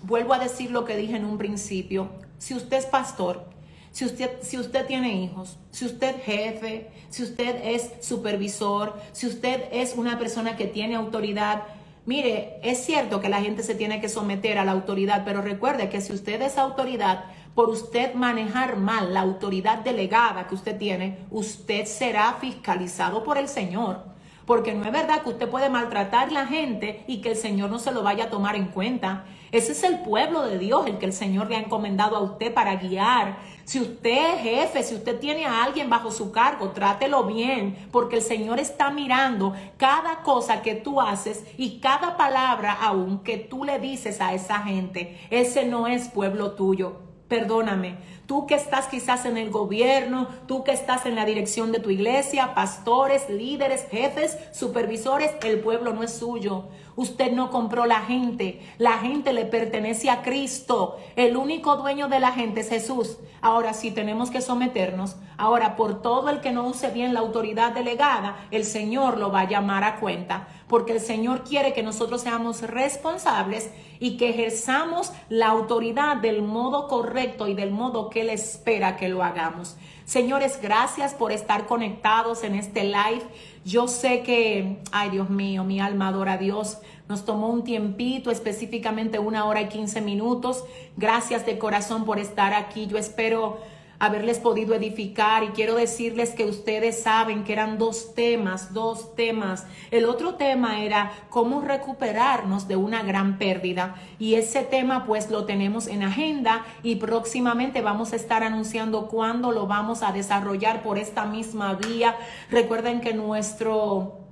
Vuelvo 0.02 0.34
a 0.34 0.40
decir 0.40 0.72
lo 0.72 0.84
que 0.84 0.98
dije 0.98 1.16
en 1.16 1.24
un 1.24 1.38
principio. 1.38 2.10
Si 2.38 2.54
usted 2.54 2.78
es 2.78 2.86
pastor, 2.86 3.53
si 3.94 4.06
usted, 4.06 4.42
si 4.42 4.58
usted 4.58 4.88
tiene 4.88 5.14
hijos, 5.24 5.60
si 5.70 5.86
usted 5.86 6.16
jefe, 6.24 6.90
si 7.10 7.22
usted 7.22 7.62
es 7.64 7.92
supervisor, 8.02 9.00
si 9.12 9.28
usted 9.28 9.66
es 9.72 9.94
una 9.96 10.18
persona 10.18 10.58
que 10.58 10.66
tiene 10.66 10.96
autoridad, 10.96 11.62
mire, 12.08 12.58
es 12.64 12.84
cierto 12.84 13.22
que 13.22 13.30
la 13.30 13.40
gente 13.40 13.62
se 13.62 13.76
tiene 13.76 14.02
que 14.02 14.10
someter 14.10 14.58
a 14.58 14.66
la 14.66 14.72
autoridad, 14.72 15.22
pero 15.24 15.44
recuerde 15.44 15.90
que 15.90 16.02
si 16.02 16.12
usted 16.12 16.42
es 16.42 16.58
autoridad, 16.58 17.26
por 17.54 17.70
usted 17.70 18.16
manejar 18.16 18.78
mal 18.78 19.14
la 19.14 19.22
autoridad 19.22 19.78
delegada 19.78 20.48
que 20.48 20.56
usted 20.56 20.76
tiene, 20.76 21.20
usted 21.30 21.86
será 21.86 22.34
fiscalizado 22.42 23.24
por 23.24 23.38
el 23.38 23.48
Señor. 23.48 24.12
Porque 24.48 24.74
no 24.74 24.86
es 24.86 24.92
verdad 24.92 25.22
que 25.22 25.30
usted 25.30 25.48
puede 25.48 25.70
maltratar 25.70 26.30
a 26.30 26.32
la 26.32 26.48
gente 26.48 27.04
y 27.08 27.22
que 27.22 27.30
el 27.30 27.38
Señor 27.38 27.70
no 27.70 27.80
se 27.80 27.92
lo 27.92 28.04
vaya 28.04 28.26
a 28.26 28.30
tomar 28.30 28.56
en 28.56 28.66
cuenta. 28.66 29.24
Ese 29.52 29.72
es 29.72 29.84
el 29.84 30.00
pueblo 30.00 30.42
de 30.42 30.58
Dios, 30.58 30.86
el 30.88 30.98
que 30.98 31.06
el 31.06 31.14
Señor 31.14 31.48
le 31.48 31.56
ha 31.56 31.60
encomendado 31.60 32.18
a 32.18 32.22
usted 32.22 32.54
para 32.54 32.76
guiar. 32.76 33.38
Si 33.66 33.80
usted 33.80 34.36
es 34.36 34.42
jefe, 34.42 34.84
si 34.84 34.96
usted 34.96 35.20
tiene 35.20 35.46
a 35.46 35.64
alguien 35.64 35.90
bajo 35.90 36.12
su 36.12 36.32
cargo, 36.32 36.70
trátelo 36.72 37.24
bien, 37.24 37.88
porque 37.92 38.18
el 38.18 38.22
Señor 38.22 38.60
está 38.60 38.92
mirando 38.92 39.54
cada 39.78 40.22
cosa 40.22 40.62
que 40.62 40.76
tú 40.76 41.00
haces 41.00 41.44
y 41.58 41.80
cada 41.80 42.18
palabra 42.18 42.74
aún 42.74 43.20
que 43.20 43.38
tú 43.38 43.64
le 43.64 43.80
dices 43.80 44.20
a 44.22 44.34
esa 44.34 44.60
gente. 44.60 45.18
Ese 45.30 45.66
no 45.66 45.88
es 45.88 46.10
pueblo 46.10 46.52
tuyo 46.52 47.14
perdóname. 47.34 47.98
Tú 48.26 48.48
que 48.48 48.56
estás 48.56 48.88
quizás 48.88 49.26
en 49.26 49.38
el 49.38 49.50
gobierno, 49.50 50.28
tú 50.48 50.64
que 50.64 50.72
estás 50.72 51.06
en 51.06 51.16
la 51.16 51.26
dirección 51.26 51.72
de 51.74 51.80
tu 51.80 51.90
iglesia, 51.90 52.54
pastores, 52.56 53.30
líderes, 53.30 53.88
jefes, 53.90 54.38
supervisores, 54.54 55.32
el 55.44 55.60
pueblo 55.60 55.94
no 55.94 56.04
es 56.04 56.14
suyo. 56.14 56.66
Usted 56.96 57.32
no 57.32 57.50
compró 57.50 57.86
la 57.86 58.02
gente, 58.02 58.62
la 58.78 59.00
gente 59.00 59.34
le 59.34 59.46
pertenece 59.46 60.10
a 60.10 60.22
Cristo. 60.22 60.98
El 61.16 61.36
único 61.36 61.76
dueño 61.76 62.08
de 62.08 62.20
la 62.20 62.32
gente 62.32 62.62
es 62.62 62.70
Jesús. 62.70 63.18
Ahora 63.42 63.74
sí 63.74 63.92
tenemos 63.92 64.30
que 64.30 64.42
someternos. 64.42 65.18
Ahora 65.38 65.76
por 65.76 66.02
todo 66.02 66.30
el 66.30 66.40
que 66.40 66.52
no 66.52 66.68
use 66.68 66.92
bien 66.92 67.14
la 67.14 67.20
autoridad 67.20 67.74
delegada, 67.74 68.48
el 68.52 68.64
Señor 68.64 69.18
lo 69.18 69.32
va 69.32 69.42
a 69.42 69.50
llamar 69.50 69.84
a 69.84 70.00
cuenta, 70.00 70.48
porque 70.68 70.94
el 70.94 71.00
Señor 71.00 71.44
quiere 71.44 71.74
que 71.74 71.84
nosotros 71.84 72.22
seamos 72.22 72.62
responsables 72.62 73.72
y 74.00 74.18
que 74.18 74.30
ejerzamos 74.30 75.12
la 75.30 75.48
autoridad 75.48 76.18
del 76.18 76.42
modo 76.42 76.88
correcto 76.88 77.48
y 77.48 77.56
del 77.56 77.72
modo 77.72 78.10
que 78.14 78.22
Él 78.22 78.30
espera 78.30 78.96
que 78.96 79.10
lo 79.10 79.24
hagamos. 79.24 79.76
Señores, 80.06 80.60
gracias 80.62 81.14
por 81.14 81.32
estar 81.32 81.66
conectados 81.66 82.44
en 82.44 82.56
este 82.56 82.84
live. 82.84 83.24
Yo 83.66 83.88
sé 83.88 84.22
que, 84.22 84.78
ay 84.92 85.10
Dios 85.10 85.30
mío, 85.30 85.64
mi 85.64 85.80
alma 85.82 86.10
adora 86.10 86.34
a 86.34 86.38
Dios. 86.38 86.78
Nos 87.10 87.26
tomó 87.26 87.50
un 87.50 87.64
tiempito, 87.64 88.32
específicamente 88.32 89.20
una 89.20 89.46
hora 89.46 89.62
y 89.62 89.68
quince 89.68 90.02
minutos. 90.02 90.64
Gracias 90.96 91.46
de 91.46 91.58
corazón 91.58 92.06
por 92.06 92.20
estar 92.20 92.54
aquí. 92.54 92.88
Yo 92.88 92.98
espero 92.98 93.60
haberles 94.04 94.38
podido 94.38 94.76
edificar 94.76 95.46
y 95.46 95.48
quiero 95.52 95.76
decirles 95.76 96.32
que 96.32 96.44
ustedes 96.44 97.02
saben 97.02 97.46
que 97.46 97.54
eran 97.54 97.78
dos 97.78 98.14
temas, 98.14 98.74
dos 98.74 99.16
temas. 99.16 99.66
El 99.92 100.04
otro 100.04 100.36
tema 100.36 100.84
era 100.84 101.14
cómo 101.30 101.62
recuperarnos 101.62 102.68
de 102.68 102.76
una 102.76 103.02
gran 103.04 103.38
pérdida 103.38 103.96
y 104.20 104.36
ese 104.36 104.64
tema 104.64 105.06
pues 105.06 105.30
lo 105.30 105.46
tenemos 105.46 105.88
en 105.88 106.04
agenda 106.04 106.66
y 106.84 106.98
próximamente 106.98 107.80
vamos 107.80 108.12
a 108.12 108.18
estar 108.18 108.44
anunciando 108.44 109.08
cuándo 109.08 109.54
lo 109.54 109.68
vamos 109.68 110.04
a 110.04 110.12
desarrollar 110.12 110.84
por 110.84 110.98
esta 111.00 111.24
misma 111.24 111.76
vía. 111.76 112.18
Recuerden 112.52 113.00
que 113.00 113.14
nuestro 113.14 114.23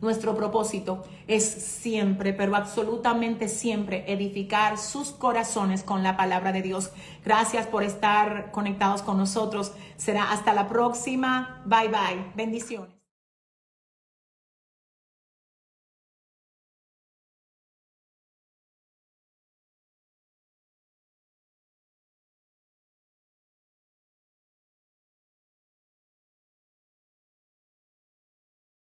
nuestro 0.00 0.36
propósito 0.36 1.04
es 1.26 1.44
siempre, 1.44 2.32
pero 2.32 2.54
absolutamente 2.56 3.48
siempre, 3.48 4.04
edificar 4.12 4.78
sus 4.78 5.10
corazones 5.10 5.82
con 5.82 6.02
la 6.02 6.16
palabra 6.16 6.52
de 6.52 6.62
Dios. 6.62 6.90
Gracias 7.24 7.66
por 7.66 7.82
estar 7.82 8.50
conectados 8.52 9.02
con 9.02 9.18
nosotros. 9.18 9.72
Será 9.96 10.30
hasta 10.30 10.52
la 10.52 10.68
próxima. 10.68 11.62
Bye 11.66 11.88
bye. 11.88 12.32
Bendiciones. 12.34 12.95